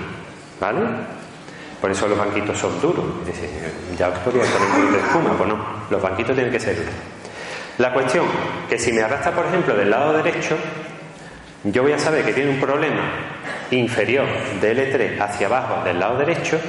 ¿vale? 0.60 0.82
Por 1.80 1.90
eso 1.90 2.06
los 2.10 2.18
banquitos 2.18 2.58
son 2.58 2.82
duros. 2.82 3.06
Dice, 3.26 3.50
ya 3.98 4.10
os 4.10 4.20
podría 4.20 4.44
poner 4.44 4.88
un 4.88 4.92
de 4.92 5.00
espuma, 5.00 5.38
pues 5.38 5.48
no. 5.48 5.58
Los 5.90 6.02
banquitos 6.02 6.36
tienen 6.36 6.52
que 6.52 6.60
ser 6.60 6.76
duros. 6.76 7.15
La 7.78 7.92
cuestión, 7.92 8.26
que 8.70 8.80
si 8.80 8.94
me 8.94 9.02
arrastra, 9.02 9.32
por 9.32 9.46
ejemplo, 9.46 9.76
del 9.76 9.90
lado 9.90 10.14
derecho, 10.14 10.56
yo 11.66 11.84
voy 11.84 11.92
a 11.92 12.00
saber 12.00 12.24
que 12.24 12.32
tiene 12.32 12.52
un 12.52 12.60
problema 12.60 13.02
inferior 13.72 14.28
de 14.62 14.76
L3 14.76 15.20
hacia 15.20 15.48
abajo 15.48 15.84
del 15.84 16.00
lado 16.00 16.18
derecho 16.18 16.60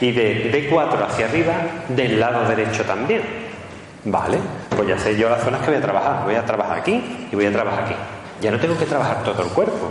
y 0.00 0.12
de 0.12 0.50
D4 0.50 1.06
hacia 1.06 1.26
arriba 1.26 1.52
del 1.88 2.18
lado 2.18 2.48
derecho 2.48 2.84
también. 2.84 3.22
Vale, 4.04 4.38
pues 4.74 4.88
ya 4.88 4.98
sé 4.98 5.16
yo 5.16 5.28
las 5.28 5.42
zonas 5.42 5.60
que 5.60 5.70
voy 5.70 5.78
a 5.78 5.82
trabajar. 5.82 6.24
Voy 6.24 6.34
a 6.34 6.44
trabajar 6.44 6.78
aquí 6.78 7.28
y 7.30 7.36
voy 7.36 7.46
a 7.46 7.52
trabajar 7.52 7.84
aquí. 7.84 7.94
Ya 8.40 8.50
no 8.50 8.58
tengo 8.58 8.78
que 8.78 8.86
trabajar 8.86 9.22
todo 9.22 9.42
el 9.42 9.50
cuerpo. 9.50 9.90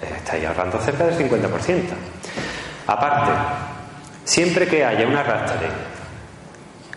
Estáis 0.00 0.46
ahorrando 0.46 0.78
cerca 0.78 1.04
del 1.04 1.30
50%. 1.30 1.82
Aparte, 2.86 3.32
siempre 4.24 4.66
que 4.66 4.84
haya 4.84 5.06
un 5.06 5.16
arrastre, 5.16 5.68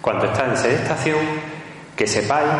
cuando 0.02 0.26
está 0.26 0.46
en 0.46 0.56
sedestación, 0.58 1.51
que 1.96 2.08
sepáis 2.08 2.52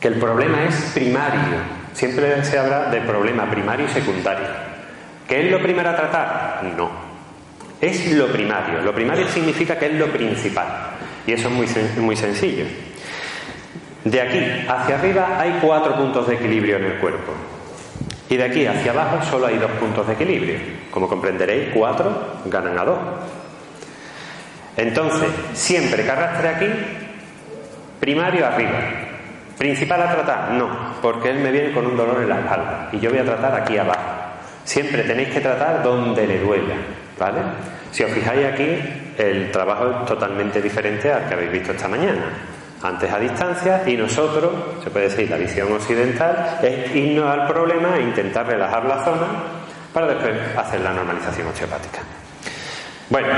que 0.00 0.08
el 0.08 0.14
problema 0.14 0.64
es 0.64 0.74
primario 0.94 1.78
Siempre 1.98 2.44
se 2.44 2.56
habla 2.56 2.90
de 2.90 3.00
problema 3.00 3.50
primario 3.50 3.86
y 3.86 3.88
secundario. 3.88 4.46
¿Qué 5.26 5.44
es 5.44 5.50
lo 5.50 5.60
primero 5.60 5.90
a 5.90 5.96
tratar? 5.96 6.62
No. 6.76 6.88
Es 7.80 8.12
lo 8.12 8.28
primario. 8.28 8.82
Lo 8.82 8.94
primario 8.94 9.26
significa 9.26 9.76
que 9.76 9.86
es 9.86 9.94
lo 9.94 10.06
principal. 10.06 10.66
Y 11.26 11.32
eso 11.32 11.48
es 11.48 11.54
muy, 11.54 11.66
muy 12.00 12.14
sencillo. 12.14 12.66
De 14.04 14.20
aquí 14.20 14.38
hacia 14.68 14.96
arriba 14.96 15.40
hay 15.40 15.58
cuatro 15.60 15.96
puntos 15.96 16.28
de 16.28 16.36
equilibrio 16.36 16.76
en 16.76 16.84
el 16.84 16.98
cuerpo. 16.98 17.32
Y 18.30 18.36
de 18.36 18.44
aquí 18.44 18.64
hacia 18.64 18.92
abajo 18.92 19.18
solo 19.28 19.48
hay 19.48 19.58
dos 19.58 19.72
puntos 19.72 20.06
de 20.06 20.12
equilibrio. 20.12 20.58
Como 20.92 21.08
comprenderéis, 21.08 21.70
cuatro 21.74 22.42
ganan 22.44 22.78
a 22.78 22.84
dos. 22.84 22.98
Entonces, 24.76 25.28
siempre 25.54 26.04
que 26.04 26.10
arrastre 26.12 26.48
aquí, 26.48 26.66
primario 28.00 28.46
arriba, 28.46 28.78
¿Principal 29.58 30.00
a 30.02 30.14
tratar? 30.14 30.52
No, 30.52 30.68
porque 31.02 31.30
él 31.30 31.40
me 31.40 31.50
viene 31.50 31.72
con 31.72 31.84
un 31.84 31.96
dolor 31.96 32.22
en 32.22 32.28
la 32.28 32.38
espalda 32.38 32.88
y 32.92 33.00
yo 33.00 33.10
voy 33.10 33.18
a 33.18 33.24
tratar 33.24 33.60
aquí 33.60 33.76
abajo. 33.76 34.00
Siempre 34.62 35.02
tenéis 35.02 35.30
que 35.30 35.40
tratar 35.40 35.82
donde 35.82 36.24
le 36.28 36.38
duela. 36.38 36.74
¿vale? 37.18 37.40
Si 37.90 38.04
os 38.04 38.12
fijáis 38.12 38.46
aquí, 38.46 38.78
el 39.18 39.50
trabajo 39.50 39.90
es 39.90 40.06
totalmente 40.06 40.62
diferente 40.62 41.12
al 41.12 41.26
que 41.26 41.34
habéis 41.34 41.50
visto 41.50 41.72
esta 41.72 41.88
mañana. 41.88 42.22
Antes 42.80 43.10
a 43.12 43.18
distancia 43.18 43.82
y 43.84 43.96
nosotros, 43.96 44.52
se 44.84 44.90
puede 44.90 45.08
decir, 45.08 45.28
la 45.28 45.36
visión 45.36 45.72
occidental 45.72 46.60
es 46.62 46.94
irnos 46.94 47.28
al 47.28 47.48
problema 47.48 47.96
e 47.96 48.02
intentar 48.02 48.46
relajar 48.46 48.84
la 48.84 49.04
zona 49.04 49.26
para 49.92 50.06
después 50.06 50.36
hacer 50.56 50.80
la 50.82 50.92
normalización 50.92 51.48
osteopática. 51.48 51.98
Bueno, 53.10 53.28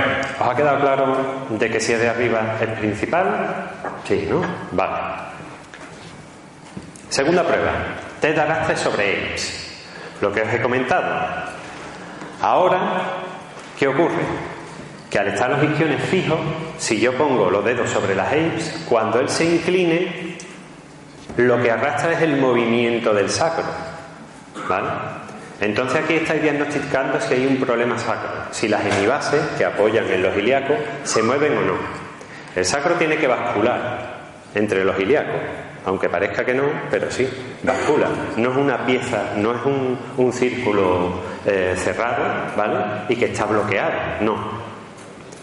¿os 0.41 0.49
ha 0.49 0.57
quedado 0.57 0.81
claro 0.81 1.17
de 1.49 1.71
que 1.71 1.81
si 1.81 1.93
es 1.93 2.01
de 2.01 2.09
arriba 2.09 2.57
es 2.61 2.79
principal? 2.79 3.71
Sí, 4.05 4.27
¿no? 4.29 4.43
Vale. 4.73 5.31
Segunda 7.09 7.45
prueba, 7.45 7.73
test 8.21 8.37
de 8.37 8.41
arrastre 8.43 8.77
sobre 8.77 9.31
EIPS. 9.31 9.61
Lo 10.21 10.33
que 10.33 10.43
os 10.43 10.53
he 10.53 10.61
comentado. 10.61 11.13
Ahora, 12.43 13.03
¿qué 13.79 13.87
ocurre? 13.87 14.23
Que 15.09 15.19
al 15.19 15.29
estar 15.29 15.51
los 15.51 15.63
isquiones 15.63 16.03
fijos, 16.05 16.39
si 16.79 17.01
yo 17.01 17.17
pongo 17.17 17.51
los 17.51 17.65
dedos 17.65 17.91
sobre 17.91 18.15
las 18.15 18.29
apes, 18.29 18.85
cuando 18.89 19.21
él 19.21 19.29
se 19.29 19.45
incline, 19.45 20.37
lo 21.37 21.63
que 21.63 21.71
arrastra 21.71 22.13
es 22.13 22.23
el 22.23 22.37
movimiento 22.39 23.15
del 23.15 23.31
sacro. 23.31 23.65
¿Vale? 24.69 24.89
Entonces 25.61 26.03
aquí 26.03 26.15
estáis 26.15 26.43
diagnosticando 26.43 27.21
si 27.21 27.35
hay 27.35 27.47
un 27.47 27.59
problema 27.59 27.99
sacro, 27.99 28.31
si 28.51 28.67
las 28.67 28.85
hemibases 28.85 29.43
que 29.59 29.65
apoyan 29.65 30.11
en 30.11 30.23
los 30.23 30.35
ilíacos 30.37 30.77
se 31.05 31.23
mueven 31.23 31.57
o 31.59 31.61
no. 31.61 31.75
El 32.57 32.65
sacro 32.65 32.95
tiene 32.95 33.17
que 33.19 33.27
bascular 33.27 34.21
entre 34.55 34.85
los 34.85 34.99
ilíacos, 34.99 35.41
aunque 35.85 36.09
parezca 36.09 36.45
que 36.45 36.55
no, 36.55 36.65
pero 36.91 37.11
sí, 37.11 37.29
bascula. 37.63 38.09
No 38.37 38.53
es 38.53 38.57
una 38.57 38.87
pieza, 38.87 39.33
no 39.37 39.53
es 39.53 39.61
un, 40.17 40.33
círculo 40.33 41.21
eh, 41.45 41.75
cerrado, 41.77 42.25
¿vale? 42.57 42.79
Y 43.11 43.17
que 43.17 43.27
está 43.27 43.45
bloqueado, 43.45 43.93
no. 44.23 44.37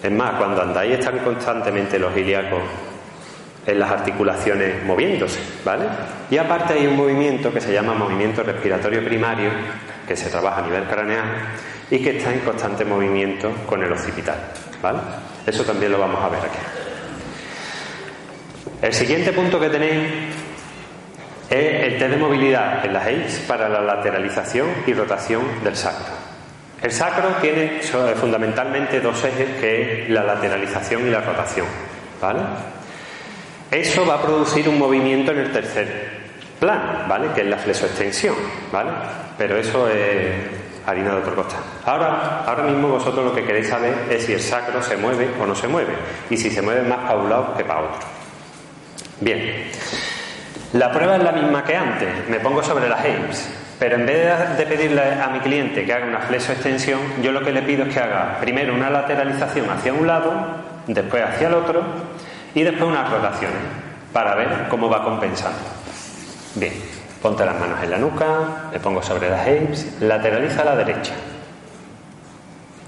Es 0.01 0.11
más, 0.11 0.35
cuando 0.35 0.61
andáis 0.63 0.99
están 0.99 1.19
constantemente 1.19 1.99
los 1.99 2.15
ilíacos 2.17 2.61
en 3.67 3.79
las 3.79 3.91
articulaciones 3.91 4.81
moviéndose, 4.85 5.39
¿vale? 5.65 5.85
Y 6.31 6.37
aparte 6.37 6.73
hay 6.73 6.87
un 6.87 6.95
movimiento 6.95 7.53
que 7.53 7.59
se 7.59 7.73
llama 7.73 7.93
movimiento 7.93 8.41
respiratorio 8.41 9.03
primario, 9.03 9.51
que 10.07 10.15
se 10.15 10.29
trabaja 10.29 10.61
a 10.61 10.65
nivel 10.65 10.85
craneal 10.85 11.25
y 11.91 11.99
que 11.99 12.17
está 12.17 12.33
en 12.33 12.39
constante 12.39 12.85
movimiento 12.85 13.51
con 13.65 13.83
el 13.83 13.91
occipital, 13.91 14.37
¿vale? 14.81 14.99
Eso 15.45 15.65
también 15.65 15.91
lo 15.91 15.99
vamos 15.99 16.23
a 16.23 16.29
ver 16.29 16.39
aquí. 16.39 16.59
El 18.81 18.93
siguiente 18.93 19.33
punto 19.33 19.59
que 19.59 19.69
tenéis 19.69 20.07
es 21.49 21.83
el 21.83 21.97
test 21.97 22.11
de 22.11 22.17
movilidad 22.17 22.85
en 22.85 22.93
las 22.93 23.05
AIDS 23.05 23.39
para 23.47 23.67
la 23.67 23.81
lateralización 23.81 24.67
y 24.85 24.93
rotación 24.93 25.43
del 25.63 25.75
sacro. 25.75 26.15
El 26.81 26.91
sacro 26.91 27.29
tiene 27.41 27.81
fundamentalmente 28.15 29.01
dos 29.01 29.21
ejes 29.25 29.59
que 29.59 30.03
es 30.03 30.09
la 30.09 30.23
lateralización 30.23 31.07
y 31.07 31.09
la 31.09 31.21
rotación. 31.21 31.65
¿vale? 32.21 32.39
Eso 33.71 34.05
va 34.05 34.15
a 34.15 34.21
producir 34.21 34.67
un 34.69 34.79
movimiento 34.79 35.31
en 35.31 35.39
el 35.39 35.51
tercer 35.51 36.09
plano, 36.59 37.07
¿vale? 37.07 37.27
que 37.35 37.41
es 37.41 37.47
la 37.47 37.57
flexoextensión. 37.57 38.35
¿vale? 38.71 38.91
Pero 39.37 39.57
eso 39.57 39.89
es 39.89 40.33
harina 40.85 41.11
de 41.11 41.17
otro 41.17 41.35
costal. 41.35 41.59
Ahora, 41.85 42.43
ahora 42.45 42.63
mismo 42.63 42.87
vosotros 42.87 43.25
lo 43.25 43.35
que 43.35 43.43
queréis 43.43 43.67
saber 43.67 43.93
es 44.09 44.25
si 44.25 44.33
el 44.33 44.39
sacro 44.39 44.81
se 44.81 44.95
mueve 44.95 45.29
o 45.39 45.45
no 45.45 45.53
se 45.53 45.67
mueve 45.67 45.93
y 46.29 46.37
si 46.37 46.49
se 46.49 46.61
mueve 46.61 46.81
más 46.87 46.99
para 46.99 47.19
un 47.19 47.29
lado 47.29 47.53
que 47.57 47.65
para 47.65 47.81
otro. 47.81 48.07
Bien, 49.19 49.69
la 50.73 50.91
prueba 50.91 51.17
es 51.17 51.23
la 51.23 51.31
misma 51.33 51.63
que 51.63 51.75
antes, 51.75 52.29
me 52.29 52.39
pongo 52.39 52.63
sobre 52.63 52.87
las 52.87 53.03
AIMS, 53.03 53.49
pero 53.79 53.95
en 53.95 54.05
vez 54.05 54.57
de 54.57 54.65
pedirle 54.65 55.01
a 55.01 55.27
mi 55.27 55.39
cliente 55.39 55.85
que 55.85 55.93
haga 55.93 56.05
una 56.05 56.19
flexo-extensión, 56.19 56.99
yo 57.21 57.31
lo 57.31 57.41
que 57.41 57.51
le 57.51 57.63
pido 57.63 57.83
es 57.83 57.93
que 57.93 57.99
haga 57.99 58.37
primero 58.39 58.73
una 58.73 58.89
lateralización 58.89 59.69
hacia 59.69 59.93
un 59.93 60.07
lado, 60.07 60.33
después 60.87 61.23
hacia 61.23 61.47
el 61.47 61.53
otro 61.53 61.83
y 62.57 62.63
después 62.63 62.89
unas 62.89 63.07
rotaciones 63.07 63.59
para 64.11 64.33
ver 64.33 64.67
cómo 64.67 64.89
va 64.89 65.03
compensando. 65.03 65.59
Bien, 66.55 66.73
ponte 67.21 67.45
las 67.45 67.59
manos 67.59 67.83
en 67.83 67.91
la 67.91 67.99
nuca, 67.99 68.69
le 68.71 68.79
pongo 68.79 69.03
sobre 69.03 69.29
las 69.29 69.45
AIMS, 69.45 70.01
lateraliza 70.01 70.63
a 70.63 70.65
la 70.65 70.75
derecha. 70.75 71.13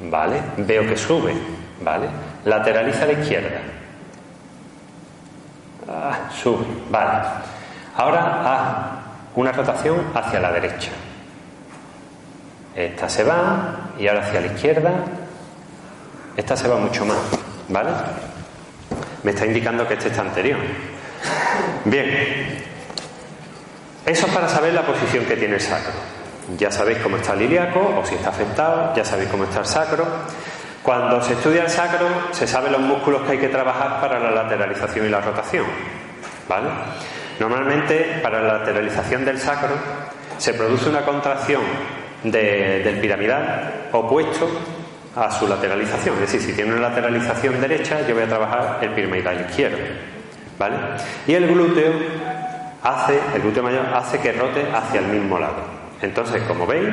¿Vale? 0.01 0.41
Veo 0.57 0.87
que 0.87 0.97
sube, 0.97 1.35
¿vale? 1.81 2.07
Lateraliza 2.45 3.03
a 3.03 3.05
la 3.05 3.13
izquierda. 3.13 3.59
Ah, 5.87 6.17
sube, 6.31 6.65
vale. 6.89 7.27
Ahora 7.95 8.41
haz 8.41 8.77
una 9.35 9.51
rotación 9.51 9.97
hacia 10.15 10.39
la 10.39 10.51
derecha. 10.51 10.89
Esta 12.73 13.07
se 13.07 13.23
va 13.23 13.91
y 13.99 14.07
ahora 14.07 14.21
hacia 14.21 14.41
la 14.41 14.47
izquierda. 14.47 14.91
Esta 16.35 16.57
se 16.57 16.67
va 16.67 16.77
mucho 16.77 17.05
más, 17.05 17.19
¿vale? 17.67 17.91
Me 19.23 19.31
está 19.31 19.45
indicando 19.45 19.87
que 19.87 19.95
este 19.95 20.09
está 20.09 20.21
anterior. 20.21 20.59
Bien. 21.85 22.63
Eso 24.05 24.27
es 24.27 24.33
para 24.33 24.47
saber 24.47 24.73
la 24.73 24.83
posición 24.83 25.25
que 25.25 25.35
tiene 25.35 25.55
el 25.55 25.61
sacro. 25.61 25.93
Ya 26.57 26.71
sabéis 26.71 26.99
cómo 26.99 27.17
está 27.17 27.33
el 27.33 27.43
ilíaco 27.43 27.79
o 27.99 28.05
si 28.05 28.15
está 28.15 28.29
afectado, 28.29 28.95
ya 28.95 29.05
sabéis 29.05 29.29
cómo 29.29 29.43
está 29.43 29.59
el 29.59 29.65
sacro. 29.65 30.05
Cuando 30.81 31.21
se 31.21 31.33
estudia 31.33 31.63
el 31.63 31.69
sacro, 31.69 32.07
se 32.31 32.47
saben 32.47 32.71
los 32.71 32.81
músculos 32.81 33.21
que 33.23 33.33
hay 33.33 33.37
que 33.37 33.49
trabajar 33.49 33.99
para 34.01 34.19
la 34.19 34.31
lateralización 34.31 35.05
y 35.05 35.09
la 35.09 35.21
rotación. 35.21 35.65
¿Vale? 36.47 36.69
Normalmente, 37.39 38.19
para 38.23 38.41
la 38.41 38.59
lateralización 38.59 39.25
del 39.25 39.39
sacro, 39.39 39.75
se 40.37 40.53
produce 40.53 40.89
una 40.89 41.03
contracción 41.03 41.61
del 42.23 42.99
piramidal 42.99 43.89
opuesto 43.91 44.49
a 45.19 45.31
su 45.31 45.47
lateralización. 45.47 46.15
Es 46.15 46.31
decir, 46.31 46.41
si 46.41 46.53
tiene 46.53 46.71
una 46.71 46.89
lateralización 46.89 47.59
derecha, 47.59 48.05
yo 48.07 48.15
voy 48.15 48.23
a 48.23 48.27
trabajar 48.27 48.79
el 48.81 48.89
piramidal 48.91 49.41
izquierdo. 49.41 49.77
¿Vale? 50.57 50.75
Y 51.27 51.33
el 51.33 51.47
glúteo 51.47 51.93
hace, 52.83 53.19
el 53.35 53.41
glúteo 53.41 53.63
mayor 53.63 53.85
hace 53.93 54.19
que 54.19 54.31
rote 54.33 54.65
hacia 54.73 54.99
el 54.99 55.07
mismo 55.07 55.39
lado. 55.39 55.79
Entonces, 56.01 56.41
como 56.43 56.65
veis, 56.65 56.89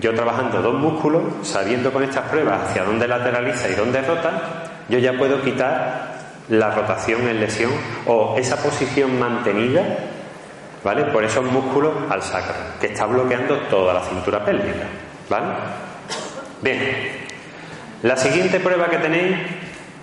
yo 0.00 0.14
trabajando 0.14 0.62
dos 0.62 0.74
músculos, 0.74 1.22
sabiendo 1.42 1.92
con 1.92 2.02
estas 2.02 2.24
pruebas 2.28 2.70
hacia 2.70 2.84
dónde 2.84 3.06
lateraliza 3.06 3.68
y 3.68 3.74
dónde 3.74 4.02
rota, 4.02 4.64
yo 4.88 4.98
ya 4.98 5.12
puedo 5.14 5.42
quitar 5.42 6.16
la 6.48 6.70
rotación 6.70 7.28
en 7.28 7.40
lesión 7.40 7.70
o 8.06 8.36
esa 8.38 8.56
posición 8.56 9.18
mantenida, 9.18 9.82
¿vale? 10.84 11.04
Por 11.04 11.24
esos 11.24 11.44
músculos 11.44 11.92
al 12.08 12.22
sacro, 12.22 12.54
que 12.80 12.88
está 12.88 13.06
bloqueando 13.06 13.56
toda 13.70 13.94
la 13.94 14.02
cintura 14.02 14.44
pélvica, 14.44 14.86
¿vale? 15.28 15.46
Bien, 16.62 17.15
la 18.02 18.16
siguiente 18.16 18.60
prueba 18.60 18.88
que 18.88 18.98
tenéis 18.98 19.36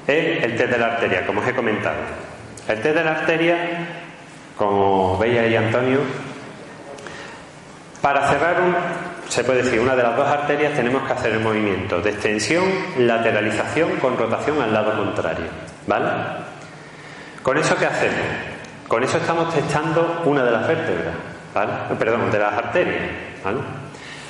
es 0.08 0.44
el 0.44 0.56
test 0.56 0.72
de 0.72 0.78
la 0.78 0.88
arteria, 0.88 1.26
como 1.26 1.42
os 1.42 1.48
he 1.48 1.54
comentado. 1.54 1.98
El 2.68 2.82
test 2.82 2.96
de 2.96 3.04
la 3.04 3.12
arteria, 3.12 3.58
como 4.58 5.18
veis 5.18 5.40
ahí 5.40 5.56
Antonio, 5.56 6.00
para 8.02 8.28
cerrar 8.28 8.62
un, 8.62 8.76
se 9.30 9.44
puede 9.44 9.64
decir, 9.64 9.80
una 9.80 9.96
de 9.96 10.04
las 10.04 10.18
dos 10.18 10.28
arterias 10.28 10.74
tenemos 10.74 11.04
que 11.04 11.14
hacer 11.14 11.32
el 11.32 11.40
movimiento 11.40 12.02
de 12.02 12.10
extensión, 12.10 12.66
lateralización 12.98 13.98
con 13.98 14.18
rotación 14.18 14.62
al 14.62 14.74
lado 14.74 14.98
contrario. 14.98 15.46
¿Vale? 15.88 16.08
¿Con 17.42 17.58
eso 17.58 17.76
qué 17.78 17.86
hacemos? 17.86 18.26
Con 18.88 19.04
eso 19.04 19.18
estamos 19.18 19.54
testando 19.54 20.22
una 20.26 20.44
de 20.44 20.52
las 20.52 20.68
vértebras, 20.68 21.14
¿vale? 21.54 21.72
Perdón, 21.98 22.32
de 22.32 22.40
las 22.40 22.54
arterias, 22.54 23.04
¿vale? 23.44 23.60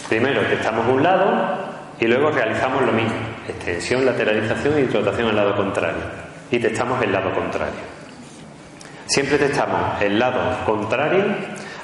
Primero 0.08 0.42
testamos 0.42 0.88
un 0.88 1.04
lado 1.04 1.74
y 2.00 2.06
luego 2.06 2.32
realizamos 2.32 2.82
lo 2.84 2.92
mismo, 2.92 3.16
extensión, 3.48 4.06
lateralización 4.06 4.80
y 4.80 4.86
rotación 4.86 5.30
al 5.30 5.36
lado 5.36 5.56
contrario. 5.56 6.04
Y 6.52 6.60
testamos 6.60 7.02
el 7.02 7.12
lado 7.12 7.34
contrario. 7.34 7.82
Siempre 9.06 9.38
testamos 9.38 10.02
el 10.02 10.18
lado 10.18 10.66
contrario 10.66 11.26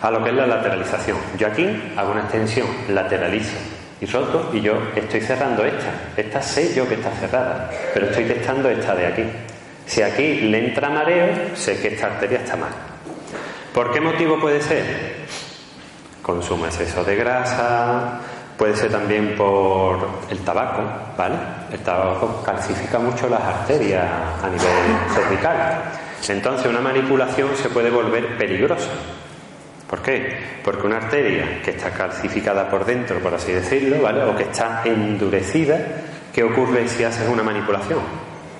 a 0.01 0.11
lo 0.11 0.23
que 0.23 0.29
es 0.29 0.35
la 0.35 0.47
lateralización. 0.47 1.17
Yo 1.37 1.47
aquí 1.47 1.67
hago 1.97 2.11
una 2.11 2.21
extensión, 2.21 2.67
lateralizo 2.89 3.57
y 4.01 4.05
roto 4.05 4.49
y 4.53 4.61
yo 4.61 4.73
estoy 4.95 5.21
cerrando 5.21 5.63
esta. 5.65 5.91
Esta 6.15 6.41
sé 6.41 6.73
yo 6.73 6.87
que 6.87 6.95
está 6.95 7.11
cerrada, 7.11 7.69
pero 7.93 8.07
estoy 8.07 8.25
testando 8.25 8.69
esta 8.69 8.95
de 8.95 9.07
aquí. 9.07 9.23
Si 9.85 10.01
aquí 10.01 10.41
le 10.41 10.67
entra 10.67 10.89
mareo, 10.89 11.55
sé 11.55 11.79
que 11.81 11.89
esta 11.89 12.07
arteria 12.07 12.39
está 12.39 12.55
mal. 12.55 12.71
¿Por 13.73 13.91
qué 13.91 13.99
motivo 13.99 14.39
puede 14.39 14.61
ser? 14.61 14.83
Consumo 16.21 16.65
exceso 16.65 17.03
de 17.03 17.15
grasa, 17.15 18.19
puede 18.59 18.75
ser 18.75 18.91
también 18.91 19.35
por 19.37 20.05
el 20.29 20.39
tabaco, 20.39 20.83
¿vale? 21.17 21.35
El 21.71 21.79
tabaco 21.79 22.43
calcifica 22.45 22.99
mucho 22.99 23.29
las 23.29 23.41
arterias 23.41 24.05
a 24.43 24.47
nivel 24.47 25.15
cervical. 25.15 25.81
Entonces 26.27 26.67
una 26.67 26.81
manipulación 26.81 27.55
se 27.55 27.69
puede 27.69 27.89
volver 27.89 28.37
peligrosa. 28.37 28.89
¿Por 29.89 30.01
qué? 30.01 30.59
Porque 30.61 30.85
una 30.85 30.97
arteria 30.97 31.61
que 31.63 31.71
está 31.71 31.91
calcificada 31.91 32.69
por 32.69 32.85
dentro, 32.85 33.19
por 33.19 33.33
así 33.33 33.53
decirlo, 33.53 34.01
¿vale? 34.01 34.23
O 34.23 34.35
que 34.35 34.43
está 34.43 34.81
endurecida, 34.83 35.77
¿qué 36.33 36.43
ocurre 36.43 36.85
si 36.89 37.05
haces 37.05 37.29
una 37.29 37.41
manipulación 37.41 37.99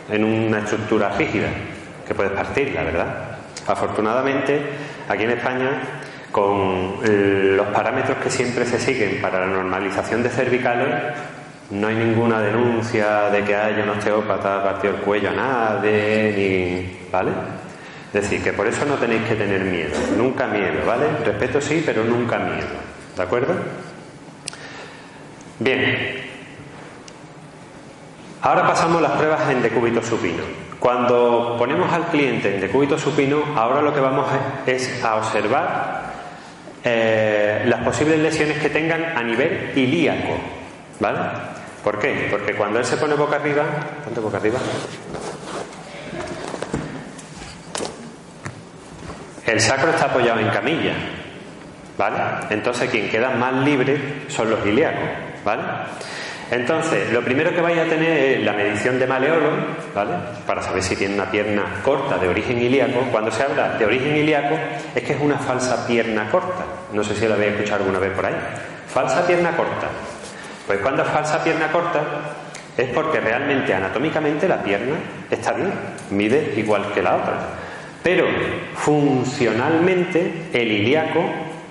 en 0.10 0.24
una 0.24 0.60
estructura 0.60 1.10
rígida? 1.18 1.50
Que 2.08 2.16
puedes 2.16 2.32
partirla, 2.32 2.84
¿verdad? 2.84 3.38
Afortunadamente, 3.68 4.62
aquí 5.10 5.26
en 5.26 5.32
España, 5.32 5.99
con 6.32 7.00
los 7.02 7.68
parámetros 7.68 8.18
que 8.18 8.30
siempre 8.30 8.66
se 8.66 8.80
siguen 8.80 9.20
para 9.22 9.40
la 9.42 9.48
normalización 9.48 10.24
de 10.24 10.30
cervicales, 10.30 10.88
No 11.72 11.88
hay 11.88 11.96
ninguna 11.96 12.42
denuncia 12.42 13.30
de 13.30 13.44
que 13.44 13.56
haya 13.56 13.84
un 13.84 13.90
osteópata 13.90 14.64
partido 14.64 14.96
el 14.96 15.02
cuello 15.02 15.30
a 15.30 15.34
nadie, 15.34 16.34
ni. 16.36 17.12
¿Vale? 17.12 17.32
Es 18.12 18.24
decir, 18.24 18.44
que 18.44 18.54
por 18.54 18.66
eso 18.66 18.86
no 18.86 18.96
tenéis 18.96 19.22
que 19.28 19.36
tener 19.36 19.62
miedo, 19.62 19.96
nunca 20.18 20.48
miedo, 20.48 20.84
¿vale? 20.86 21.06
Respeto 21.24 21.62
sí, 21.62 21.84
pero 21.86 22.04
nunca 22.04 22.40
miedo, 22.40 22.66
¿de 23.16 23.22
acuerdo? 23.22 23.54
Bien, 25.60 26.24
ahora 28.42 28.66
pasamos 28.66 28.98
a 28.98 29.02
las 29.02 29.12
pruebas 29.12 29.48
en 29.52 29.62
decúbito 29.62 30.02
supino. 30.02 30.44
Cuando 30.80 31.56
ponemos 31.60 31.94
al 31.94 32.06
cliente 32.08 32.56
en 32.56 32.62
decúbito 32.62 32.98
supino, 32.98 33.44
ahora 33.56 33.84
lo 33.84 33.94
que 33.94 34.00
vamos 34.00 34.26
es 34.66 35.04
a 35.04 35.18
observar 35.18 36.09
eh, 36.84 37.64
las 37.66 37.82
posibles 37.82 38.20
lesiones 38.20 38.60
que 38.60 38.70
tengan 38.70 39.18
a 39.18 39.24
nivel 39.24 39.72
ilíaco, 39.76 40.38
¿vale? 41.00 41.20
¿Por 41.84 42.00
qué? 42.00 42.28
Porque 42.30 42.54
cuando 42.54 42.80
él 42.80 42.86
se 42.86 42.98
pone 42.98 43.16
boca 43.16 43.38
arriba, 43.38 43.64
ponte 44.04 44.20
boca 44.20 44.38
arriba, 44.38 44.60
El 49.50 49.60
sacro 49.62 49.90
está 49.90 50.06
apoyado 50.06 50.40
en 50.40 50.50
camilla, 50.50 50.94
¿vale? 51.98 52.18
Entonces 52.52 52.88
quien 52.92 53.10
queda 53.10 53.32
más 53.32 53.52
libre 53.66 54.26
son 54.28 54.52
los 54.52 54.64
ilíacos, 54.64 55.10
¿vale? 55.44 55.64
Entonces, 56.52 57.12
lo 57.14 57.22
primero 57.22 57.52
que 57.52 57.62
vais 57.62 57.78
a 57.78 57.86
tener 57.86 58.40
es 58.40 58.44
la 58.44 58.54
medición 58.54 58.98
de 58.98 59.06
maleolo, 59.06 59.52
¿vale? 59.94 60.14
Para 60.48 60.64
saber 60.64 60.82
si 60.82 60.96
tiene 60.96 61.14
una 61.14 61.30
pierna 61.30 61.64
corta 61.84 62.18
de 62.18 62.28
origen 62.28 62.60
ilíaco. 62.60 63.02
Cuando 63.12 63.30
se 63.30 63.44
habla 63.44 63.78
de 63.78 63.86
origen 63.86 64.16
ilíaco, 64.16 64.58
es 64.96 65.04
que 65.04 65.14
es 65.14 65.22
una 65.22 65.38
falsa 65.38 65.86
pierna 65.86 66.30
corta. 66.32 66.66
No 66.92 67.04
sé 67.04 67.14
si 67.16 67.28
la 67.28 67.36
habéis 67.36 67.54
escuchado 67.54 67.82
alguna 67.82 68.00
vez 68.00 68.12
por 68.14 68.26
ahí. 68.26 68.36
Falsa 68.88 69.28
pierna 69.28 69.56
corta. 69.56 69.88
Pues 70.66 70.80
cuando 70.80 71.04
es 71.04 71.10
falsa 71.10 71.44
pierna 71.44 71.72
corta, 71.72 72.02
es 72.76 72.90
porque 72.90 73.20
realmente 73.20 73.74
anatómicamente 73.74 74.48
la 74.48 74.64
pierna 74.64 74.96
está 75.30 75.52
bien, 75.52 75.72
mide 76.10 76.54
igual 76.58 76.92
que 76.94 77.04
la 77.04 77.16
otra. 77.16 77.34
Pero 78.02 78.26
funcionalmente 78.76 80.48
el 80.54 80.72
ilíaco 80.72 81.24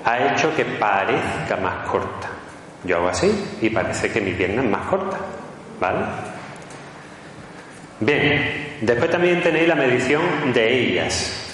ha 0.04 0.18
hecho 0.32 0.54
que 0.54 0.64
parezca 0.64 1.56
más 1.60 1.88
corta. 1.88 2.37
Yo 2.84 2.96
hago 2.96 3.08
así 3.08 3.58
y 3.60 3.70
parece 3.70 4.10
que 4.10 4.20
mi 4.20 4.32
pierna 4.32 4.62
es 4.62 4.68
más 4.68 4.86
corta. 4.86 5.18
¿Vale? 5.80 5.98
Bien, 8.00 8.78
después 8.80 9.10
también 9.10 9.42
tenéis 9.42 9.68
la 9.68 9.74
medición 9.74 10.22
de 10.52 10.80
ellas. 10.80 11.48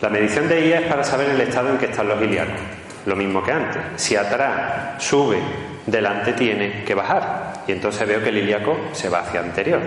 La 0.00 0.08
medición 0.10 0.48
de 0.48 0.66
ellas 0.66 0.82
es 0.82 0.88
para 0.88 1.04
saber 1.04 1.30
el 1.30 1.40
estado 1.40 1.70
en 1.70 1.78
que 1.78 1.86
están 1.86 2.08
los 2.08 2.20
ilíacos. 2.20 2.60
Lo 3.06 3.16
mismo 3.16 3.42
que 3.42 3.52
antes. 3.52 3.82
Si 3.96 4.16
atrás 4.16 5.02
sube, 5.02 5.38
delante 5.86 6.32
tiene 6.32 6.84
que 6.84 6.94
bajar. 6.94 7.64
Y 7.66 7.72
entonces 7.72 8.06
veo 8.06 8.22
que 8.22 8.28
el 8.28 8.38
ilíaco 8.38 8.78
se 8.92 9.08
va 9.08 9.20
hacia 9.20 9.40
anterior. 9.40 9.80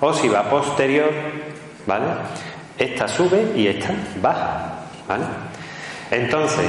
O 0.00 0.12
si 0.12 0.28
va 0.28 0.48
posterior, 0.48 1.10
¿vale? 1.86 2.06
Esta 2.78 3.06
sube 3.06 3.52
y 3.54 3.66
esta 3.66 3.90
baja. 4.20 4.72
¿vale? 5.08 5.24
Entonces, 6.10 6.66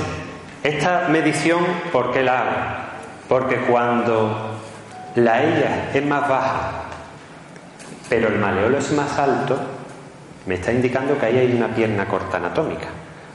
esta 0.63 1.07
medición, 1.09 1.63
¿por 1.91 2.11
qué 2.11 2.23
la 2.23 2.41
hago? 2.41 2.82
Porque 3.33 3.57
cuando 3.61 4.59
la 5.15 5.41
ella 5.41 5.89
es 5.91 6.05
más 6.05 6.29
baja, 6.29 6.71
pero 8.07 8.27
el 8.27 8.37
maleolo 8.37 8.77
es 8.77 8.91
más 8.91 9.17
alto, 9.17 9.57
me 10.45 10.53
está 10.53 10.71
indicando 10.71 11.17
que 11.17 11.25
ahí 11.25 11.39
hay 11.39 11.53
una 11.55 11.69
pierna 11.69 12.07
corta 12.07 12.37
anatómica. 12.37 12.89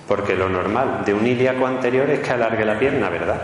Porque 0.06 0.36
lo 0.36 0.48
normal 0.48 1.02
de 1.04 1.12
un 1.12 1.26
ilíaco 1.26 1.66
anterior 1.66 2.08
es 2.10 2.20
que 2.20 2.30
alargue 2.30 2.64
la 2.64 2.78
pierna, 2.78 3.08
¿verdad? 3.08 3.40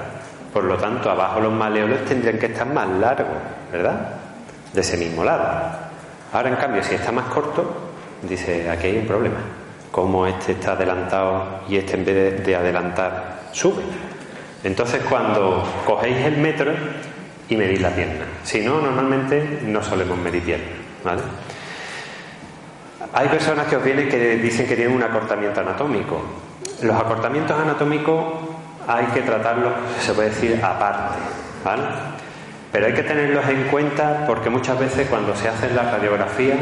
Por 0.53 0.63
lo 0.63 0.77
tanto, 0.77 1.11
abajo 1.11 1.41
los 1.41 1.53
maleolos 1.53 2.05
tendrían 2.05 2.39
que 2.39 2.47
estar 2.47 2.69
más 2.69 2.89
largos, 2.89 3.35
¿verdad? 3.73 4.11
De 4.73 4.81
ese 4.81 4.97
mismo 4.97 5.25
lado. 5.25 5.45
Ahora, 6.33 6.51
en 6.51 6.55
cambio, 6.55 6.85
si 6.85 6.95
está 6.95 7.11
más 7.11 7.25
corto, 7.31 7.65
dice, 8.23 8.71
aquí 8.71 8.87
hay 8.87 8.99
un 8.99 9.09
problema. 9.09 9.41
Como 9.91 10.25
este 10.25 10.53
está 10.53 10.75
adelantado 10.75 11.63
y 11.69 11.79
este 11.79 11.95
en 11.97 12.05
vez 12.05 12.47
de, 12.47 12.55
adelantar 12.55 13.41
sube. 13.51 13.83
Entonces 14.65 15.03
cuando 15.09 15.63
cogéis 15.87 16.17
el 16.25 16.39
metro 16.39 16.73
y 17.49 17.57
medís 17.57 17.81
la 17.81 17.91
pierna. 17.91 18.25
Si 18.43 18.61
no, 18.61 18.81
normalmente 18.81 19.61
no 19.65 19.83
solemos 19.83 20.19
medir 20.19 20.43
pierna. 20.43 20.67
¿vale? 21.05 21.23
Hay 23.13 23.29
personas 23.29 23.67
que 23.67 23.77
os 23.77 23.85
vienen 23.85 24.09
que 24.09 24.37
dicen 24.37 24.67
que 24.67 24.75
tienen 24.75 24.97
un 24.97 25.03
acortamiento 25.03 25.61
anatómico. 25.61 26.21
Los 26.83 26.97
acortamientos 26.97 27.59
anatómicos 27.59 28.25
hay 28.89 29.07
que 29.07 29.21
tratarlos, 29.21 29.73
se 30.01 30.15
puede 30.15 30.31
decir, 30.31 30.59
aparte. 30.63 31.19
¿vale? 31.63 31.83
Pero 32.73 32.87
hay 32.87 32.95
que 32.95 33.03
tenerlos 33.03 33.47
en 33.49 33.65
cuenta 33.65 34.25
porque 34.27 34.51
muchas 34.51 34.79
veces 34.79 35.07
cuando 35.09 35.37
se 35.37 35.49
hacen 35.49 35.77
las 35.77 35.93
radiografías 35.93 36.59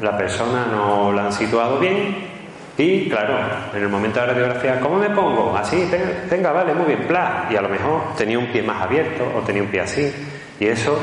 la 0.00 0.16
persona 0.16 0.66
no 0.70 1.12
la 1.12 1.26
han 1.26 1.32
situado 1.32 1.78
bien 1.78 2.31
y 2.78 3.08
claro, 3.08 3.34
en 3.74 3.82
el 3.82 3.88
momento 3.88 4.20
de 4.20 4.26
la 4.26 4.32
radiografía, 4.32 4.80
¿cómo 4.80 4.96
me 4.96 5.10
pongo? 5.10 5.54
Así, 5.56 5.90
tenga, 6.28 6.52
vale, 6.52 6.72
muy 6.72 6.86
bien, 6.86 7.06
bla. 7.06 7.46
Y 7.50 7.56
a 7.56 7.60
lo 7.60 7.68
mejor 7.68 8.14
tenía 8.16 8.38
un 8.38 8.46
pie 8.46 8.62
más 8.62 8.80
abierto 8.80 9.30
o 9.36 9.40
tenía 9.40 9.62
un 9.62 9.68
pie 9.68 9.80
así. 9.80 10.12
Y 10.58 10.66
eso 10.66 10.98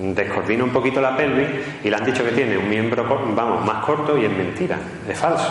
descoordina 0.00 0.62
un 0.62 0.70
poquito 0.70 1.00
la 1.00 1.16
pelvis 1.16 1.48
y 1.82 1.90
le 1.90 1.96
han 1.96 2.04
dicho 2.04 2.22
que 2.22 2.30
tiene 2.30 2.56
un 2.56 2.68
miembro, 2.68 3.04
vamos, 3.04 3.64
más 3.64 3.84
corto 3.84 4.16
y 4.16 4.26
es 4.26 4.30
mentira, 4.30 4.78
es 5.08 5.18
falso. 5.18 5.50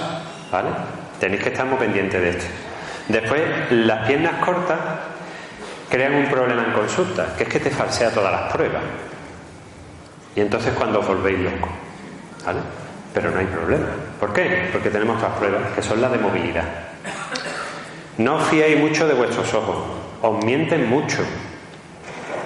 ¿Vale? 0.51 0.69
Tenéis 1.19 1.43
que 1.43 1.49
estar 1.49 1.65
muy 1.65 1.77
pendientes 1.77 2.21
de 2.21 2.29
esto. 2.29 2.45
Después, 3.09 3.41
las 3.71 4.07
piernas 4.07 4.43
cortas 4.43 4.79
crean 5.89 6.15
un 6.15 6.25
problema 6.27 6.63
en 6.63 6.71
consulta, 6.71 7.35
que 7.37 7.43
es 7.43 7.49
que 7.49 7.59
te 7.59 7.69
falsea 7.69 8.09
todas 8.11 8.31
las 8.31 8.53
pruebas. 8.53 8.83
Y 10.35 10.41
entonces 10.41 10.73
cuando 10.73 10.99
os 10.99 11.07
volvéis 11.07 11.39
locos. 11.39 11.69
¿Vale? 12.45 12.84
Pero 13.15 13.31
no 13.31 13.39
hay 13.39 13.45
problema. 13.45 13.87
¿Por 14.19 14.33
qué? 14.33 14.67
Porque 14.73 14.89
tenemos 14.89 15.15
otras 15.15 15.37
pruebas, 15.37 15.61
que 15.73 15.81
son 15.81 16.01
las 16.01 16.11
de 16.11 16.17
movilidad. 16.17 16.65
No 18.17 18.35
os 18.35 18.43
fiéis 18.49 18.77
mucho 18.77 19.07
de 19.07 19.13
vuestros 19.13 19.53
ojos, 19.53 19.77
os 20.21 20.43
mienten 20.43 20.89
mucho. 20.89 21.23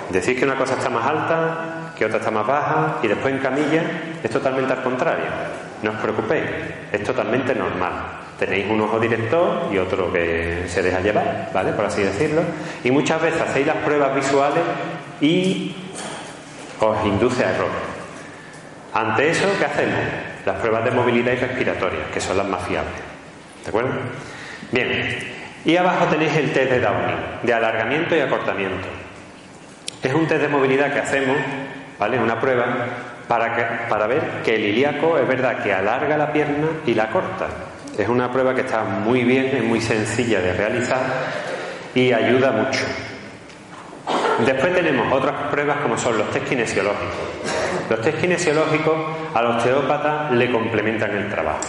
Decís 0.10 0.38
que 0.38 0.46
una 0.46 0.56
cosa 0.56 0.76
está 0.76 0.90
más 0.90 1.06
alta, 1.06 1.94
que 1.98 2.06
otra 2.06 2.20
está 2.20 2.30
más 2.30 2.46
baja, 2.46 2.98
y 3.02 3.08
después 3.08 3.34
en 3.34 3.40
camilla 3.40 3.82
es 4.24 4.30
totalmente 4.30 4.72
al 4.72 4.84
contrario. 4.84 5.26
No 5.82 5.92
os 5.92 5.98
preocupéis, 5.98 6.46
es 6.92 7.04
totalmente 7.04 7.56
normal. 7.56 7.92
Tenéis 8.38 8.70
un 8.70 8.82
ojo 8.82 9.00
director 9.00 9.70
y 9.72 9.78
otro 9.80 10.14
que 10.14 10.66
se 10.68 10.84
deja 10.84 11.00
llevar, 11.00 11.50
¿vale? 11.52 11.74
Por 11.74 11.86
así 11.86 12.04
decirlo. 12.04 12.44
Y 12.84 12.92
muchas 12.92 13.20
veces 13.22 13.42
hacéis 13.42 13.66
las 13.66 13.78
pruebas 13.78 14.14
visuales 14.14 14.64
y 15.20 15.76
os 16.80 17.06
induce 17.06 17.44
a 17.44 17.56
error. 17.56 17.72
Ante 18.94 19.32
eso, 19.32 19.48
¿qué 19.58 19.66
hacemos? 19.66 20.29
Las 20.50 20.58
pruebas 20.58 20.84
de 20.84 20.90
movilidad 20.90 21.34
y 21.34 21.36
respiratoria, 21.36 22.06
que 22.12 22.20
son 22.20 22.36
las 22.36 22.48
más 22.48 22.64
fiables. 22.64 22.96
¿De 23.64 23.70
acuerdo? 23.70 23.92
Bien. 24.72 25.20
Y 25.64 25.78
abajo 25.78 26.06
tenéis 26.06 26.36
el 26.38 26.52
test 26.52 26.72
de 26.72 26.80
Downing, 26.80 27.18
de 27.44 27.54
alargamiento 27.54 28.16
y 28.16 28.20
acortamiento. 28.20 28.88
Es 30.02 30.12
un 30.12 30.26
test 30.26 30.42
de 30.42 30.48
movilidad 30.48 30.92
que 30.92 31.02
hacemos, 31.02 31.38
¿vale? 32.00 32.18
Una 32.18 32.40
prueba 32.40 32.66
para, 33.28 33.56
que, 33.56 33.64
para 33.88 34.08
ver 34.08 34.42
que 34.44 34.56
el 34.56 34.66
ilíaco 34.66 35.20
es 35.20 35.28
verdad 35.28 35.62
que 35.62 35.72
alarga 35.72 36.18
la 36.18 36.34
pierna 36.34 36.68
y 36.84 36.96
la 36.96 37.12
corta. 37.12 37.46
Es 37.96 38.10
una 38.10 38.32
prueba 38.32 38.56
que 38.56 38.62
está 38.62 38.84
muy 38.84 39.24
bien, 39.24 39.56
es 39.56 39.64
muy 39.64 39.82
sencilla 39.82 40.40
de 40.42 40.54
realizar 40.54 41.02
y 41.94 42.12
ayuda 42.12 42.50
mucho. 42.54 42.86
Después 44.48 44.74
tenemos 44.74 45.14
otras 45.14 45.52
pruebas 45.52 45.78
como 45.82 45.96
son 45.96 46.18
los 46.18 46.32
test 46.32 46.50
kinesiológicos. 46.50 47.06
Los 47.88 48.02
test 48.02 48.20
kinesiológicos 48.20 49.19
al 49.34 49.46
osteópata 49.46 50.32
le 50.32 50.52
complementan 50.52 51.12
el 51.12 51.30
trabajo. 51.30 51.60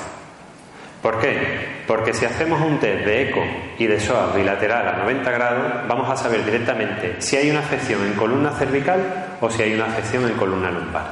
¿Por 1.02 1.18
qué? 1.18 1.82
Porque 1.86 2.12
si 2.12 2.26
hacemos 2.26 2.60
un 2.60 2.78
test 2.78 3.06
de 3.06 3.22
eco 3.22 3.42
y 3.78 3.86
de 3.86 3.98
psoas 3.98 4.34
bilateral 4.34 4.86
a 4.86 4.92
90 4.98 5.30
grados, 5.30 5.66
vamos 5.88 6.10
a 6.10 6.16
saber 6.16 6.44
directamente 6.44 7.16
si 7.18 7.36
hay 7.36 7.50
una 7.50 7.60
afección 7.60 8.04
en 8.04 8.12
columna 8.12 8.50
cervical 8.50 9.36
o 9.40 9.48
si 9.48 9.62
hay 9.62 9.74
una 9.74 9.86
afección 9.86 10.26
en 10.26 10.34
columna 10.34 10.70
lumbar. 10.70 11.06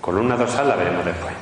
Columna 0.00 0.36
dorsal 0.36 0.68
la 0.68 0.76
veremos 0.76 1.04
después. 1.04 1.32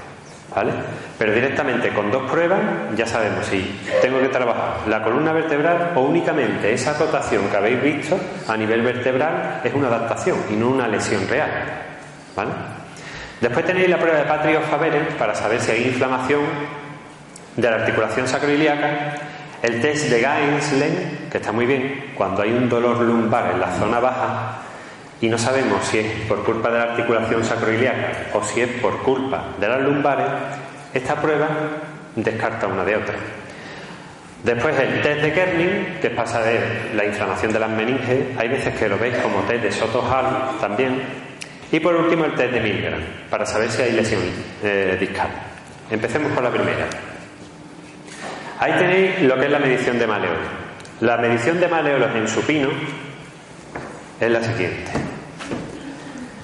¿Vale? 0.55 0.73
Pero 1.17 1.33
directamente 1.33 1.91
con 1.91 2.11
dos 2.11 2.29
pruebas 2.29 2.61
ya 2.97 3.07
sabemos 3.07 3.47
si 3.47 3.81
tengo 4.03 4.21
que 4.21 4.29
trabajar 4.29 4.79
la 4.89 5.03
columna 5.03 5.33
vertebral 5.33 5.93
o 5.95 6.01
únicamente 6.01 6.73
esa 6.73 6.99
rotación 6.99 7.49
que 7.49 7.57
habéis 7.57 7.81
visto 7.81 8.19
a 8.49 8.57
nivel 8.57 8.83
vertebral 8.83 9.61
es 9.63 9.73
una 9.73 9.87
adaptación 9.87 10.39
y 10.51 10.55
no 10.55 10.71
una 10.71 10.89
lesión 10.89 11.27
real. 11.29 11.51
¿Vale? 12.35 12.80
Después 13.41 13.65
tenéis 13.65 13.89
la 13.89 13.99
prueba 13.99 14.19
de 14.19 14.25
Patrick 14.25 14.61
Faberes 14.63 15.15
para 15.15 15.35
saber 15.35 15.61
si 15.61 15.71
hay 15.71 15.85
inflamación 15.85 16.43
de 17.57 17.71
la 17.71 17.77
articulación 17.77 18.29
sacroiliaca. 18.29 19.15
El 19.63 19.81
test 19.81 20.07
de 20.07 20.21
Gainslen, 20.21 21.29
que 21.31 21.39
está 21.39 21.53
muy 21.53 21.67
bien, 21.67 22.13
cuando 22.15 22.43
hay 22.43 22.51
un 22.51 22.69
dolor 22.69 23.01
lumbar 23.01 23.51
en 23.53 23.61
la 23.61 23.71
zona 23.73 23.99
baja 24.01 24.59
y 25.21 25.29
no 25.29 25.37
sabemos 25.37 25.85
si 25.85 25.99
es 25.99 26.07
por 26.29 26.45
culpa 26.45 26.71
de 26.71 26.79
la 26.79 26.85
articulación 26.85 27.45
sacroiliaca 27.45 28.29
o 28.35 28.43
si 28.43 28.63
es 28.63 28.69
por 28.81 29.03
culpa 29.03 29.49
de 29.59 29.69
las 29.69 29.81
lumbares, 29.83 30.27
esta 30.95 31.17
prueba 31.17 31.49
descarta 32.17 32.67
una 32.67 32.85
de 32.85 32.97
otra. 32.97 33.15
Después 34.45 34.79
el 34.79 35.03
test 35.03 35.21
de 35.21 35.33
Kerning, 35.33 35.99
que 36.01 36.11
pasa 36.11 36.41
de 36.43 36.95
la 36.95 37.05
inflamación 37.05 37.53
de 37.53 37.59
las 37.59 37.71
meninges, 37.71 38.39
hay 38.39 38.49
veces 38.49 38.75
que 38.79 38.89
lo 38.89 38.99
veis 38.99 39.17
como 39.19 39.41
test 39.41 39.63
de 39.63 39.73
Soto-Hall 39.73 40.59
también, 40.59 41.03
Y 41.73 41.81
por 41.81 41.95
último 41.95 42.25
el 42.25 42.35
test 42.35 42.53
de 42.53 42.61
Milgram, 42.61 43.01
para 43.31 43.47
saber 43.47 43.71
si 43.71 43.83
hay 43.83 43.93
lesión 43.93 44.21
eh, 44.63 44.97
discal. 44.99 45.29
Empecemos 45.91 46.33
por 46.33 46.43
la 46.43 46.51
primera. 46.51 46.87
Ahí 48.59 48.73
tenéis 48.73 49.23
lo 49.23 49.37
que 49.37 49.47
es 49.47 49.51
la 49.51 49.59
medición 49.59 49.99
de 49.99 50.07
maleolos. 50.07 50.49
La 51.01 51.17
medición 51.17 51.61
de 51.61 51.69
maleolos 51.69 52.15
en 52.15 52.29
supino 52.29 52.69
es 54.21 54.31
la 54.31 54.43
siguiente. 54.43 54.91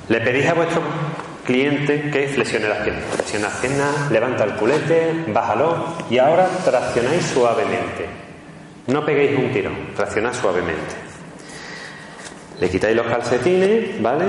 Le 0.08 0.20
pedís 0.20 0.46
a 0.46 0.54
vuestro 0.54 0.82
cliente 1.44 2.10
que 2.10 2.28
flexione 2.28 2.68
las 2.68 2.78
piernas. 2.78 3.04
Flexiona 3.14 3.48
las 3.48 3.56
piernas, 3.58 4.10
levanta 4.10 4.44
el 4.44 4.52
culete, 4.52 5.24
bájalo 5.28 5.96
y 6.08 6.18
ahora 6.18 6.48
traccionáis 6.64 7.24
suavemente. 7.26 8.06
No 8.86 9.04
peguéis 9.04 9.38
un 9.38 9.52
tirón, 9.52 9.94
traccionad 9.94 10.32
suavemente. 10.32 10.94
Le 12.60 12.70
quitáis 12.70 12.96
los 12.96 13.06
calcetines, 13.06 14.00
¿vale? 14.00 14.24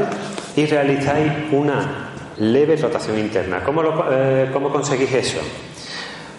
Y 0.57 0.65
realizáis 0.65 1.31
una 1.51 2.09
leve 2.39 2.75
rotación 2.75 3.19
interna. 3.19 3.63
¿Cómo, 3.63 3.83
eh, 4.11 4.49
¿Cómo 4.51 4.71
conseguís 4.71 5.13
eso? 5.13 5.37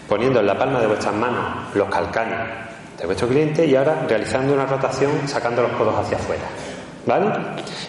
Poniendo 0.08 0.40
en 0.40 0.46
la 0.46 0.58
palma 0.58 0.80
de 0.80 0.88
vuestras 0.88 1.14
manos 1.14 1.74
los 1.74 1.88
calcanes 1.88 2.38
de 2.98 3.06
vuestro 3.06 3.28
cliente 3.28 3.64
y 3.64 3.76
ahora 3.76 4.04
realizando 4.08 4.54
una 4.54 4.66
rotación 4.66 5.12
sacando 5.26 5.62
los 5.62 5.70
codos 5.70 5.94
hacia 5.96 6.16
afuera. 6.16 6.42
¿Vale? 7.06 7.26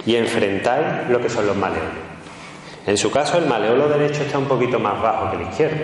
Y 0.06 0.16
enfrentáis 0.16 1.10
lo 1.10 1.20
que 1.20 1.30
son 1.30 1.48
los 1.48 1.56
maleolos. 1.56 1.90
En 2.86 2.96
su 2.96 3.10
caso, 3.10 3.40
el 3.40 3.48
maleolo 3.48 3.90
derecho 3.90 4.22
está 4.22 4.38
un 4.38 4.46
poquito 4.46 4.80
más 4.80 5.02
bajo 5.02 5.32
que 5.32 5.38
el 5.38 5.42
izquierdo. 5.50 5.84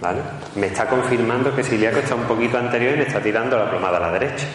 ¿vale? 0.00 0.18
Me 0.56 0.66
está 0.66 0.86
confirmando 0.86 1.54
que 1.54 1.62
ilíaco 1.62 2.00
está 2.00 2.16
un 2.16 2.24
poquito 2.24 2.58
anterior 2.58 2.94
y 2.94 2.96
me 2.96 3.04
está 3.04 3.20
tirando 3.20 3.56
la 3.56 3.70
plomada 3.70 3.98
a 3.98 4.00
la 4.00 4.10
derecha. 4.10 4.46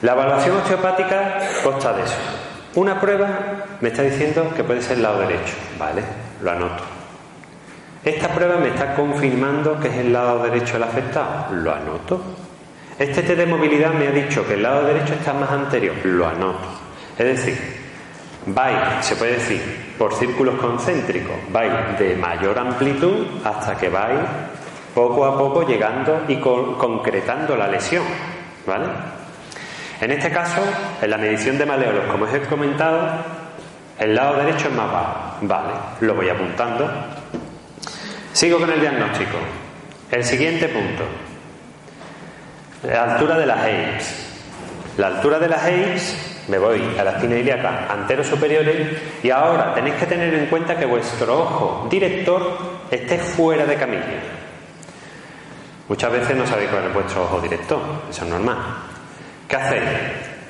La 0.00 0.12
evaluación 0.12 0.56
osteopática 0.56 1.40
consta 1.62 1.92
de 1.92 2.02
eso. 2.04 2.16
Una 2.74 2.98
prueba 2.98 3.61
me 3.82 3.88
está 3.88 4.02
diciendo 4.02 4.50
que 4.56 4.62
puede 4.62 4.80
ser 4.80 4.96
el 4.96 5.02
lado 5.02 5.20
derecho. 5.20 5.54
Vale, 5.78 6.02
lo 6.40 6.50
anoto. 6.52 6.84
Esta 8.04 8.28
prueba 8.28 8.56
me 8.56 8.68
está 8.68 8.94
confirmando 8.94 9.78
que 9.78 9.88
es 9.88 9.96
el 9.96 10.12
lado 10.12 10.42
derecho 10.44 10.76
el 10.76 10.84
afectado. 10.84 11.52
Lo 11.52 11.74
anoto. 11.74 12.22
Este 12.96 13.22
test 13.22 13.38
de 13.38 13.46
movilidad 13.46 13.92
me 13.92 14.06
ha 14.06 14.12
dicho 14.12 14.46
que 14.46 14.54
el 14.54 14.62
lado 14.62 14.84
derecho 14.86 15.14
está 15.14 15.34
más 15.34 15.50
anterior. 15.50 15.96
Lo 16.04 16.28
anoto. 16.28 16.68
Es 17.18 17.26
decir, 17.26 17.58
vais, 18.46 19.04
se 19.04 19.16
puede 19.16 19.32
decir, 19.32 19.60
por 19.98 20.14
círculos 20.14 20.60
concéntricos, 20.60 21.36
vais 21.50 21.98
de 21.98 22.14
mayor 22.14 22.58
amplitud 22.58 23.26
hasta 23.44 23.76
que 23.76 23.88
vais 23.88 24.20
poco 24.94 25.24
a 25.24 25.36
poco 25.36 25.66
llegando 25.66 26.22
y 26.28 26.36
concretando 26.36 27.56
la 27.56 27.66
lesión, 27.66 28.04
¿vale? 28.64 28.86
En 30.00 30.10
este 30.10 30.30
caso, 30.30 30.60
en 31.00 31.10
la 31.10 31.18
medición 31.18 31.58
de 31.58 31.66
maleolos, 31.66 32.04
como 32.10 32.24
os 32.24 32.34
he 32.34 32.40
comentado, 32.40 33.41
el 33.98 34.14
lado 34.14 34.36
derecho 34.38 34.68
es 34.68 34.74
más 34.74 34.90
bajo, 34.90 35.36
¿vale? 35.42 35.72
Lo 36.00 36.14
voy 36.14 36.28
apuntando. 36.28 36.90
Sigo 38.32 38.58
con 38.58 38.70
el 38.70 38.80
diagnóstico. 38.80 39.38
El 40.10 40.24
siguiente 40.24 40.68
punto. 40.68 41.04
La 42.82 43.14
altura 43.14 43.38
de 43.38 43.46
las 43.46 43.58
AIMS. 43.58 44.14
La 44.96 45.06
altura 45.08 45.38
de 45.38 45.48
las 45.48 45.62
AIMS 45.62 46.32
me 46.48 46.58
voy 46.58 46.82
a 46.98 47.04
la 47.04 47.12
espina 47.12 47.36
ilíaca 47.36 47.86
anteros 47.90 48.26
superiores 48.26 48.98
y 49.22 49.30
ahora 49.30 49.74
tenéis 49.74 49.94
que 49.96 50.06
tener 50.06 50.34
en 50.34 50.46
cuenta 50.46 50.76
que 50.76 50.84
vuestro 50.84 51.40
ojo 51.40 51.86
director 51.88 52.58
esté 52.90 53.18
fuera 53.18 53.64
de 53.64 53.76
camilla. 53.76 54.20
Muchas 55.88 56.12
veces 56.12 56.36
no 56.36 56.46
sabéis 56.46 56.70
cuál 56.70 56.86
es 56.86 56.94
vuestro 56.94 57.24
ojo 57.24 57.40
director, 57.40 57.80
eso 58.10 58.24
es 58.24 58.30
normal. 58.30 58.58
¿Qué 59.48 59.56
hacéis? 59.56 59.82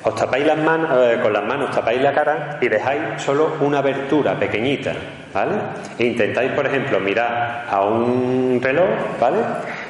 Os 0.03 0.15
tapáis 0.15 0.45
las 0.45 0.57
manos, 0.57 0.89
eh, 0.91 1.19
con 1.21 1.31
las 1.31 1.43
manos 1.45 1.71
tapáis 1.71 2.01
la 2.01 2.11
cara 2.11 2.57
y 2.59 2.67
dejáis 2.67 3.21
solo 3.21 3.55
una 3.61 3.77
abertura 3.77 4.37
pequeñita, 4.37 4.91
¿vale? 5.33 5.55
E 5.97 6.05
intentáis, 6.05 6.51
por 6.51 6.65
ejemplo, 6.65 6.99
mirar 6.99 7.65
a 7.69 7.81
un 7.85 8.59
reloj, 8.61 8.89
¿vale? 9.17 9.37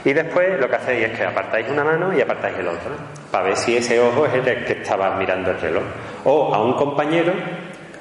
Y 0.06 0.14
después 0.14 0.60
lo 0.60 0.70
que 0.70 0.76
hacéis 0.76 1.06
es 1.06 1.18
que 1.18 1.26
apartáis 1.26 1.68
una 1.68 1.84
mano 1.84 2.16
y 2.16 2.22
apartáis 2.22 2.60
el 2.60 2.68
otro, 2.68 2.92
para 3.32 3.46
ver 3.46 3.58
si 3.58 3.76
ese 3.76 4.00
ojo 4.00 4.28
es 4.28 4.36
el 4.36 4.66
que 4.66 4.74
estaba 4.74 5.16
mirando 5.16 5.50
el 5.50 5.60
reloj. 5.60 5.84
O 6.26 6.54
a 6.54 6.64
un 6.64 6.74
compañero 6.74 7.34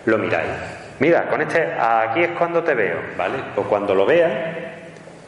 lo 0.04 0.18
miráis. 0.18 0.50
Mira, 1.00 1.28
con 1.28 1.40
este, 1.40 1.66
aquí 1.80 2.24
es 2.24 2.30
cuando 2.32 2.62
te 2.62 2.74
veo, 2.74 2.98
¿vale? 3.16 3.38
O 3.56 3.62
cuando 3.62 3.94
lo 3.94 4.04
veas, 4.04 4.32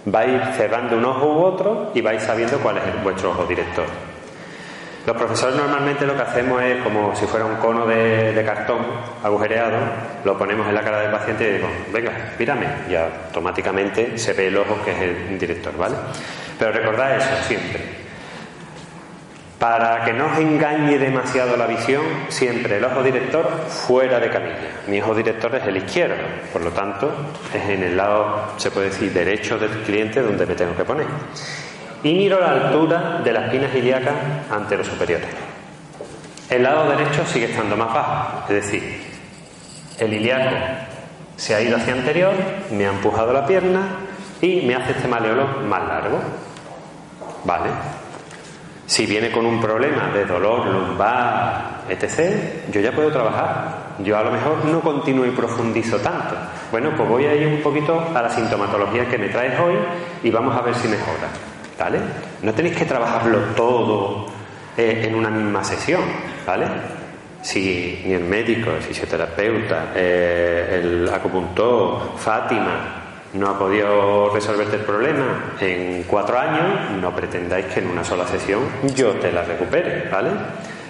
vais 0.05 0.43
cerrando 0.55 0.99
un 0.99 1.05
ojo 1.07 1.27
u 1.33 1.45
otro 1.45 1.93
y 1.95 2.03
vais 2.03 2.23
sabiendo 2.23 2.59
cuál 2.59 2.77
es 2.77 3.03
vuestro 3.03 3.31
ojo 3.31 3.47
director. 3.47 3.87
Los 5.07 5.17
profesores 5.17 5.55
normalmente 5.55 6.07
lo 6.07 6.17
que 6.17 6.23
hacemos 6.23 6.63
es 6.63 6.83
como 6.83 7.15
si 7.15 7.27
fuera 7.27 7.45
un 7.45 7.57
cono 7.57 7.87
de, 7.87 8.43
cartón 8.45 8.79
agujereado, 9.23 9.77
lo 10.25 10.39
ponemos 10.39 10.67
en 10.67 10.75
la 10.75 10.83
cara 10.83 11.01
del 11.01 11.11
paciente 11.11 11.47
y 11.47 11.53
digo, 11.55 11.69
venga, 11.93 12.33
mírame, 12.39 12.67
y 12.89 12.95
automáticamente 12.95 14.17
se 14.17 14.33
ve 14.33 14.47
el 14.47 14.57
ojo 14.57 14.79
que 14.83 14.93
es 14.93 15.01
el 15.01 15.39
director, 15.39 15.77
¿vale? 15.77 15.97
Pero 16.59 16.73
recordad 16.73 17.17
eso 17.17 17.29
siempre. 17.47 18.05
Para 19.59 20.05
que 20.05 20.15
no 20.15 20.27
os 20.27 20.39
engañe 20.39 20.99
demasiado 20.99 21.57
la 21.57 21.67
visión, 21.67 22.03
siempre 22.29 22.79
el 22.79 22.85
ojo 22.85 23.03
director 23.03 23.47
fuera 23.69 24.19
de 24.19 24.31
camilla. 24.31 24.83
Mi 24.87 25.03
ojo 25.03 25.15
director 25.15 25.55
es 25.55 25.67
el 25.67 25.77
izquierdo, 25.77 26.17
por 26.51 26.63
lo 26.63 26.71
tanto, 26.71 27.13
es 27.53 27.69
en 27.69 27.83
el 27.83 27.97
lado, 27.97 28.55
se 28.57 28.71
puede 28.71 28.89
decir, 28.89 29.13
derecho 29.13 29.59
del 29.59 29.83
cliente 29.83 30.23
donde 30.23 30.47
me 30.47 30.55
tengo 30.55 30.75
que 30.75 30.85
poner 30.85 31.07
y 32.05 32.15
miro 32.15 32.39
la 32.39 32.51
altura 32.53 33.21
de 33.25 33.33
las 33.33 33.47
espinas 33.47 33.75
ilíacas 33.75 34.15
superiores. 34.87 35.29
El 36.51 36.63
lado 36.63 36.89
derecho 36.91 37.25
sigue 37.27 37.47
estando 37.47 37.77
más 37.77 37.93
bajo, 37.93 38.43
es 38.49 38.55
decir, 38.63 39.03
el 39.99 40.13
ilíaco 40.13 40.55
se 41.37 41.55
ha 41.55 41.63
ido 41.63 41.77
hacia 41.77 41.95
anterior, 41.95 42.33
me 42.71 42.87
ha 42.87 42.91
empujado 42.91 43.33
la 43.33 43.47
pierna 43.47 43.81
y 44.41 44.61
me 44.67 44.75
hace 44.75 44.93
este 44.93 45.09
maleolo 45.09 45.47
más 45.67 45.89
largo. 45.89 46.19
¿Vale? 47.45 47.71
Si 48.87 49.07
viene 49.07 49.31
con 49.31 49.47
un 49.47 49.61
problema 49.61 50.11
de 50.13 50.27
dolor 50.27 50.67
lumbar, 50.67 51.85
etc., 51.89 52.71
yo 52.71 52.81
ya 52.81 52.93
puedo 52.93 53.11
trabajar. 53.11 53.85
Yo 54.01 54.17
a 54.17 54.23
lo 54.23 54.31
mejor 54.31 54.65
no 54.67 54.81
continúo 54.81 55.25
y 55.25 55.31
profundizo 55.31 55.99
tanto. 55.99 56.37
Bueno, 56.71 56.91
pues 56.97 57.09
voy 57.09 57.25
a 57.25 57.35
ir 57.35 57.47
un 57.47 57.63
poquito 57.63 57.99
a 58.15 58.21
la 58.21 58.29
sintomatología 58.29 59.09
que 59.09 59.19
me 59.19 59.29
traes 59.29 59.59
hoy 59.59 59.75
y 60.23 60.31
vamos 60.31 60.55
a 60.57 60.61
ver 60.61 60.75
si 60.75 60.89
mejora. 60.89 61.54
¿Vale? 61.79 61.99
No 62.43 62.53
tenéis 62.53 62.77
que 62.77 62.85
trabajarlo 62.85 63.39
todo 63.57 64.27
eh, 64.77 65.05
en 65.07 65.15
una 65.15 65.31
misma 65.31 65.65
sesión, 65.65 66.03
¿vale? 66.47 66.67
Si 67.43 68.03
ni 68.07 68.15
el 68.15 68.25
médico, 68.25 68.71
el 68.71 68.81
fisioterapeuta, 68.81 69.93
eh, 69.95 70.81
el 70.83 71.09
acupuntor, 71.13 72.13
Fátima, 72.17 73.03
no 73.35 73.51
ha 73.51 73.59
podido 73.59 74.31
resolverte 74.33 74.77
el 74.77 74.83
problema 74.83 75.55
en 75.61 76.05
cuatro 76.05 76.39
años, 76.39 76.91
no 77.01 77.15
pretendáis 77.15 77.67
que 77.67 77.81
en 77.81 77.89
una 77.89 78.05
sola 78.05 78.27
sesión 78.27 78.63
yo 78.95 79.13
te 79.15 79.33
la 79.33 79.43
recupere, 79.43 80.09
¿vale? 80.11 80.31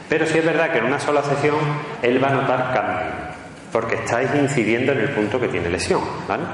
Pero 0.08 0.26
sí 0.26 0.38
es 0.38 0.44
verdad 0.44 0.70
que 0.70 0.78
en 0.78 0.84
una 0.84 1.00
sola 1.00 1.22
sesión 1.22 1.56
él 2.02 2.22
va 2.22 2.28
a 2.28 2.34
notar 2.34 2.72
cambio, 2.74 3.12
porque 3.72 3.96
estáis 3.96 4.30
incidiendo 4.34 4.92
en 4.92 4.98
el 4.98 5.08
punto 5.10 5.40
que 5.40 5.48
tiene 5.48 5.70
lesión, 5.70 6.02
¿vale? 6.28 6.44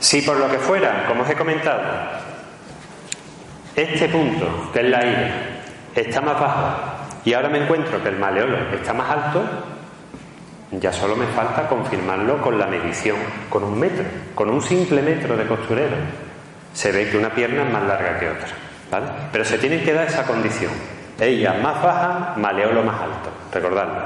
Si 0.00 0.22
por 0.22 0.38
lo 0.38 0.50
que 0.50 0.58
fuera, 0.58 1.04
como 1.06 1.22
os 1.22 1.30
he 1.30 1.34
comentado, 1.34 1.82
este 3.78 4.08
punto, 4.08 4.70
que 4.72 4.80
es 4.80 4.90
la 4.90 5.06
ira, 5.06 5.30
está 5.94 6.20
más 6.20 6.40
bajo 6.40 6.98
y 7.24 7.34
ahora 7.34 7.48
me 7.48 7.62
encuentro 7.62 8.02
que 8.02 8.08
el 8.08 8.16
maleolo 8.16 8.56
está 8.74 8.92
más 8.94 9.10
alto, 9.10 9.42
ya 10.70 10.92
solo 10.92 11.16
me 11.16 11.26
falta 11.26 11.68
confirmarlo 11.68 12.40
con 12.40 12.58
la 12.58 12.66
medición, 12.66 13.16
con 13.48 13.64
un 13.64 13.78
metro, 13.78 14.04
con 14.34 14.50
un 14.50 14.62
simple 14.62 15.02
metro 15.02 15.36
de 15.36 15.46
costurero. 15.46 15.96
Se 16.72 16.92
ve 16.92 17.10
que 17.10 17.16
una 17.16 17.30
pierna 17.30 17.64
es 17.64 17.72
más 17.72 17.82
larga 17.82 18.18
que 18.18 18.28
otra, 18.28 18.48
¿vale? 18.90 19.06
Pero 19.32 19.44
se 19.44 19.58
tiene 19.58 19.82
que 19.82 19.92
dar 19.92 20.06
esa 20.06 20.24
condición. 20.24 20.70
Ella 21.20 21.54
más 21.54 21.82
baja, 21.82 22.34
maleolo 22.36 22.82
más 22.82 23.00
alto, 23.00 23.30
recordadlo. 23.52 24.00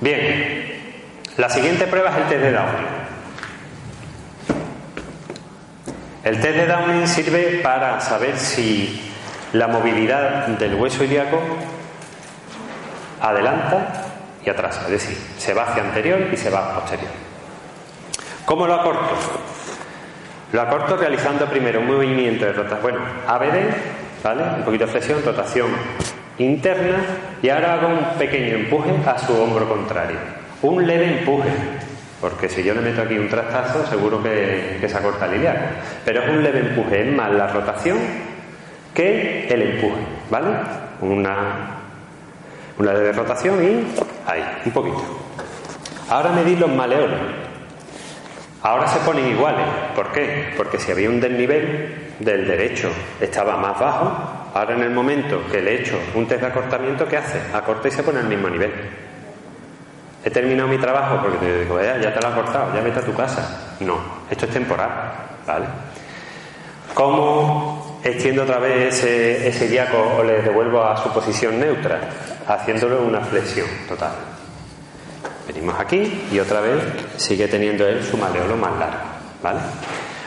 Bien, 0.00 0.74
la 1.36 1.48
siguiente 1.48 1.86
prueba 1.86 2.10
es 2.10 2.16
el 2.16 2.24
test 2.24 2.42
de 2.42 2.52
Downing. 2.52 3.05
El 6.26 6.40
test 6.40 6.56
de 6.56 6.66
Downing 6.66 7.06
sirve 7.06 7.60
para 7.62 8.00
saber 8.00 8.36
si 8.36 9.00
la 9.52 9.68
movilidad 9.68 10.48
del 10.48 10.74
hueso 10.74 11.04
ilíaco 11.04 11.38
adelanta 13.22 14.06
y 14.44 14.50
atrás, 14.50 14.80
es 14.86 14.90
decir, 14.90 15.16
se 15.38 15.54
va 15.54 15.68
hacia 15.68 15.84
anterior 15.84 16.26
y 16.32 16.36
se 16.36 16.50
va 16.50 16.74
posterior. 16.74 17.12
¿Cómo 18.44 18.66
lo 18.66 18.74
acorto? 18.74 19.14
Lo 20.50 20.62
acorto 20.62 20.96
realizando 20.96 21.46
primero 21.46 21.78
un 21.78 21.86
movimiento 21.86 22.44
de 22.44 22.54
rotación, 22.54 22.82
bueno, 22.82 22.98
ABD, 23.28 24.24
¿vale? 24.24 24.42
Un 24.58 24.64
poquito 24.64 24.86
de 24.86 24.90
flexión, 24.90 25.22
rotación 25.24 25.68
interna 26.38 27.04
y 27.40 27.50
ahora 27.50 27.74
hago 27.74 27.86
un 27.86 28.04
pequeño 28.18 28.56
empuje 28.56 28.90
a 29.06 29.16
su 29.16 29.32
hombro 29.40 29.68
contrario. 29.68 30.18
Un 30.62 30.88
leve 30.88 31.20
empuje, 31.20 31.50
porque 32.20 32.48
si 32.48 32.62
yo 32.62 32.74
le 32.74 32.80
meto 32.80 33.02
aquí 33.02 33.18
un 33.18 33.28
trastazo, 33.28 33.86
seguro 33.86 34.22
que, 34.22 34.84
se 34.86 34.96
acorta 34.96 35.26
el 35.26 35.36
iliaco. 35.36 35.60
Pero 36.04 36.22
es 36.22 36.28
un 36.30 36.42
leve 36.42 36.60
empuje, 36.60 37.08
es 37.08 37.14
más 37.14 37.30
la 37.30 37.46
rotación 37.48 37.98
que 38.94 39.46
el 39.48 39.62
empuje, 39.62 40.00
¿vale? 40.30 40.48
Una, 41.02 41.78
una 42.78 42.92
leve 42.94 43.12
rotación 43.12 43.62
y 43.62 43.86
ahí, 44.26 44.42
un 44.64 44.72
poquito. 44.72 45.02
Ahora 46.08 46.30
medís 46.30 46.58
los 46.58 46.70
maleolos. 46.70 47.20
Ahora 48.62 48.88
se 48.88 48.98
ponen 49.00 49.28
iguales. 49.28 49.66
¿Por 49.94 50.10
qué? 50.12 50.54
Porque 50.56 50.78
si 50.78 50.90
había 50.90 51.10
un 51.10 51.20
desnivel 51.20 52.14
del 52.18 52.48
derecho 52.48 52.90
estaba 53.20 53.58
más 53.58 53.78
bajo, 53.78 54.50
ahora 54.54 54.74
en 54.74 54.82
el 54.82 54.90
momento 54.90 55.42
que 55.52 55.60
le 55.60 55.72
he 55.72 55.80
hecho 55.82 55.98
un 56.14 56.26
test 56.26 56.40
de 56.40 56.46
acortamiento, 56.46 57.06
¿qué 57.06 57.18
hace? 57.18 57.40
Acorta 57.52 57.88
y 57.88 57.90
se 57.90 58.02
pone 58.02 58.20
al 58.20 58.26
mismo 58.26 58.48
nivel. 58.48 58.72
He 60.26 60.30
terminado 60.30 60.68
mi 60.68 60.76
trabajo 60.76 61.20
porque 61.22 61.38
te 61.38 61.60
digo, 61.60 61.80
ya, 61.80 62.12
te 62.12 62.20
lo 62.20 62.32
he 62.32 62.34
cortado, 62.34 62.74
ya 62.74 62.80
vete 62.80 62.98
a 62.98 63.04
tu 63.04 63.14
casa. 63.14 63.76
No, 63.78 63.96
esto 64.28 64.46
es 64.46 64.52
temporal, 64.52 64.90
¿vale? 65.46 65.66
¿Cómo 66.94 68.00
extiendo 68.02 68.42
otra 68.42 68.58
vez 68.58 68.96
ese, 68.96 69.46
ese 69.46 69.86
o 69.94 70.24
le 70.24 70.42
devuelvo 70.42 70.82
a 70.82 70.96
su 70.96 71.12
posición 71.12 71.60
neutra? 71.60 72.00
Haciéndole 72.48 72.96
una 72.96 73.20
flexión 73.20 73.68
total. 73.86 74.10
Venimos 75.46 75.78
aquí 75.78 76.26
y 76.32 76.40
otra 76.40 76.60
vez 76.60 76.82
sigue 77.18 77.46
teniendo 77.46 77.86
él 77.86 78.02
su 78.02 78.16
maleolo 78.16 78.56
más 78.56 78.76
largo, 78.80 79.04
¿vale? 79.44 79.60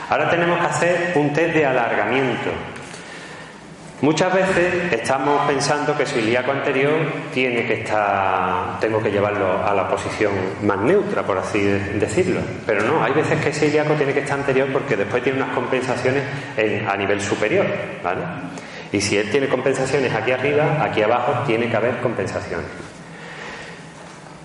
Ahora 0.08 0.30
tenemos 0.30 0.60
que 0.60 0.66
hacer 0.66 1.12
un 1.16 1.30
test 1.34 1.52
de 1.52 1.66
alargamiento. 1.66 2.50
Muchas 4.02 4.32
veces 4.32 4.92
estamos 4.92 5.46
pensando 5.46 5.94
que 5.94 6.06
su 6.06 6.20
ilíaco 6.20 6.52
anterior 6.52 7.00
tiene 7.34 7.66
que 7.66 7.82
estar, 7.82 8.80
tengo 8.80 9.02
que 9.02 9.10
llevarlo 9.10 9.62
a 9.62 9.74
la 9.74 9.90
posición 9.90 10.32
más 10.62 10.78
neutra, 10.78 11.22
por 11.22 11.36
así 11.36 11.60
decirlo. 11.60 12.40
Pero 12.64 12.82
no, 12.82 13.04
hay 13.04 13.12
veces 13.12 13.38
que 13.42 13.50
ese 13.50 13.66
ilíaco 13.66 13.92
tiene 13.94 14.14
que 14.14 14.20
estar 14.20 14.38
anterior 14.38 14.68
porque 14.72 14.96
después 14.96 15.22
tiene 15.22 15.42
unas 15.42 15.54
compensaciones 15.54 16.22
a 16.88 16.96
nivel 16.96 17.20
superior, 17.20 17.66
¿vale? 18.02 18.22
Y 18.90 19.02
si 19.02 19.18
él 19.18 19.30
tiene 19.30 19.48
compensaciones 19.48 20.14
aquí 20.14 20.32
arriba, 20.32 20.82
aquí 20.82 21.02
abajo 21.02 21.44
tiene 21.46 21.68
que 21.68 21.76
haber 21.76 21.98
compensaciones. 21.98 22.66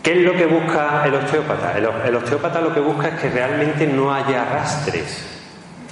¿Qué 0.04 0.20
es 0.20 0.26
lo 0.26 0.34
que 0.34 0.48
busca 0.48 1.04
el 1.06 1.16
osteópata? 1.16 1.78
El, 1.78 1.88
el 2.06 2.16
osteópata 2.16 2.60
lo 2.60 2.74
que 2.74 2.82
busca 2.82 3.08
es 3.08 3.22
que 3.22 3.30
realmente 3.30 3.88
no 3.88 4.14
haya 4.14 4.42
arrastres. 4.42 5.35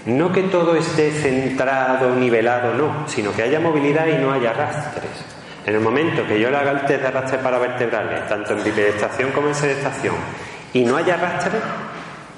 No 0.06 0.34
que 0.34 0.44
todo 0.44 0.76
esté 0.76 1.12
centrado, 1.12 2.14
nivelado, 2.16 2.74
no, 2.74 3.08
sino 3.08 3.32
que 3.34 3.44
haya 3.44 3.60
movilidad 3.62 4.06
y 4.08 4.18
no 4.18 4.34
haya 4.34 4.50
arrastres. 4.50 5.06
En 5.66 5.76
el 5.76 5.80
momento 5.80 6.28
que 6.28 6.40
yo 6.40 6.50
le 6.50 6.58
haga 6.58 6.72
el 6.72 6.82
test 6.82 7.02
de 7.02 7.08
arrastre 7.08 7.38
para 7.38 7.58
vertebrales, 7.58 8.28
tanto 8.28 8.52
en 8.54 8.66
bipedestación 8.66 9.32
como 9.32 9.48
en 9.48 9.56
sedestación, 9.56 10.16
y 10.74 10.84
no 10.84 10.98
haya 10.98 11.14
arrastres, 11.14 11.62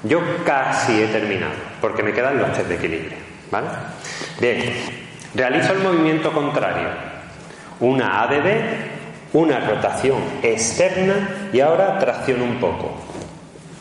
yo 0.04 0.20
casi 0.44 1.02
he 1.02 1.06
terminado, 1.08 1.54
porque 1.80 2.04
me 2.04 2.12
quedan 2.12 2.38
los 2.38 2.52
test 2.52 2.68
de 2.68 2.76
equilibrio. 2.76 3.18
¿Vale? 3.50 3.66
Bien, 4.40 4.74
realizo 5.34 5.72
el 5.72 5.80
movimiento 5.80 6.32
contrario. 6.32 6.88
Una 7.80 8.22
ADD, 8.22 9.32
una 9.32 9.58
rotación 9.60 10.18
externa 10.42 11.48
y 11.52 11.60
ahora 11.60 11.98
tracción 11.98 12.42
un 12.42 12.58
poco. 12.58 12.94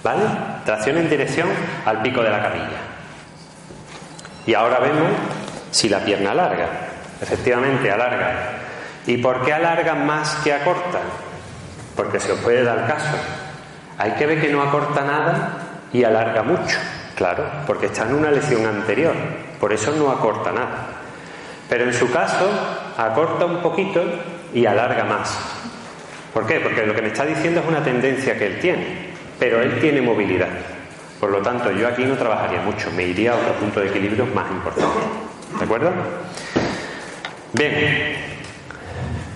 ¿Vale? 0.04 0.24
Tracción 0.66 0.98
en 0.98 1.10
dirección 1.10 1.50
al 1.86 2.02
pico 2.02 2.24
de 2.24 2.30
la 2.32 2.42
camilla. 2.42 2.95
Y 4.46 4.54
ahora 4.54 4.80
vemos 4.80 5.12
si 5.72 5.90
la 5.90 6.00
pierna 6.00 6.32
alarga. 6.32 6.68
Efectivamente, 7.22 7.92
alarga. 7.92 8.52
¿Y 9.08 9.18
por 9.18 9.44
qué 9.44 9.54
alarga 9.54 9.96
más 9.96 10.36
que 10.44 10.54
acorta? 10.54 11.00
Porque 11.96 12.20
se 12.20 12.32
os 12.32 12.40
puede 12.40 12.64
dar 12.64 12.88
caso. 12.88 13.16
Hay 13.98 14.12
que 14.12 14.26
ver 14.26 14.42
que 14.42 14.50
no 14.50 14.62
acorta 14.62 15.02
nada 15.02 15.58
y 15.94 16.04
alarga 16.04 16.44
mucho. 16.44 16.78
Claro, 17.16 17.46
porque 17.66 17.86
está 17.88 18.04
en 18.04 18.16
una 18.16 18.32
lesión 18.32 18.66
anterior. 18.66 19.14
Por 19.60 19.72
eso 19.72 19.92
no 19.94 20.12
acorta 20.12 20.52
nada. 20.52 20.88
Pero 21.70 21.86
en 21.86 21.94
su 21.94 22.12
caso, 22.12 22.48
acorta 22.98 23.46
un 23.46 23.62
poquito 23.62 24.04
y 24.54 24.66
alarga 24.66 25.06
más. 25.06 25.38
¿Por 26.34 26.46
qué? 26.46 26.60
Porque 26.60 26.86
lo 26.86 26.94
que 26.94 27.02
me 27.02 27.08
está 27.08 27.26
diciendo 27.26 27.62
es 27.62 27.68
una 27.68 27.84
tendencia 27.84 28.38
que 28.38 28.48
él 28.48 28.60
tiene. 28.60 29.14
Pero 29.40 29.62
él 29.62 29.80
tiene 29.80 30.02
movilidad. 30.02 30.50
Por 31.20 31.32
lo 31.32 31.42
tanto, 31.42 31.72
yo 31.72 31.88
aquí 31.88 32.04
no 32.04 32.16
trabajaría 32.16 32.62
mucho, 32.62 32.92
me 32.92 33.04
iría 33.04 33.32
a 33.32 33.36
otro 33.36 33.54
punto 33.54 33.80
de 33.80 33.88
equilibrio 33.88 34.26
más 34.28 34.52
importante. 34.52 35.00
¿De 35.58 35.64
acuerdo? 35.64 35.92
Bien, 37.54 38.16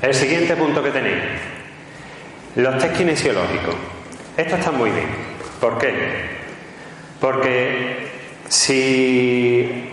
el 0.01 0.13
siguiente 0.13 0.55
punto 0.55 0.83
que 0.83 0.91
tenéis, 0.91 1.23
los 2.55 2.77
test 2.77 2.97
kinesiológicos. 2.97 3.75
Esto 4.35 4.55
está 4.55 4.71
muy 4.71 4.89
bien. 4.89 5.07
¿Por 5.61 5.77
qué? 5.77 6.39
Porque 7.19 8.09
si 8.47 9.89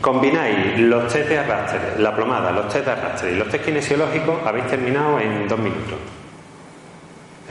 combináis 0.00 0.78
los 0.78 1.12
test 1.12 1.28
de 1.28 1.38
arrastre, 1.38 1.80
la 1.98 2.14
plomada, 2.14 2.50
los 2.50 2.68
test 2.68 2.86
de 2.86 2.92
arrastre 2.92 3.32
y 3.32 3.34
los 3.36 3.48
test 3.48 3.64
kinesiológicos, 3.64 4.46
habéis 4.46 4.66
terminado 4.68 5.20
en 5.20 5.46
dos 5.46 5.58
minutos. 5.58 5.98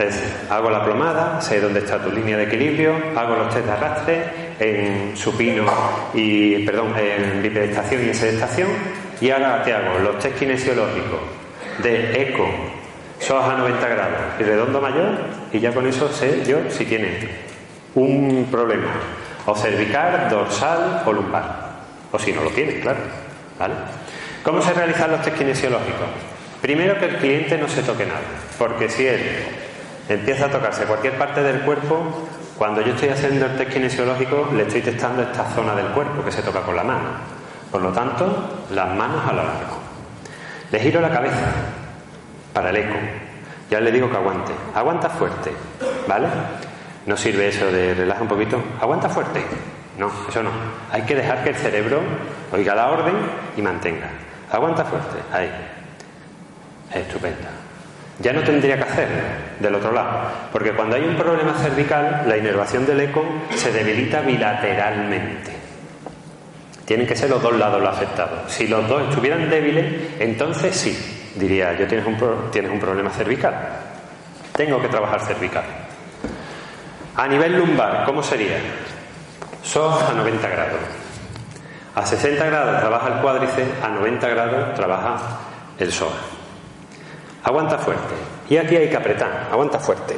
Es 0.02 0.20
hago 0.50 0.70
la 0.70 0.84
plomada, 0.84 1.40
sé 1.40 1.60
dónde 1.60 1.80
está 1.80 2.02
tu 2.02 2.10
línea 2.10 2.36
de 2.36 2.44
equilibrio, 2.44 2.94
hago 3.16 3.36
los 3.36 3.54
test 3.54 3.66
de 3.66 3.72
arrastre 3.72 4.24
en 4.58 5.16
supino 5.16 5.64
y, 6.12 6.64
perdón, 6.64 6.94
en 6.98 7.40
bipedestación 7.42 8.04
y 8.04 8.08
en 8.08 8.14
sedestación, 8.14 8.68
y 9.20 9.30
ahora 9.30 9.62
te 9.62 9.72
hago 9.72 9.98
los 10.00 10.18
test 10.18 10.38
kinesiológicos 10.38 11.20
de 11.82 12.20
eco, 12.20 12.48
SOAS 13.20 13.50
a 13.50 13.56
90 13.58 13.88
grados 13.88 14.20
y 14.40 14.42
redondo 14.42 14.80
mayor, 14.80 15.18
y 15.52 15.60
ya 15.60 15.72
con 15.72 15.86
eso 15.86 16.08
sé 16.12 16.42
yo 16.44 16.58
si 16.68 16.84
tiene 16.84 17.28
un 17.94 18.48
problema, 18.50 18.90
o 19.46 19.54
cervical, 19.54 20.28
dorsal 20.28 21.02
o 21.06 21.12
lumbar, 21.12 21.70
o 22.10 22.18
si 22.18 22.32
no 22.32 22.42
lo 22.42 22.50
tiene, 22.50 22.80
claro. 22.80 23.00
¿Vale? 23.58 23.74
¿Cómo 24.42 24.60
se 24.60 24.72
realizan 24.72 25.12
los 25.12 25.22
test 25.22 25.38
kinesiológicos? 25.38 26.08
Primero 26.60 26.98
que 26.98 27.06
el 27.06 27.16
cliente 27.16 27.58
no 27.58 27.68
se 27.68 27.82
toque 27.82 28.04
nada, 28.04 28.20
porque 28.58 28.88
si 28.88 29.06
él 29.06 29.20
empieza 30.08 30.46
a 30.46 30.50
tocarse 30.50 30.84
cualquier 30.84 31.16
parte 31.16 31.42
del 31.42 31.60
cuerpo, 31.60 32.28
cuando 32.56 32.80
yo 32.80 32.92
estoy 32.92 33.08
haciendo 33.10 33.46
el 33.46 33.56
test 33.56 33.72
kinesiológico 33.72 34.50
le 34.54 34.62
estoy 34.62 34.82
testando 34.82 35.22
esta 35.22 35.44
zona 35.50 35.74
del 35.74 35.86
cuerpo 35.88 36.24
que 36.24 36.32
se 36.32 36.42
toca 36.42 36.60
con 36.60 36.76
la 36.76 36.84
mano. 36.84 37.08
Por 37.70 37.80
lo 37.80 37.90
tanto, 37.90 38.66
las 38.70 38.94
manos 38.94 39.26
a 39.26 39.32
lo 39.32 39.42
largo. 39.42 39.78
Le 40.70 40.78
giro 40.78 41.00
la 41.00 41.10
cabeza 41.10 41.52
para 42.52 42.70
el 42.70 42.76
eco. 42.76 42.96
Ya 43.70 43.80
le 43.80 43.90
digo 43.90 44.10
que 44.10 44.16
aguante. 44.16 44.52
Aguanta 44.74 45.08
fuerte, 45.08 45.50
¿vale? 46.06 46.28
No 47.06 47.16
sirve 47.16 47.48
eso 47.48 47.66
de 47.72 47.94
relaja 47.94 48.22
un 48.22 48.28
poquito. 48.28 48.62
Aguanta 48.80 49.08
fuerte. 49.08 49.42
No, 49.98 50.10
eso 50.28 50.42
no. 50.42 50.50
Hay 50.90 51.02
que 51.02 51.14
dejar 51.14 51.42
que 51.42 51.50
el 51.50 51.56
cerebro 51.56 52.00
oiga 52.52 52.74
la 52.74 52.90
orden 52.90 53.14
y 53.56 53.62
mantenga. 53.62 54.10
Aguanta 54.50 54.84
fuerte. 54.84 55.18
Ahí. 55.32 55.50
Estupendo 56.92 57.71
ya 58.18 58.32
no 58.32 58.42
tendría 58.42 58.76
que 58.76 58.82
hacer 58.82 59.08
del 59.58 59.74
otro 59.74 59.92
lado. 59.92 60.20
Porque 60.52 60.72
cuando 60.72 60.96
hay 60.96 61.02
un 61.02 61.16
problema 61.16 61.54
cervical, 61.54 62.24
la 62.26 62.36
inervación 62.36 62.86
del 62.86 63.00
eco 63.00 63.24
se 63.54 63.72
debilita 63.72 64.20
bilateralmente. 64.20 65.52
Tienen 66.84 67.06
que 67.06 67.16
ser 67.16 67.30
los 67.30 67.42
dos 67.42 67.56
lados 67.56 67.80
los 67.80 67.90
afectados. 67.90 68.52
Si 68.52 68.66
los 68.66 68.86
dos 68.88 69.08
estuvieran 69.08 69.48
débiles, 69.48 70.20
entonces 70.20 70.76
sí, 70.76 71.32
diría 71.36 71.72
yo 71.78 71.86
tienes 71.86 72.06
un, 72.06 72.18
tienes 72.50 72.70
un 72.70 72.80
problema 72.80 73.10
cervical. 73.10 73.54
Tengo 74.54 74.80
que 74.80 74.88
trabajar 74.88 75.20
cervical. 75.20 75.64
A 77.16 77.28
nivel 77.28 77.56
lumbar, 77.56 78.04
¿cómo 78.04 78.22
sería? 78.22 78.58
SOS 79.62 80.02
a 80.02 80.12
90 80.12 80.48
grados. 80.48 80.80
A 81.94 82.06
60 82.06 82.44
grados 82.46 82.80
trabaja 82.80 83.08
el 83.08 83.14
cuádriceps, 83.20 83.84
a 83.84 83.88
90 83.88 84.28
grados 84.28 84.74
trabaja 84.74 85.18
el 85.78 85.92
SOA. 85.92 86.41
Aguanta 87.44 87.78
fuerte. 87.78 88.14
Y 88.48 88.56
aquí 88.56 88.76
hay 88.76 88.88
que 88.88 88.96
apretar. 88.96 89.48
Aguanta 89.50 89.78
fuerte. 89.78 90.16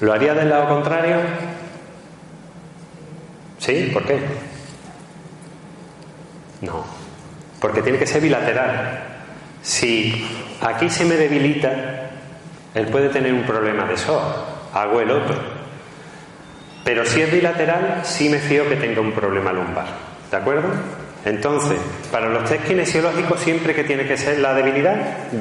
¿Lo 0.00 0.12
haría 0.12 0.34
del 0.34 0.48
lado 0.48 0.68
contrario? 0.68 1.16
¿Sí? 3.58 3.90
¿Por 3.92 4.04
qué? 4.04 4.20
No. 6.62 6.84
Porque 7.60 7.82
tiene 7.82 7.98
que 7.98 8.06
ser 8.06 8.20
bilateral. 8.22 9.04
Si 9.62 10.26
aquí 10.60 10.90
se 10.90 11.04
me 11.04 11.14
debilita, 11.14 12.10
él 12.74 12.86
puede 12.88 13.08
tener 13.10 13.32
un 13.32 13.44
problema 13.44 13.84
de 13.84 13.96
SOA. 13.96 14.46
Hago 14.74 15.00
el 15.00 15.10
otro. 15.10 15.36
Pero 16.84 17.06
si 17.06 17.20
es 17.20 17.30
bilateral, 17.30 18.00
sí 18.04 18.28
me 18.28 18.38
fío 18.38 18.68
que 18.68 18.76
tenga 18.76 19.00
un 19.00 19.12
problema 19.12 19.52
lumbar. 19.52 19.86
¿De 20.30 20.36
acuerdo? 20.36 20.68
Entonces, 21.24 21.78
para 22.10 22.28
los 22.28 22.44
test 22.44 22.66
kinesiológicos 22.66 23.40
siempre 23.40 23.74
que 23.74 23.84
tiene 23.84 24.06
que 24.06 24.16
ser 24.16 24.38
la 24.38 24.54
debilidad 24.54 24.96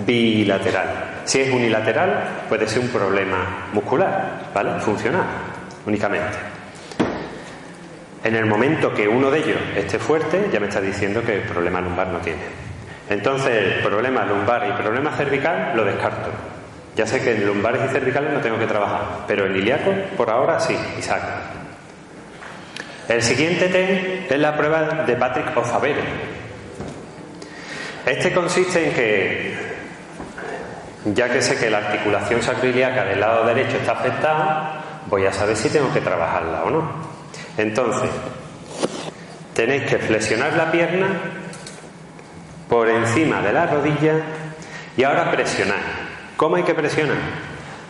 bilateral. 0.05 1.21
Si 1.25 1.41
es 1.41 1.51
unilateral, 1.51 2.45
puede 2.47 2.67
ser 2.67 2.81
un 2.81 2.89
problema 2.89 3.69
muscular, 3.73 4.49
¿vale? 4.53 4.79
Funcional, 4.79 5.25
únicamente. 5.85 6.37
En 8.23 8.35
el 8.35 8.45
momento 8.45 8.93
que 8.93 9.07
uno 9.07 9.31
de 9.31 9.39
ellos 9.39 9.57
esté 9.75 9.97
fuerte, 9.97 10.49
ya 10.53 10.59
me 10.59 10.67
está 10.67 10.79
diciendo 10.79 11.23
que 11.23 11.37
el 11.37 11.41
problema 11.41 11.81
lumbar 11.81 12.07
no 12.07 12.19
tiene. 12.19 12.41
Entonces, 13.09 13.51
el 13.51 13.83
problema 13.83 14.23
lumbar 14.23 14.67
y 14.69 14.81
problema 14.81 15.11
cervical 15.11 15.73
lo 15.75 15.83
descarto. 15.83 16.29
Ya 16.95 17.07
sé 17.07 17.21
que 17.23 17.35
en 17.35 17.47
lumbares 17.47 17.81
y 17.89 17.93
cervicales 17.93 18.31
no 18.33 18.39
tengo 18.39 18.59
que 18.59 18.67
trabajar, 18.67 19.25
pero 19.27 19.47
en 19.47 19.55
ilíaco, 19.55 19.91
por 20.15 20.29
ahora 20.29 20.59
sí, 20.59 20.77
Isaac. 20.99 21.21
El 23.11 23.21
siguiente 23.21 23.67
test 23.67 24.31
es 24.31 24.39
la 24.39 24.55
prueba 24.55 25.03
de 25.05 25.15
Patrick 25.17 25.57
O'Favero. 25.57 25.99
Este 28.05 28.31
consiste 28.31 28.87
en 28.87 28.93
que 28.93 29.71
Ya 31.13 31.27
que 31.27 31.41
sé 31.41 31.57
que 31.57 31.69
la 31.69 31.79
articulación 31.79 32.41
sacroiliaca 32.41 33.03
del 33.03 33.19
lado 33.19 33.45
derecho 33.45 33.75
está 33.75 33.93
afectada, 33.93 34.81
voy 35.07 35.25
a 35.25 35.33
saber 35.33 35.57
si 35.57 35.69
tengo 35.69 35.91
que 35.91 35.99
trabajarla 35.99 36.63
o 36.63 36.69
no. 36.69 36.89
Entonces, 37.57 38.09
tenéis 39.55 39.89
que 39.89 39.97
flexionar 39.97 40.53
la 40.53 40.71
pierna 40.71 41.07
por 42.69 42.87
encima 42.87 43.41
de 43.41 43.51
la 43.51 43.65
rodilla 43.65 44.21
y 44.95 45.03
ahora 45.03 45.29
presionar. 45.31 45.81
¿Cómo 46.37 46.55
hay 46.55 46.63
que 46.63 46.75
presionar? 46.75 47.17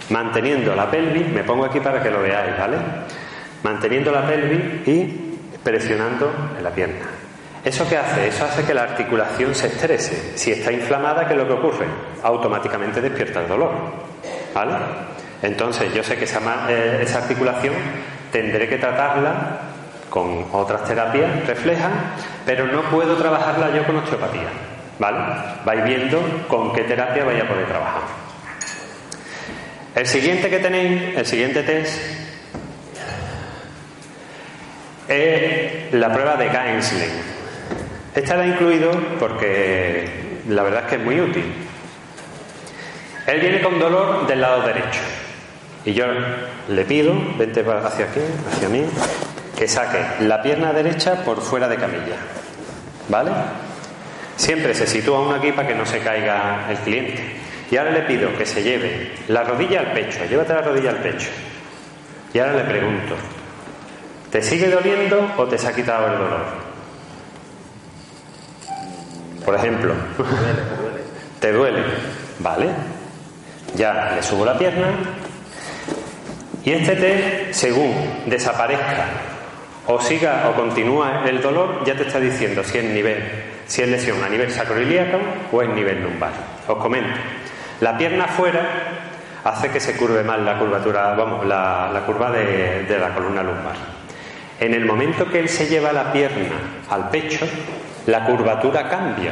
Manteniendo 0.09 0.73
la 0.73 0.89
pelvis, 0.89 1.27
me 1.27 1.43
pongo 1.43 1.65
aquí 1.65 1.79
para 1.79 2.01
que 2.01 2.09
lo 2.09 2.23
veáis, 2.23 2.57
¿vale? 2.57 2.77
Manteniendo 3.63 4.11
la 4.11 4.25
pelvis 4.25 4.87
y 4.87 5.37
presionando 5.63 6.31
en 6.57 6.63
la 6.63 6.71
pierna. 6.71 7.21
¿Eso 7.63 7.87
qué 7.87 7.97
hace? 7.97 8.27
Eso 8.27 8.45
hace 8.45 8.63
que 8.63 8.73
la 8.73 8.83
articulación 8.83 9.53
se 9.53 9.67
estrese. 9.67 10.35
Si 10.35 10.51
está 10.51 10.71
inflamada, 10.71 11.27
¿qué 11.27 11.33
es 11.33 11.39
lo 11.39 11.47
que 11.47 11.53
ocurre? 11.53 11.85
Automáticamente 12.23 13.01
despierta 13.01 13.41
el 13.41 13.47
dolor. 13.47 13.71
¿Vale? 14.53 14.73
Entonces, 15.43 15.93
yo 15.93 16.03
sé 16.03 16.17
que 16.17 16.25
esa, 16.25 16.39
eh, 16.69 17.05
articulación 17.15 17.75
tendré 18.31 18.67
que 18.67 18.77
tratarla 18.77 19.59
con 20.09 20.45
otras 20.51 20.83
terapias 20.85 21.45
reflejas, 21.45 21.91
pero 22.45 22.65
no 22.65 22.81
puedo 22.83 23.15
trabajarla 23.15 23.75
yo 23.75 23.85
con 23.85 23.97
osteopatía. 23.97 24.49
¿Vale? 24.97 25.17
Vais 25.63 25.83
viendo 25.83 26.19
con 26.47 26.73
qué 26.73 26.83
terapia 26.83 27.23
vais 27.23 27.43
a 27.43 27.47
poder 27.47 27.67
trabajar. 27.67 28.01
El 29.95 30.07
siguiente 30.07 30.49
que 30.49 30.59
tenéis, 30.59 31.17
el 31.17 31.25
siguiente 31.25 31.63
test, 31.63 31.99
es 35.11 35.93
la 35.93 36.11
prueba 36.11 36.35
de 36.37 36.47
Gainsling. 36.47 37.31
Esta 38.15 38.35
la 38.35 38.45
he 38.45 38.47
incluido 38.49 38.91
porque 39.19 40.39
la 40.47 40.63
verdad 40.63 40.83
es 40.83 40.89
que 40.89 40.95
es 40.95 41.01
muy 41.01 41.19
útil. 41.19 41.53
Él 43.27 43.39
viene 43.39 43.61
con 43.61 43.79
dolor 43.79 44.25
del 44.27 44.41
lado 44.41 44.63
derecho. 44.63 44.99
Y 45.85 45.93
yo 45.93 46.05
le 46.69 46.85
pido, 46.85 47.13
vente 47.37 47.61
hacia 47.61 48.05
aquí, 48.05 48.19
hacia 48.51 48.69
mí, 48.69 48.85
que 49.57 49.67
saque 49.67 50.23
la 50.23 50.41
pierna 50.41 50.73
derecha 50.73 51.23
por 51.23 51.41
fuera 51.41 51.67
de 51.67 51.75
camilla. 51.75 52.15
¿Vale? 53.09 53.31
Siempre 54.35 54.73
se 54.73 54.87
sitúa 54.87 55.19
uno 55.19 55.35
aquí 55.35 55.51
para 55.51 55.67
que 55.67 55.75
no 55.75 55.85
se 55.85 55.99
caiga 55.99 56.67
el 56.69 56.77
cliente. 56.77 57.41
Y 57.69 57.77
ahora 57.77 57.91
le 57.91 58.01
pido 58.01 58.35
que 58.37 58.45
se 58.45 58.63
lleve 58.63 59.11
la 59.27 59.43
rodilla 59.43 59.79
al 59.79 59.93
pecho, 59.93 60.19
llévate 60.29 60.53
la 60.53 60.61
rodilla 60.61 60.89
al 60.89 60.97
pecho. 60.97 61.29
Y 62.33 62.39
ahora 62.39 62.53
le 62.53 62.63
pregunto, 62.63 63.15
¿te 64.31 64.41
sigue 64.41 64.69
doliendo 64.69 65.33
o 65.37 65.45
te 65.45 65.57
se 65.57 65.67
ha 65.67 65.73
quitado 65.73 66.07
el 66.07 66.17
dolor? 66.17 66.71
Por 69.45 69.55
ejemplo, 69.55 69.93
te 71.39 71.51
duele, 71.51 71.83
¿vale? 72.39 72.69
Ya 73.75 74.13
le 74.15 74.23
subo 74.23 74.45
la 74.45 74.57
pierna 74.57 74.87
y 76.63 76.71
este 76.71 76.95
test, 76.95 77.53
según 77.53 77.93
desaparezca 78.27 79.05
o 79.87 79.99
siga 79.99 80.49
o 80.49 80.53
continúa 80.53 81.23
el 81.25 81.41
dolor, 81.41 81.83
ya 81.85 81.95
te 81.95 82.03
está 82.03 82.19
diciendo 82.19 82.63
si 82.63 82.77
es 82.77 82.83
nivel, 82.83 83.17
si 83.65 83.81
es 83.81 83.89
lesión 83.89 84.23
a 84.23 84.29
nivel 84.29 84.51
sacroiliaco 84.51 85.17
o 85.51 85.61
es 85.61 85.69
nivel 85.69 86.03
lumbar. 86.03 86.31
Os 86.67 86.77
comento. 86.77 87.19
La 87.79 87.97
pierna 87.97 88.25
afuera 88.25 88.61
hace 89.43 89.69
que 89.71 89.79
se 89.79 89.97
curve 89.97 90.23
mal 90.23 90.45
la 90.45 90.59
curvatura, 90.59 91.15
vamos, 91.15 91.45
la, 91.47 92.03
curva 92.05 92.29
de 92.29 92.97
la 92.99 93.09
columna 93.09 93.41
lumbar. 93.41 94.00
En 94.61 94.75
el 94.75 94.85
momento 94.85 95.27
que 95.27 95.39
él 95.39 95.49
se 95.49 95.65
lleva 95.65 95.91
la 95.91 96.13
pierna 96.13 96.51
al 96.87 97.09
pecho, 97.09 97.47
la 98.05 98.23
curvatura 98.25 98.87
cambia. 98.87 99.31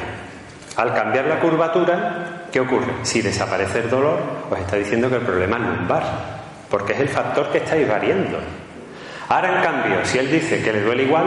Al 0.76 0.92
cambiar 0.92 1.26
la 1.26 1.40
curvatura, 1.40 2.46
¿qué 2.52 2.60
ocurre? 2.60 2.94
Si 3.04 3.22
desaparece 3.22 3.82
el 3.82 3.92
dolor, 3.92 4.18
os 4.50 4.58
está 4.58 4.76
diciendo 4.76 5.08
que 5.08 5.18
el 5.18 5.22
problema 5.22 5.58
es 5.58 5.64
lumbar, 5.64 6.04
porque 6.68 6.94
es 6.94 7.00
el 7.02 7.10
factor 7.10 7.52
que 7.52 7.60
estáis 7.60 7.88
variando. 7.88 8.40
Ahora, 9.28 9.58
en 9.58 9.64
cambio, 9.64 10.04
si 10.04 10.18
él 10.18 10.32
dice 10.32 10.64
que 10.64 10.74
le 10.74 10.82
duele 10.82 11.04
igual, 11.04 11.26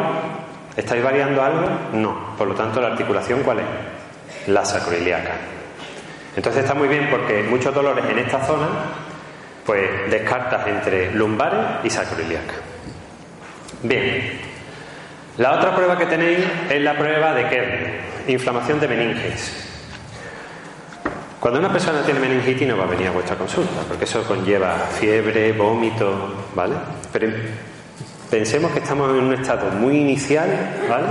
¿estáis 0.76 1.04
variando 1.04 1.40
algo? 1.40 1.68
No. 1.92 2.34
Por 2.36 2.48
lo 2.48 2.54
tanto, 2.56 2.80
la 2.80 2.88
articulación, 2.88 3.44
¿cuál 3.44 3.60
es? 3.60 4.48
La 4.48 4.64
sacroiliaca. 4.64 5.34
Entonces 6.34 6.64
está 6.64 6.74
muy 6.74 6.88
bien 6.88 7.06
porque 7.08 7.44
muchos 7.44 7.72
dolores 7.72 8.04
en 8.10 8.18
esta 8.18 8.44
zona, 8.44 8.66
pues 9.64 10.10
descartas 10.10 10.66
entre 10.66 11.12
lumbares 11.12 11.84
y 11.84 11.90
sacroiliaca. 11.90 12.71
Bien, 13.82 14.38
la 15.38 15.54
otra 15.54 15.74
prueba 15.74 15.98
que 15.98 16.06
tenéis 16.06 16.38
es 16.70 16.80
la 16.82 16.96
prueba 16.96 17.34
de 17.34 17.48
Kern, 17.48 17.90
inflamación 18.28 18.78
de 18.78 18.86
meninges. 18.86 19.68
Cuando 21.40 21.58
una 21.58 21.72
persona 21.72 22.02
tiene 22.02 22.20
meningitis 22.20 22.68
no 22.68 22.76
va 22.76 22.84
a 22.84 22.86
venir 22.86 23.08
a 23.08 23.10
vuestra 23.10 23.34
consulta, 23.34 23.80
porque 23.88 24.04
eso 24.04 24.22
conlleva 24.22 24.76
fiebre, 25.00 25.52
vómito, 25.52 26.46
¿vale? 26.54 26.74
Pero 27.12 27.28
pensemos 28.30 28.70
que 28.70 28.78
estamos 28.78 29.10
en 29.10 29.24
un 29.24 29.34
estado 29.34 29.68
muy 29.70 29.96
inicial, 29.96 30.48
¿vale? 30.88 31.06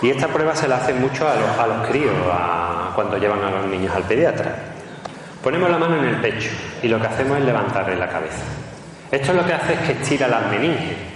Y 0.00 0.08
esta 0.08 0.28
prueba 0.28 0.56
se 0.56 0.68
la 0.68 0.76
hace 0.76 0.94
mucho 0.94 1.28
a 1.28 1.34
los, 1.34 1.58
a 1.58 1.66
los 1.66 1.86
críos, 1.86 2.14
cuando 2.94 3.18
llevan 3.18 3.44
a 3.44 3.50
los 3.50 3.66
niños 3.66 3.94
al 3.94 4.04
pediatra. 4.04 4.56
Ponemos 5.44 5.68
la 5.68 5.76
mano 5.76 5.98
en 5.98 6.04
el 6.04 6.16
pecho 6.16 6.48
y 6.82 6.88
lo 6.88 6.98
que 6.98 7.08
hacemos 7.08 7.36
es 7.36 7.44
levantarle 7.44 7.96
la 7.96 8.08
cabeza. 8.08 8.42
Esto 9.10 9.34
lo 9.34 9.44
que 9.44 9.52
hace 9.52 9.74
es 9.74 9.80
que 9.80 9.92
estira 9.92 10.28
las 10.28 10.50
meninges 10.50 11.11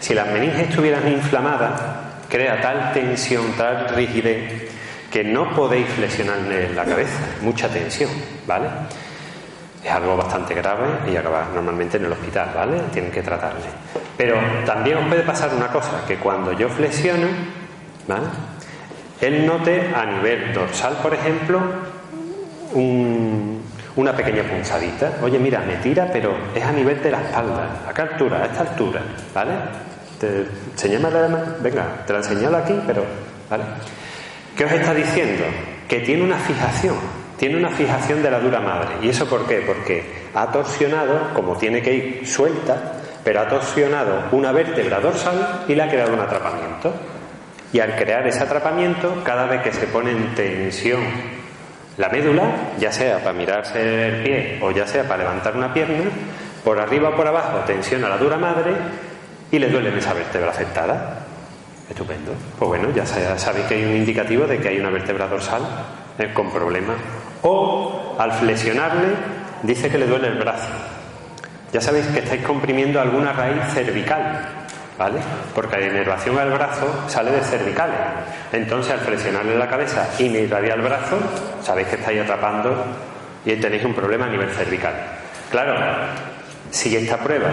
si 0.00 0.14
las 0.14 0.26
meninges 0.28 0.68
estuvieran 0.68 1.06
inflamadas, 1.06 1.80
crea 2.28 2.60
tal 2.60 2.92
tensión, 2.92 3.52
tal 3.56 3.88
rigidez, 3.90 4.70
que 5.10 5.22
no 5.22 5.50
podéis 5.54 5.88
flexionarle 5.88 6.72
la 6.74 6.84
cabeza, 6.84 7.18
mucha 7.42 7.68
tensión, 7.68 8.10
¿vale? 8.46 8.66
Es 9.84 9.90
algo 9.90 10.16
bastante 10.16 10.54
grave 10.54 11.10
y 11.10 11.16
acaba 11.16 11.48
normalmente 11.54 11.96
en 11.96 12.04
el 12.06 12.12
hospital, 12.12 12.50
¿vale? 12.54 12.80
Tienen 12.92 13.10
que 13.10 13.22
tratarle. 13.22 13.66
Pero 14.16 14.36
también 14.64 14.98
os 14.98 15.08
puede 15.08 15.22
pasar 15.22 15.50
una 15.54 15.68
cosa, 15.68 16.04
que 16.06 16.16
cuando 16.16 16.52
yo 16.52 16.68
flexiono, 16.68 17.26
¿vale? 18.06 18.26
Él 19.20 19.46
note 19.46 19.90
a 19.94 20.06
nivel 20.06 20.52
dorsal, 20.54 20.94
por 21.02 21.12
ejemplo, 21.12 21.60
una 23.96 24.12
pequeña 24.16 24.44
punzadita. 24.44 25.12
Oye, 25.22 25.38
mira, 25.38 25.60
me 25.60 25.76
tira, 25.76 26.08
pero 26.10 26.34
es 26.54 26.64
a 26.64 26.72
nivel 26.72 27.02
de 27.02 27.10
la 27.10 27.20
espalda. 27.20 27.82
¿A 27.88 27.92
qué 27.92 28.02
altura? 28.02 28.42
A 28.42 28.46
esta 28.46 28.60
altura, 28.60 29.02
¿vale? 29.34 29.52
Te, 30.20 30.44
venga, 31.62 32.04
te 32.06 32.12
la 32.12 32.18
enseñado 32.18 32.58
aquí, 32.58 32.78
pero. 32.86 33.04
¿Qué 34.54 34.64
os 34.66 34.72
está 34.72 34.92
diciendo? 34.92 35.44
Que 35.88 36.00
tiene 36.00 36.22
una 36.22 36.36
fijación, 36.36 36.94
tiene 37.38 37.56
una 37.56 37.70
fijación 37.70 38.22
de 38.22 38.30
la 38.30 38.38
dura 38.38 38.60
madre. 38.60 38.96
¿Y 39.00 39.08
eso 39.08 39.26
por 39.26 39.46
qué? 39.46 39.62
Porque 39.66 40.28
ha 40.34 40.52
torsionado, 40.52 41.32
como 41.32 41.56
tiene 41.56 41.80
que 41.80 41.94
ir 41.94 42.26
suelta, 42.26 42.76
pero 43.24 43.40
ha 43.40 43.48
torsionado 43.48 44.24
una 44.32 44.52
vértebra 44.52 45.00
dorsal 45.00 45.64
y 45.66 45.74
le 45.74 45.82
ha 45.82 45.88
creado 45.88 46.12
un 46.12 46.20
atrapamiento. 46.20 46.92
Y 47.72 47.80
al 47.80 47.96
crear 47.96 48.26
ese 48.26 48.42
atrapamiento, 48.42 49.22
cada 49.24 49.46
vez 49.46 49.62
que 49.62 49.72
se 49.72 49.86
pone 49.86 50.10
en 50.10 50.34
tensión 50.34 51.00
la 51.96 52.10
médula, 52.10 52.42
ya 52.78 52.92
sea 52.92 53.20
para 53.20 53.32
mirarse 53.32 54.08
el 54.08 54.22
pie 54.22 54.58
o 54.60 54.70
ya 54.70 54.86
sea 54.86 55.04
para 55.04 55.22
levantar 55.22 55.56
una 55.56 55.72
pierna, 55.72 56.10
por 56.62 56.78
arriba 56.78 57.08
o 57.08 57.16
por 57.16 57.26
abajo 57.26 57.60
tensiona 57.66 58.10
la 58.10 58.18
dura 58.18 58.36
madre 58.36 58.72
y 59.50 59.58
le 59.58 59.68
duele 59.68 59.96
esa 59.96 60.14
vértebra 60.14 60.50
afectada. 60.50 61.26
Estupendo. 61.88 62.32
Pues 62.58 62.68
bueno, 62.68 62.90
ya 62.94 63.04
sabéis 63.04 63.66
que 63.66 63.74
hay 63.74 63.84
un 63.84 63.96
indicativo 63.96 64.46
de 64.46 64.58
que 64.58 64.68
hay 64.68 64.78
una 64.78 64.90
vértebra 64.90 65.26
dorsal 65.26 65.62
eh, 66.18 66.30
con 66.32 66.50
problemas. 66.50 66.96
O 67.42 68.16
al 68.18 68.32
flexionarle, 68.32 69.08
dice 69.62 69.90
que 69.90 69.98
le 69.98 70.06
duele 70.06 70.28
el 70.28 70.38
brazo. 70.38 70.68
Ya 71.72 71.80
sabéis 71.80 72.06
que 72.06 72.20
estáis 72.20 72.42
comprimiendo 72.42 73.00
alguna 73.00 73.32
raíz 73.32 73.62
cervical, 73.72 74.46
¿vale? 74.98 75.18
Porque 75.54 75.78
la 75.78 75.86
inervación 75.86 76.38
al 76.38 76.50
brazo 76.50 77.04
sale 77.08 77.32
de 77.32 77.40
cervicales. 77.40 77.96
Entonces, 78.52 78.92
al 78.92 79.00
flexionarle 79.00 79.56
la 79.56 79.68
cabeza 79.68 80.08
y 80.18 80.24
irradia 80.24 80.74
el 80.74 80.82
brazo, 80.82 81.18
sabéis 81.62 81.88
que 81.88 81.96
estáis 81.96 82.20
atrapando 82.20 82.84
y 83.44 83.56
tenéis 83.56 83.84
un 83.84 83.94
problema 83.94 84.26
a 84.26 84.28
nivel 84.28 84.50
cervical. 84.50 84.94
Claro, 85.50 85.74
si 86.70 86.96
esta 86.96 87.16
prueba 87.18 87.48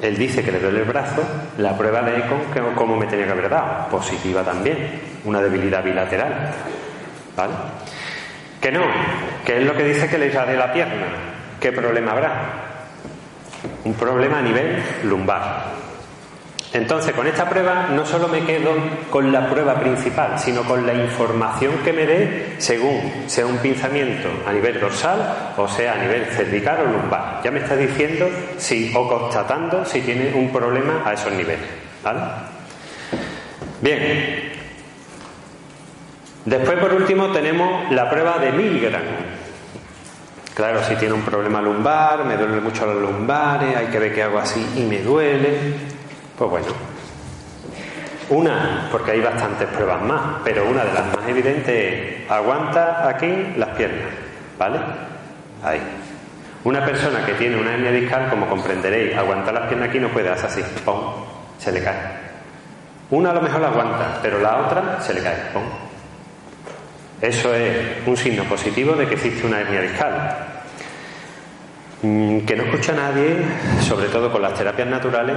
él 0.00 0.16
dice 0.16 0.42
que 0.44 0.52
le 0.52 0.60
duele 0.60 0.80
el 0.80 0.84
brazo, 0.84 1.22
la 1.58 1.76
prueba 1.76 2.02
de 2.02 2.18
ECO, 2.18 2.36
¿cómo 2.76 2.96
me 2.96 3.06
tenía 3.06 3.26
que 3.26 3.32
haber 3.32 3.48
dado? 3.48 3.88
Positiva 3.88 4.42
también, 4.42 5.00
una 5.24 5.40
debilidad 5.40 5.82
bilateral. 5.82 6.50
¿Vale? 7.36 7.52
Que 8.60 8.72
no, 8.72 8.82
que 9.44 9.58
es 9.58 9.64
lo 9.64 9.76
que 9.76 9.84
dice 9.84 10.08
que 10.08 10.18
le 10.18 10.30
de 10.30 10.56
la 10.56 10.72
pierna. 10.72 11.06
¿Qué 11.60 11.72
problema 11.72 12.12
habrá? 12.12 12.32
Un 13.84 13.94
problema 13.94 14.38
a 14.38 14.42
nivel 14.42 14.82
lumbar. 15.04 15.87
Entonces, 16.72 17.14
con 17.14 17.26
esta 17.26 17.48
prueba 17.48 17.88
no 17.90 18.04
solo 18.04 18.28
me 18.28 18.44
quedo 18.44 18.72
con 19.10 19.32
la 19.32 19.48
prueba 19.48 19.76
principal, 19.76 20.38
sino 20.38 20.64
con 20.64 20.86
la 20.86 20.92
información 20.92 21.78
que 21.82 21.94
me 21.94 22.04
dé 22.04 22.56
según 22.58 23.24
sea 23.26 23.46
un 23.46 23.56
pinzamiento 23.58 24.28
a 24.46 24.52
nivel 24.52 24.78
dorsal 24.78 25.54
o 25.56 25.66
sea 25.66 25.94
a 25.94 25.96
nivel 25.96 26.26
cervical 26.26 26.80
o 26.80 26.92
lumbar. 26.92 27.40
Ya 27.42 27.50
me 27.50 27.60
está 27.60 27.74
diciendo 27.74 28.28
si 28.58 28.92
o 28.94 29.08
constatando 29.08 29.84
si 29.86 30.02
tiene 30.02 30.34
un 30.34 30.52
problema 30.52 31.02
a 31.06 31.14
esos 31.14 31.32
niveles. 31.32 31.68
¿Vale? 32.04 32.20
Bien. 33.80 34.52
Después, 36.44 36.78
por 36.78 36.92
último, 36.92 37.32
tenemos 37.32 37.90
la 37.92 38.10
prueba 38.10 38.38
de 38.38 38.52
Milgram. 38.52 39.02
Claro, 40.54 40.82
si 40.82 40.96
tiene 40.96 41.14
un 41.14 41.22
problema 41.22 41.62
lumbar, 41.62 42.24
me 42.24 42.36
duele 42.36 42.60
mucho 42.60 42.84
los 42.84 42.96
lumbares, 42.96 43.76
hay 43.76 43.86
que 43.86 43.98
ver 43.98 44.14
qué 44.14 44.24
hago 44.24 44.38
así 44.38 44.66
y 44.76 44.82
me 44.82 44.98
duele. 44.98 45.97
Pues 46.38 46.50
bueno, 46.50 46.66
una, 48.30 48.88
porque 48.92 49.10
hay 49.10 49.20
bastantes 49.20 49.66
pruebas 49.68 50.00
más, 50.02 50.20
pero 50.44 50.68
una 50.68 50.84
de 50.84 50.92
las 50.92 51.06
más 51.16 51.26
evidentes 51.26 51.74
es 51.74 52.30
aguanta 52.30 53.08
aquí 53.08 53.54
las 53.56 53.70
piernas, 53.70 54.06
¿vale? 54.56 54.78
Ahí. 55.64 55.80
Una 56.62 56.84
persona 56.84 57.24
que 57.26 57.32
tiene 57.34 57.56
una 57.56 57.74
hernia 57.74 57.90
discal, 57.90 58.28
como 58.28 58.46
comprenderéis, 58.48 59.16
aguantar 59.16 59.54
las 59.54 59.66
piernas 59.66 59.88
aquí 59.88 59.98
no 59.98 60.08
puede 60.10 60.28
hacer 60.28 60.46
así, 60.46 60.62
¡pum! 60.84 61.00
Se 61.58 61.72
le 61.72 61.82
cae. 61.82 61.96
Una 63.10 63.30
a 63.30 63.34
lo 63.34 63.40
mejor 63.40 63.60
la 63.60 63.68
aguanta, 63.68 64.18
pero 64.22 64.38
la 64.38 64.58
otra 64.58 65.00
se 65.00 65.14
le 65.14 65.22
cae, 65.22 65.36
¡pum! 65.52 65.62
Eso 67.20 67.52
es 67.52 68.06
un 68.06 68.16
signo 68.16 68.44
positivo 68.44 68.92
de 68.92 69.08
que 69.08 69.14
existe 69.14 69.44
una 69.44 69.60
hernia 69.60 69.80
discal. 69.80 70.36
Mm, 72.02 72.40
que 72.40 72.54
no 72.54 72.62
escucha 72.64 72.92
a 72.92 72.96
nadie, 72.96 73.38
sobre 73.80 74.06
todo 74.06 74.30
con 74.30 74.42
las 74.42 74.54
terapias 74.54 74.86
naturales, 74.86 75.36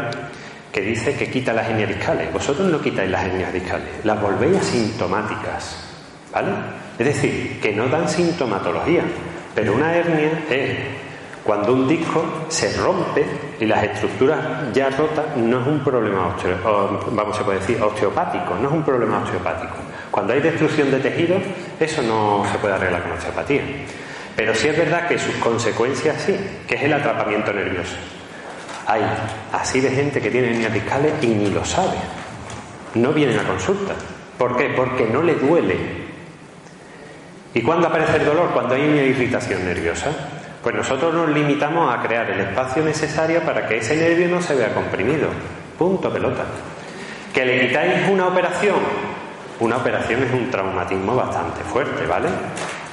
que 0.72 0.82
dice 0.82 1.16
que 1.16 1.30
quita 1.30 1.54
las 1.54 1.68
hernias 1.70 1.90
discales. 1.90 2.32
Vosotros 2.32 2.70
no 2.70 2.82
quitáis 2.82 3.10
las 3.10 3.26
hernias 3.26 3.54
discales, 3.54 3.88
las 4.04 4.22
volvéis 4.22 4.58
asintomáticas. 4.58 5.88
¿Vale? 6.32 6.52
Es 6.98 7.06
decir, 7.06 7.60
que 7.62 7.74
no 7.74 7.88
dan 7.88 8.08
sintomatología. 8.08 9.04
Pero 9.54 9.74
una 9.74 9.94
hernia 9.94 10.44
es 10.50 10.78
cuando 11.44 11.74
un 11.74 11.88
disco 11.88 12.24
se 12.48 12.78
rompe 12.78 13.26
y 13.60 13.66
las 13.66 13.84
estructuras 13.84 14.40
ya 14.74 14.90
rotas 14.92 15.36
no 15.36 15.62
es 15.62 15.68
un 15.68 15.84
problema 15.84 16.28
osteo, 16.28 17.00
vamos 17.12 17.40
a 17.40 17.52
decir 17.52 17.82
osteopático, 17.82 18.56
no 18.56 18.70
es 18.70 18.74
un 18.74 18.84
problema 18.84 19.20
osteopático. 19.24 19.76
Cuando 20.10 20.34
hay 20.34 20.42
destrucción 20.42 20.92
de 20.92 21.00
tejidos, 21.00 21.42
eso 21.80 22.02
no 22.04 22.46
se 22.52 22.58
puede 22.60 22.76
arreglar 22.76 23.04
con 23.04 23.14
osteopatía. 23.14 23.62
Pero 24.36 24.56
sí 24.56 24.68
es 24.68 24.78
verdad 24.78 25.08
que 25.08 25.18
sus 25.18 25.36
consecuencias 25.36 26.22
sí, 26.22 26.36
que 26.68 26.76
es 26.76 26.84
el 26.84 26.94
atrapamiento 26.94 27.52
nervioso. 27.52 27.96
Hay 28.88 29.02
así 29.54 29.80
de 29.80 29.92
gente 29.92 30.22
que 30.22 30.32
tiene 30.32 30.50
hernias 30.50 30.74
discales 30.74 31.14
y 31.22 31.28
ni 31.28 31.50
lo 31.50 31.64
sabe. 31.64 31.98
No 32.96 33.14
vienen 33.14 33.40
a 33.40 33.44
consulta. 33.44 33.94
¿Por 34.38 34.58
qué? 34.58 34.70
Porque 34.76 35.06
no 35.06 35.22
le 35.22 35.36
duele. 35.36 35.78
¿Y 37.54 37.62
cuándo 37.62 37.88
aparece 37.88 38.18
el 38.18 38.26
dolor? 38.26 38.52
Cuando 38.52 38.76
hay 38.76 38.88
una 38.88 39.02
irritación 39.02 39.66
nerviosa. 39.66 40.10
Pues 40.64 40.76
nosotros 40.76 41.14
nos 41.14 41.30
limitamos 41.30 41.94
a 41.94 42.02
crear 42.02 42.30
el 42.30 42.40
espacio 42.40 42.84
necesario 42.84 43.42
para 43.42 43.68
que 43.68 43.78
ese 43.78 43.96
nervio 43.96 44.28
no 44.30 44.42
se 44.42 44.56
vea 44.56 44.74
comprimido. 44.74 45.28
Punto 45.78 46.12
pelota. 46.12 46.44
¿Que 47.34 47.46
le 47.46 47.68
quitáis 47.68 48.08
una 48.10 48.28
operación? 48.28 48.76
Una 49.60 49.78
operación 49.78 50.24
es 50.24 50.34
un 50.34 50.50
traumatismo 50.52 51.16
bastante 51.16 51.64
fuerte, 51.64 52.06
¿vale? 52.06 52.30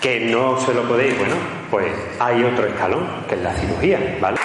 Que 0.00 0.20
no 0.20 0.58
se 0.60 0.72
lo 0.72 0.82
podéis, 0.82 1.18
bueno, 1.18 1.34
pues 1.70 1.86
hay 2.20 2.44
otro 2.44 2.66
escalón, 2.66 3.06
que 3.28 3.34
es 3.34 3.42
la 3.42 3.54
cirugía, 3.54 4.18
¿vale? 4.20 4.38